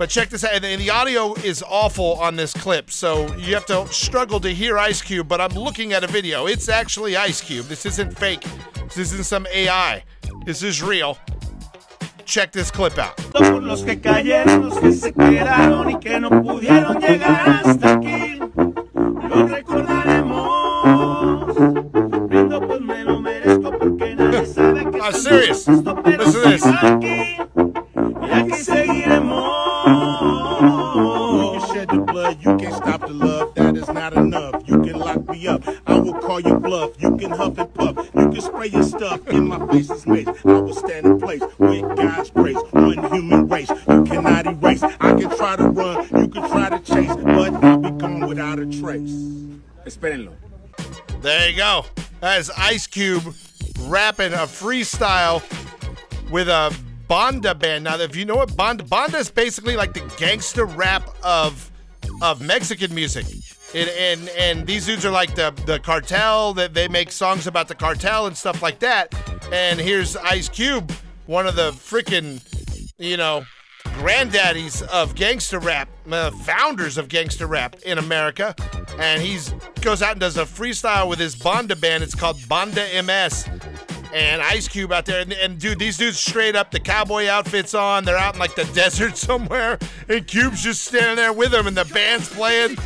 But 0.03 0.09
check 0.09 0.27
this 0.27 0.43
out, 0.43 0.51
and 0.51 0.81
the 0.81 0.89
audio 0.89 1.33
is 1.33 1.63
awful 1.65 2.15
on 2.15 2.35
this 2.35 2.51
clip, 2.51 2.91
so 2.91 3.33
you 3.37 3.53
have 3.53 3.65
to 3.67 3.87
struggle 3.87 4.41
to 4.41 4.49
hear 4.49 4.77
Ice 4.77 5.01
Cube. 5.01 5.29
But 5.29 5.39
I'm 5.39 5.53
looking 5.53 5.93
at 5.93 6.03
a 6.03 6.07
video. 6.07 6.45
It's 6.45 6.67
actually 6.67 7.15
Ice 7.15 7.39
Cube. 7.39 7.67
This 7.67 7.85
isn't 7.85 8.19
fake. 8.19 8.43
This 8.93 8.97
isn't 8.97 9.23
some 9.23 9.47
AI. 9.53 10.03
This 10.45 10.61
is 10.61 10.83
real. 10.83 11.17
Check 12.25 12.51
this 12.51 12.69
clip 12.69 12.97
out. 12.97 13.17
los 13.33 13.85
que 13.85 14.01
cayeron, 14.01 14.67
los 14.67 14.77
que 14.77 14.91
se 14.91 15.13
quedaron 15.13 15.89
y 15.89 15.97
que 16.01 16.19
no 16.19 16.29
pudieron 16.31 16.99
llegar 16.99 17.61
hasta 17.63 17.93
aquí. 17.93 18.39
Lo 19.29 19.47
recordaremos. 19.47 21.55
Brindo 22.27 22.67
pues 22.67 22.81
me 22.81 23.05
lo 23.05 23.21
merezco 23.21 23.71
porque 23.79 24.15
nadie 24.15 24.45
sabe 24.47 24.91
que 24.91 24.99
I'm 24.99 25.13
serious. 25.13 25.65
Listen 25.65 25.85
to 25.85 25.93
this. 26.41 27.22
Is 52.37 52.49
Ice 52.57 52.87
Cube 52.87 53.35
rapping 53.81 54.33
a 54.33 54.47
freestyle 54.47 55.41
with 56.31 56.47
a 56.47 56.75
Banda 57.07 57.53
band. 57.53 57.83
Now, 57.83 57.97
if 57.99 58.15
you 58.15 58.25
know 58.25 58.35
what 58.35 58.55
Banda, 58.55 58.83
Banda 58.83 59.17
is 59.17 59.29
basically 59.29 59.75
like 59.75 59.93
the 59.93 60.01
gangster 60.17 60.65
rap 60.65 61.07
of 61.23 61.69
of 62.21 62.41
Mexican 62.41 62.93
music. 62.95 63.25
And 63.75 64.29
and 64.29 64.65
these 64.65 64.85
dudes 64.85 65.05
are 65.05 65.11
like 65.11 65.35
the 65.35 65.53
the 65.65 65.79
cartel 65.79 66.53
that 66.55 66.73
they 66.73 66.87
make 66.87 67.11
songs 67.11 67.45
about 67.45 67.67
the 67.67 67.75
cartel 67.75 68.27
and 68.27 68.35
stuff 68.35 68.61
like 68.61 68.79
that. 68.79 69.13
And 69.51 69.79
here's 69.79 70.15
Ice 70.15 70.49
Cube, 70.49 70.91
one 71.25 71.45
of 71.45 71.55
the 71.55 71.71
freaking, 71.71 72.41
you 72.97 73.17
know, 73.17 73.43
granddaddies 74.03 74.81
of 74.89 75.15
gangster 75.15 75.59
rap, 75.59 75.87
uh, 76.11 76.29
founders 76.29 76.97
of 76.97 77.07
gangster 77.07 77.47
rap 77.47 77.77
in 77.85 77.97
America, 77.97 78.53
and 78.99 79.21
he 79.21 79.39
goes 79.79 80.01
out 80.01 80.11
and 80.11 80.19
does 80.19 80.35
a 80.35 80.43
freestyle 80.43 81.07
with 81.07 81.19
his 81.19 81.35
Banda 81.35 81.73
band. 81.73 82.03
It's 82.03 82.13
called 82.13 82.37
Banda 82.49 82.85
MS. 83.01 83.47
And 84.13 84.41
Ice 84.41 84.67
Cube 84.67 84.91
out 84.91 85.05
there, 85.05 85.21
and, 85.21 85.31
and 85.31 85.57
dude, 85.57 85.79
these 85.79 85.97
dudes 85.97 86.19
straight 86.19 86.53
up 86.53 86.69
the 86.69 86.81
cowboy 86.81 87.27
outfits 87.27 87.73
on. 87.73 88.03
They're 88.03 88.17
out 88.17 88.33
in 88.33 88.41
like 88.41 88.55
the 88.55 88.65
desert 88.73 89.15
somewhere, 89.15 89.79
and 90.09 90.27
Cube's 90.27 90.61
just 90.61 90.83
standing 90.83 91.15
there 91.15 91.31
with 91.31 91.51
them, 91.51 91.65
and 91.65 91.77
the 91.77 91.85
band's 91.85 92.27
playing. 92.27 92.77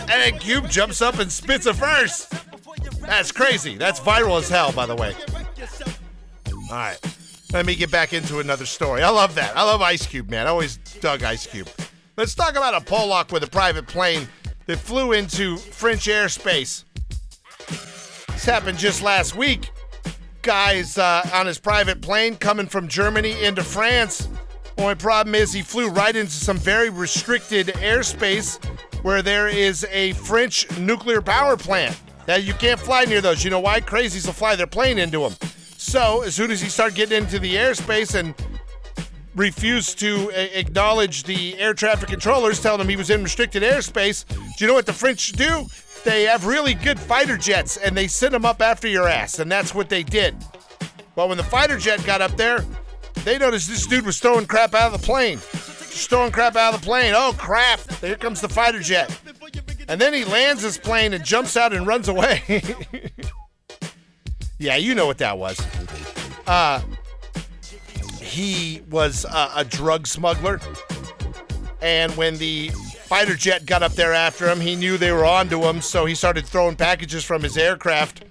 And 0.00 0.08
then 0.08 0.38
Cube 0.38 0.70
jumps 0.70 1.02
up 1.02 1.18
and 1.18 1.30
spits 1.30 1.66
a 1.66 1.72
verse. 1.72 2.28
That's 3.00 3.32
crazy. 3.32 3.76
That's 3.76 3.98
viral 3.98 4.38
as 4.38 4.48
hell, 4.48 4.70
by 4.70 4.86
the 4.86 4.94
way. 4.94 5.16
All 6.52 6.68
right. 6.70 7.11
Let 7.52 7.66
me 7.66 7.74
get 7.74 7.90
back 7.90 8.14
into 8.14 8.38
another 8.38 8.64
story. 8.64 9.02
I 9.02 9.10
love 9.10 9.34
that. 9.34 9.54
I 9.54 9.62
love 9.62 9.82
Ice 9.82 10.06
Cube, 10.06 10.30
man. 10.30 10.46
I 10.46 10.50
always 10.50 10.78
dug 10.78 11.22
Ice 11.22 11.46
Cube. 11.46 11.68
Let's 12.16 12.34
talk 12.34 12.52
about 12.52 12.74
a 12.74 12.80
Pollock 12.80 13.30
with 13.30 13.42
a 13.42 13.46
private 13.46 13.86
plane 13.86 14.26
that 14.64 14.78
flew 14.78 15.12
into 15.12 15.58
French 15.58 16.06
airspace. 16.06 16.84
This 18.28 18.46
happened 18.46 18.78
just 18.78 19.02
last 19.02 19.36
week. 19.36 19.70
Guys 20.40 20.96
uh, 20.96 21.28
on 21.34 21.44
his 21.44 21.58
private 21.58 22.00
plane 22.00 22.36
coming 22.36 22.66
from 22.66 22.88
Germany 22.88 23.44
into 23.44 23.62
France. 23.62 24.30
Only 24.78 24.94
problem 24.94 25.34
is 25.34 25.52
he 25.52 25.60
flew 25.60 25.90
right 25.90 26.16
into 26.16 26.32
some 26.32 26.56
very 26.56 26.88
restricted 26.88 27.66
airspace 27.66 28.64
where 29.02 29.20
there 29.20 29.48
is 29.48 29.86
a 29.90 30.14
French 30.14 30.66
nuclear 30.78 31.20
power 31.20 31.58
plant. 31.58 32.00
Now 32.26 32.36
you 32.36 32.54
can't 32.54 32.80
fly 32.80 33.04
near 33.04 33.20
those. 33.20 33.44
You 33.44 33.50
know 33.50 33.60
why? 33.60 33.82
Crazies 33.82 34.24
will 34.24 34.32
fly 34.32 34.56
their 34.56 34.66
plane 34.66 34.98
into 34.98 35.20
them. 35.20 35.34
So 35.82 36.22
as 36.22 36.34
soon 36.34 36.50
as 36.50 36.62
he 36.62 36.68
started 36.68 36.94
getting 36.94 37.18
into 37.18 37.38
the 37.38 37.56
airspace 37.56 38.14
and 38.14 38.34
refused 39.34 39.98
to 39.98 40.30
a- 40.32 40.58
acknowledge 40.58 41.24
the 41.24 41.58
air 41.58 41.74
traffic 41.74 42.08
controllers 42.08 42.62
telling 42.62 42.80
him 42.80 42.88
he 42.88 42.96
was 42.96 43.10
in 43.10 43.22
restricted 43.22 43.62
airspace, 43.62 44.24
do 44.26 44.36
you 44.58 44.68
know 44.68 44.74
what 44.74 44.86
the 44.86 44.92
French 44.92 45.32
do? 45.32 45.66
They 46.04 46.22
have 46.22 46.46
really 46.46 46.72
good 46.72 46.98
fighter 46.98 47.36
jets 47.36 47.76
and 47.76 47.96
they 47.96 48.06
send 48.06 48.32
them 48.32 48.46
up 48.46 48.62
after 48.62 48.88
your 48.88 49.06
ass, 49.06 49.38
and 49.38 49.52
that's 49.52 49.74
what 49.74 49.88
they 49.90 50.02
did. 50.02 50.34
But 51.14 51.28
when 51.28 51.36
the 51.36 51.44
fighter 51.44 51.76
jet 51.76 52.02
got 52.06 52.22
up 52.22 52.36
there, 52.36 52.64
they 53.24 53.36
noticed 53.36 53.68
this 53.68 53.86
dude 53.86 54.06
was 54.06 54.18
throwing 54.18 54.46
crap 54.46 54.74
out 54.74 54.94
of 54.94 55.00
the 55.00 55.06
plane. 55.06 55.38
Just 55.40 56.08
throwing 56.08 56.32
crap 56.32 56.56
out 56.56 56.74
of 56.74 56.80
the 56.80 56.86
plane. 56.86 57.12
Oh 57.14 57.34
crap! 57.36 57.80
Here 58.00 58.16
comes 58.16 58.40
the 58.40 58.48
fighter 58.48 58.80
jet. 58.80 59.14
And 59.88 60.00
then 60.00 60.14
he 60.14 60.24
lands 60.24 60.62
his 60.62 60.78
plane 60.78 61.12
and 61.12 61.22
jumps 61.22 61.56
out 61.56 61.74
and 61.74 61.86
runs 61.86 62.08
away. 62.08 62.62
yeah, 64.62 64.76
you 64.76 64.94
know 64.94 65.06
what 65.06 65.18
that 65.18 65.36
was. 65.38 65.60
Uh, 66.46 66.80
he 68.20 68.80
was 68.88 69.24
uh, 69.24 69.52
a 69.56 69.64
drug 69.64 70.06
smuggler. 70.06 70.60
And 71.82 72.16
when 72.16 72.36
the 72.36 72.68
fighter 72.68 73.34
jet 73.34 73.66
got 73.66 73.82
up 73.82 73.92
there 73.92 74.14
after 74.14 74.48
him, 74.48 74.60
he 74.60 74.76
knew 74.76 74.96
they 74.96 75.10
were 75.10 75.24
onto 75.24 75.62
him, 75.64 75.80
so 75.80 76.06
he 76.06 76.14
started 76.14 76.46
throwing 76.46 76.76
packages 76.76 77.24
from 77.24 77.42
his 77.42 77.58
aircraft. 77.58 78.24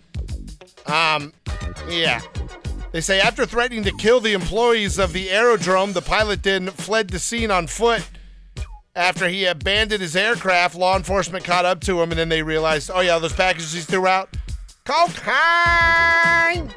Um, 0.86 1.34
yeah. 1.90 2.22
They 2.94 3.02
say 3.02 3.20
after 3.20 3.46
threatening 3.46 3.84
to 3.84 3.92
kill 3.92 4.22
the 4.22 4.34
employees 4.34 5.00
of 5.00 5.12
the 5.14 5.30
aerodrome, 5.30 5.94
the 5.94 6.02
pilot 6.02 6.44
then 6.44 6.68
fled 6.68 7.10
the 7.10 7.20
scene 7.20 7.52
on 7.52 7.68
foot. 7.68 8.08
After 8.96 9.30
he 9.30 9.46
abandoned 9.46 10.02
his 10.02 10.16
aircraft, 10.16 10.76
law 10.76 10.98
enforcement 10.98 11.46
caught 11.46 11.64
up 11.66 11.82
to 11.82 12.02
him, 12.02 12.12
and 12.12 12.20
then 12.20 12.30
they 12.30 12.42
realized, 12.42 12.90
oh 12.94 13.02
yeah, 13.02 13.20
those 13.20 13.34
packages 13.34 13.74
he 13.74 13.82
threw 13.82 14.08
out, 14.08 14.36
cocaine. 14.92 16.70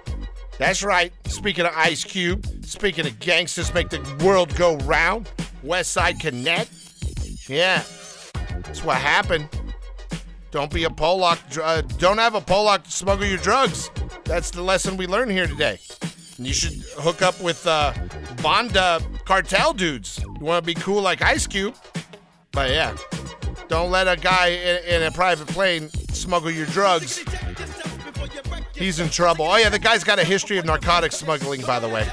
That's 0.58 0.82
right. 0.82 1.12
Speaking 1.26 1.66
of 1.66 1.72
Ice 1.74 2.04
Cube, 2.04 2.46
speaking 2.64 3.06
of 3.06 3.18
gangsters 3.18 3.74
make 3.74 3.90
the 3.90 4.00
world 4.24 4.54
go 4.54 4.76
round, 4.78 5.28
West 5.62 5.92
Side 5.92 6.20
Connect. 6.20 6.70
Yeah, 7.48 7.82
that's 8.62 8.84
what 8.84 8.98
happened. 8.98 9.48
Don't 10.52 10.72
be 10.72 10.84
a 10.84 10.90
Pollock. 10.90 11.40
Uh, 11.60 11.82
don't 11.98 12.18
have 12.18 12.36
a 12.36 12.40
Pollock 12.40 12.84
to 12.84 12.90
smuggle 12.90 13.26
your 13.26 13.38
drugs. 13.38 13.90
That's 14.24 14.52
the 14.52 14.62
lesson 14.62 14.96
we 14.96 15.08
learned 15.08 15.32
here 15.32 15.48
today. 15.48 15.80
You 16.38 16.52
should 16.52 16.74
hook 16.98 17.22
up 17.22 17.40
with 17.40 17.66
uh, 17.66 17.92
Banda 18.42 19.00
cartel 19.24 19.72
dudes. 19.72 20.20
You 20.22 20.44
want 20.44 20.64
to 20.64 20.66
be 20.66 20.80
cool 20.80 21.02
like 21.02 21.20
Ice 21.22 21.48
Cube. 21.48 21.74
But 22.52 22.70
yeah, 22.70 22.96
don't 23.66 23.90
let 23.90 24.06
a 24.06 24.16
guy 24.16 24.48
in, 24.48 24.84
in 24.84 25.02
a 25.02 25.10
private 25.10 25.48
plane 25.48 25.90
smuggle 26.12 26.52
your 26.52 26.66
drugs. 26.66 27.24
He's 28.74 29.00
in 29.00 29.08
trouble. 29.10 29.46
Oh 29.46 29.56
yeah, 29.56 29.68
the 29.68 29.78
guy's 29.78 30.04
got 30.04 30.18
a 30.18 30.24
history 30.24 30.58
of 30.58 30.64
narcotics 30.64 31.16
smuggling, 31.16 31.62
by 31.62 31.78
the 31.78 31.88
way. 31.88 32.08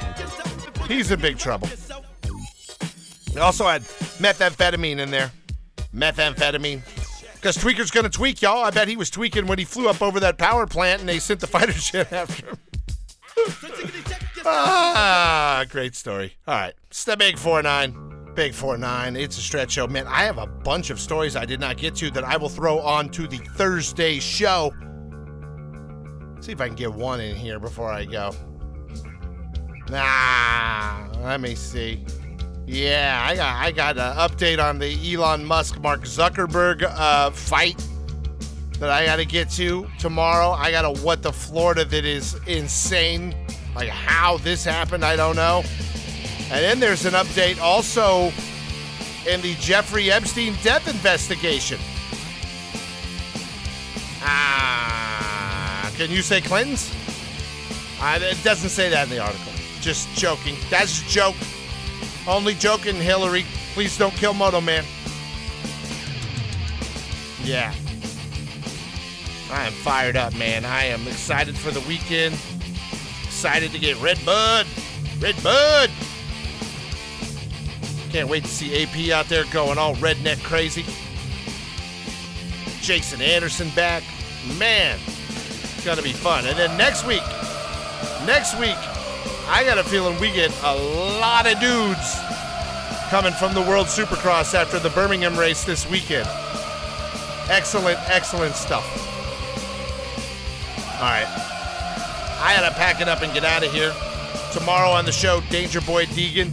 He's 0.88 1.12
in 1.12 1.20
big 1.20 1.38
trouble. 1.38 1.68
He 3.32 3.40
also 3.40 3.66
had 3.68 3.82
methamphetamine 4.20 5.00
in 5.00 5.12
there. 5.12 5.32
methamphetamine. 5.94 6.82
Because 7.36 7.58
Tweaker's 7.58 7.90
going 7.90 8.04
to 8.04 8.10
tweak, 8.10 8.42
y'all. 8.42 8.64
I 8.64 8.70
bet 8.70 8.88
he 8.88 8.96
was 8.96 9.10
tweaking 9.10 9.48
when 9.48 9.58
he 9.58 9.66
flew 9.66 9.90
up 9.90 10.02
over 10.02 10.20
that 10.20 10.38
power 10.38 10.68
plant 10.68 11.00
and 11.00 11.10
they 11.10 11.18
sent 11.18 11.40
the 11.40 11.48
fighter 11.48 11.72
jet 11.72 12.12
after 12.14 12.46
him. 12.46 12.58
ah, 14.46 15.66
great 15.70 15.96
story. 15.96 16.36
All 16.48 16.54
right. 16.54 16.74
It's 16.88 17.04
the 17.04 17.18
Big 17.18 17.40
4 17.40 17.64
9. 17.64 18.34
Big 18.36 18.54
4 18.54 18.78
9. 18.78 19.16
It's 19.16 19.38
a 19.38 19.42
stretch 19.42 19.72
show. 19.72 19.88
Man, 19.88 20.06
I 20.08 20.24
have 20.24 20.38
a 20.38 20.46
bunch 20.46 20.90
of 20.92 21.00
stories 21.00 21.36
I 21.36 21.46
did 21.46 21.60
not 21.60 21.78
get 21.78 21.96
to 21.96 22.12
that 22.12 22.24
I 22.24 22.38
will 22.38 22.50
throw 22.50 22.80
on 22.80 23.10
to 23.10 23.28
the 23.28 23.38
Thursday 23.38 24.20
show. 24.20 24.72
See 26.42 26.52
if 26.52 26.60
I 26.60 26.68
can 26.68 26.76
get 26.76 26.92
one 26.92 27.22
in 27.22 27.36
here 27.36 27.60
before 27.60 27.90
I 27.90 28.04
go. 28.04 28.34
Nah, 29.90 31.08
let 31.22 31.40
me 31.40 31.54
see. 31.54 32.04
Yeah, 32.66 33.24
I 33.28 33.36
got 33.36 33.56
I 33.58 33.72
got 33.72 33.98
an 33.98 34.18
update 34.18 34.64
on 34.64 34.80
the 34.80 35.14
Elon 35.14 35.46
Musk 35.46 35.80
Mark 35.80 36.02
Zuckerberg 36.02 36.84
uh, 36.84 37.30
fight 37.30 37.86
that 38.80 38.90
I 38.90 39.06
got 39.06 39.18
to 39.18 39.26
get 39.26 39.52
to 39.52 39.88
tomorrow. 40.00 40.52
I 40.52 40.72
got 40.72 40.86
a 40.86 41.02
what 41.04 41.22
the 41.22 41.32
Florida 41.32 41.86
that 41.86 42.06
is 42.06 42.36
insane. 42.48 43.36
Like 43.76 43.90
how 43.90 44.38
this 44.38 44.64
happened, 44.64 45.06
I 45.06 45.16
don't 45.16 45.36
know. 45.36 45.64
And 46.50 46.64
then 46.64 46.80
there's 46.80 47.06
an 47.06 47.14
update 47.14 47.62
also 47.62 48.32
in 49.28 49.42
the 49.42 49.54
Jeffrey 49.60 50.12
Epstein 50.12 50.56
death 50.64 50.88
investigation. 50.88 51.78
Can 56.02 56.10
you 56.10 56.24
say 56.24 56.42
Clinton's? 56.42 56.92
Uh, 58.02 58.18
it 58.20 58.44
doesn't 58.44 58.70
say 58.70 58.90
that 58.90 59.04
in 59.04 59.12
the 59.12 59.20
article. 59.20 59.54
Just 59.82 60.10
joking. 60.16 60.56
That's 60.72 61.00
a 61.00 61.06
joke. 61.06 61.36
Only 62.28 62.56
joking, 62.56 62.96
Hillary. 62.96 63.46
Please 63.76 63.96
don't 64.00 64.14
kill 64.16 64.34
Moto 64.34 64.62
Man. 64.62 64.84
Yeah. 67.44 67.72
I 69.52 69.68
am 69.68 69.74
fired 69.74 70.18
up, 70.18 70.36
man. 70.36 70.66
I 70.66 70.86
am 70.86 71.08
excited 71.08 71.56
for 71.56 71.70
the 71.70 71.82
weekend. 71.82 72.34
Excited 73.26 73.72
to 73.72 73.78
get 73.78 73.96
RedBud. 73.98 75.22
Red 75.22 75.44
Bud. 75.44 75.92
Can't 78.12 78.28
wait 78.28 78.46
to 78.46 78.50
see 78.50 78.82
AP 78.82 79.16
out 79.16 79.30
there 79.30 79.44
going 79.54 79.78
all 79.78 79.94
redneck 79.98 80.42
crazy. 80.42 80.84
Jason 82.82 83.22
Anderson 83.22 83.70
back. 83.76 84.02
Man, 84.58 84.98
it's 85.82 85.86
going 85.88 85.98
to 85.98 86.04
be 86.04 86.14
fun. 86.14 86.46
And 86.46 86.56
then 86.60 86.78
next 86.78 87.08
week, 87.08 87.24
next 88.28 88.54
week, 88.60 88.78
I 89.48 89.64
got 89.66 89.80
a 89.80 89.84
feeling 89.84 90.20
we 90.20 90.32
get 90.32 90.52
a 90.62 90.76
lot 91.20 91.52
of 91.52 91.60
dudes 91.60 92.20
coming 93.10 93.34
from 93.34 93.56
the 93.56 93.62
World 93.62 93.88
Supercross 93.88 94.54
after 94.54 94.78
the 94.78 94.92
Birmingham 94.92 95.36
race 95.36 95.64
this 95.64 95.90
weekend. 95.90 96.28
Excellent, 97.50 97.98
excellent 98.12 98.54
stuff. 98.54 98.86
All 100.98 101.10
right. 101.10 101.26
I 102.44 102.56
got 102.56 102.70
to 102.70 102.76
pack 102.76 103.02
it 103.02 103.08
up 103.08 103.24
and 103.24 103.34
get 103.34 103.44
out 103.44 103.66
of 103.66 103.74
here. 103.74 103.92
Tomorrow 104.54 104.92
on 104.92 105.06
the 105.06 105.12
show, 105.12 105.42
Danger 105.50 105.82
Boy 105.82 106.06
Deegan. 106.06 106.52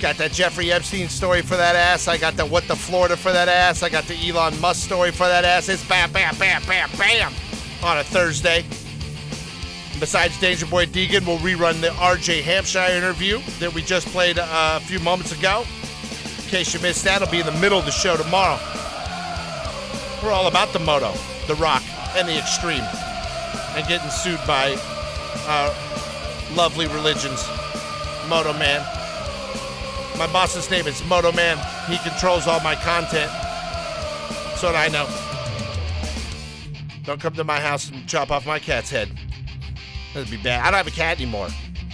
Got 0.00 0.16
that 0.18 0.30
Jeffrey 0.30 0.70
Epstein 0.70 1.08
story 1.08 1.42
for 1.42 1.56
that 1.56 1.74
ass. 1.74 2.06
I 2.06 2.18
got 2.18 2.36
the 2.36 2.46
What 2.46 2.68
the 2.68 2.76
Florida 2.76 3.16
for 3.16 3.32
that 3.32 3.48
ass. 3.48 3.82
I 3.82 3.88
got 3.88 4.04
the 4.04 4.14
Elon 4.14 4.60
Musk 4.60 4.84
story 4.84 5.10
for 5.10 5.26
that 5.26 5.44
ass. 5.44 5.68
It's 5.68 5.84
bam, 5.88 6.12
bam, 6.12 6.36
bam, 6.36 6.62
bam, 6.68 6.88
bam 6.96 7.32
on 7.82 7.98
a 7.98 8.04
Thursday. 8.04 8.64
Besides 9.98 10.38
Danger 10.40 10.66
Boy 10.66 10.86
Deegan, 10.86 11.26
we'll 11.26 11.38
rerun 11.38 11.80
the 11.80 11.88
RJ 11.88 12.42
Hampshire 12.42 12.86
interview 12.90 13.40
that 13.58 13.72
we 13.72 13.82
just 13.82 14.06
played 14.08 14.38
uh, 14.38 14.80
a 14.82 14.84
few 14.86 14.98
moments 15.00 15.32
ago. 15.32 15.64
In 16.38 16.48
case 16.48 16.74
you 16.74 16.80
missed 16.80 17.04
that, 17.04 17.22
it'll 17.22 17.30
be 17.30 17.40
in 17.40 17.46
the 17.46 17.60
middle 17.60 17.78
of 17.78 17.84
the 17.84 17.90
show 17.90 18.16
tomorrow. 18.16 18.58
We're 20.22 20.32
all 20.32 20.46
about 20.46 20.72
the 20.72 20.78
moto, 20.78 21.12
the 21.46 21.54
rock, 21.56 21.82
and 22.16 22.28
the 22.28 22.38
extreme, 22.38 22.84
and 23.74 23.86
getting 23.88 24.10
sued 24.10 24.40
by 24.46 24.76
lovely 26.54 26.86
religions. 26.86 27.44
Moto 28.28 28.52
Man. 28.52 28.80
My 30.18 30.30
boss's 30.32 30.70
name 30.70 30.86
is 30.86 31.04
Moto 31.06 31.32
Man. 31.32 31.58
He 31.88 31.98
controls 32.08 32.46
all 32.46 32.60
my 32.60 32.74
content. 32.76 33.30
That's 33.30 34.62
what 34.62 34.76
I 34.76 34.88
know. 34.88 35.31
Don't 37.04 37.20
come 37.20 37.34
to 37.34 37.44
my 37.44 37.58
house 37.58 37.90
and 37.90 38.06
chop 38.06 38.30
off 38.30 38.46
my 38.46 38.58
cat's 38.60 38.90
head. 38.90 39.10
That'd 40.14 40.30
be 40.30 40.36
bad. 40.36 40.60
I 40.60 40.70
don't 40.70 40.78
have 40.78 40.86
a 40.86 40.90
cat 40.90 41.16
anymore. 41.18 41.48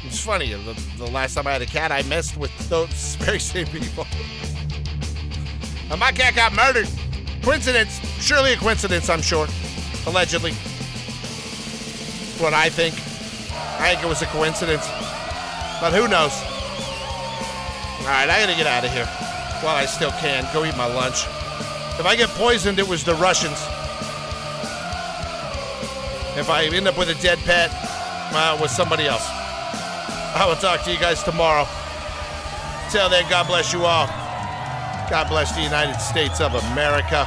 It's 0.04 0.20
funny. 0.20 0.52
The, 0.52 0.80
the 0.98 1.06
last 1.06 1.34
time 1.34 1.46
I 1.46 1.52
had 1.52 1.62
a 1.62 1.66
cat, 1.66 1.90
I 1.90 2.02
messed 2.02 2.36
with 2.36 2.52
those 2.68 3.16
very 3.20 3.38
same 3.38 3.66
people. 3.66 4.06
and 5.90 5.98
my 5.98 6.12
cat 6.12 6.34
got 6.34 6.52
murdered. 6.54 6.88
Coincidence. 7.42 8.00
Surely 8.20 8.52
a 8.52 8.56
coincidence, 8.56 9.08
I'm 9.08 9.22
sure. 9.22 9.46
Allegedly. 10.06 10.52
What 12.38 12.52
I 12.52 12.68
think. 12.68 12.94
I 13.80 13.94
think 13.94 14.04
it 14.04 14.08
was 14.08 14.22
a 14.22 14.26
coincidence. 14.26 14.86
But 15.80 15.92
who 15.92 16.06
knows? 16.08 16.32
All 18.00 18.14
right, 18.14 18.28
I 18.28 18.40
gotta 18.40 18.56
get 18.56 18.66
out 18.66 18.84
of 18.84 18.92
here 18.92 19.06
while 19.62 19.76
I 19.76 19.86
still 19.86 20.10
can. 20.12 20.46
Go 20.52 20.64
eat 20.64 20.76
my 20.76 20.86
lunch. 20.86 21.24
If 21.98 22.04
I 22.04 22.14
get 22.14 22.28
poisoned, 22.30 22.78
it 22.78 22.86
was 22.86 23.04
the 23.04 23.14
Russians. 23.14 23.58
If 26.38 26.48
I 26.48 26.64
end 26.66 26.86
up 26.86 26.96
with 26.96 27.08
a 27.08 27.20
dead 27.20 27.38
pet, 27.40 27.70
uh, 28.32 28.58
with 28.60 28.70
somebody 28.70 29.06
else. 29.06 29.26
I 29.28 30.44
will 30.46 30.56
talk 30.56 30.84
to 30.84 30.92
you 30.92 30.98
guys 30.98 31.22
tomorrow. 31.22 31.66
Till 32.90 33.08
then, 33.08 33.28
God 33.28 33.46
bless 33.46 33.72
you 33.72 33.84
all. 33.84 34.06
God 35.10 35.28
bless 35.28 35.54
the 35.54 35.62
United 35.62 35.98
States 35.98 36.40
of 36.40 36.54
America. 36.54 37.26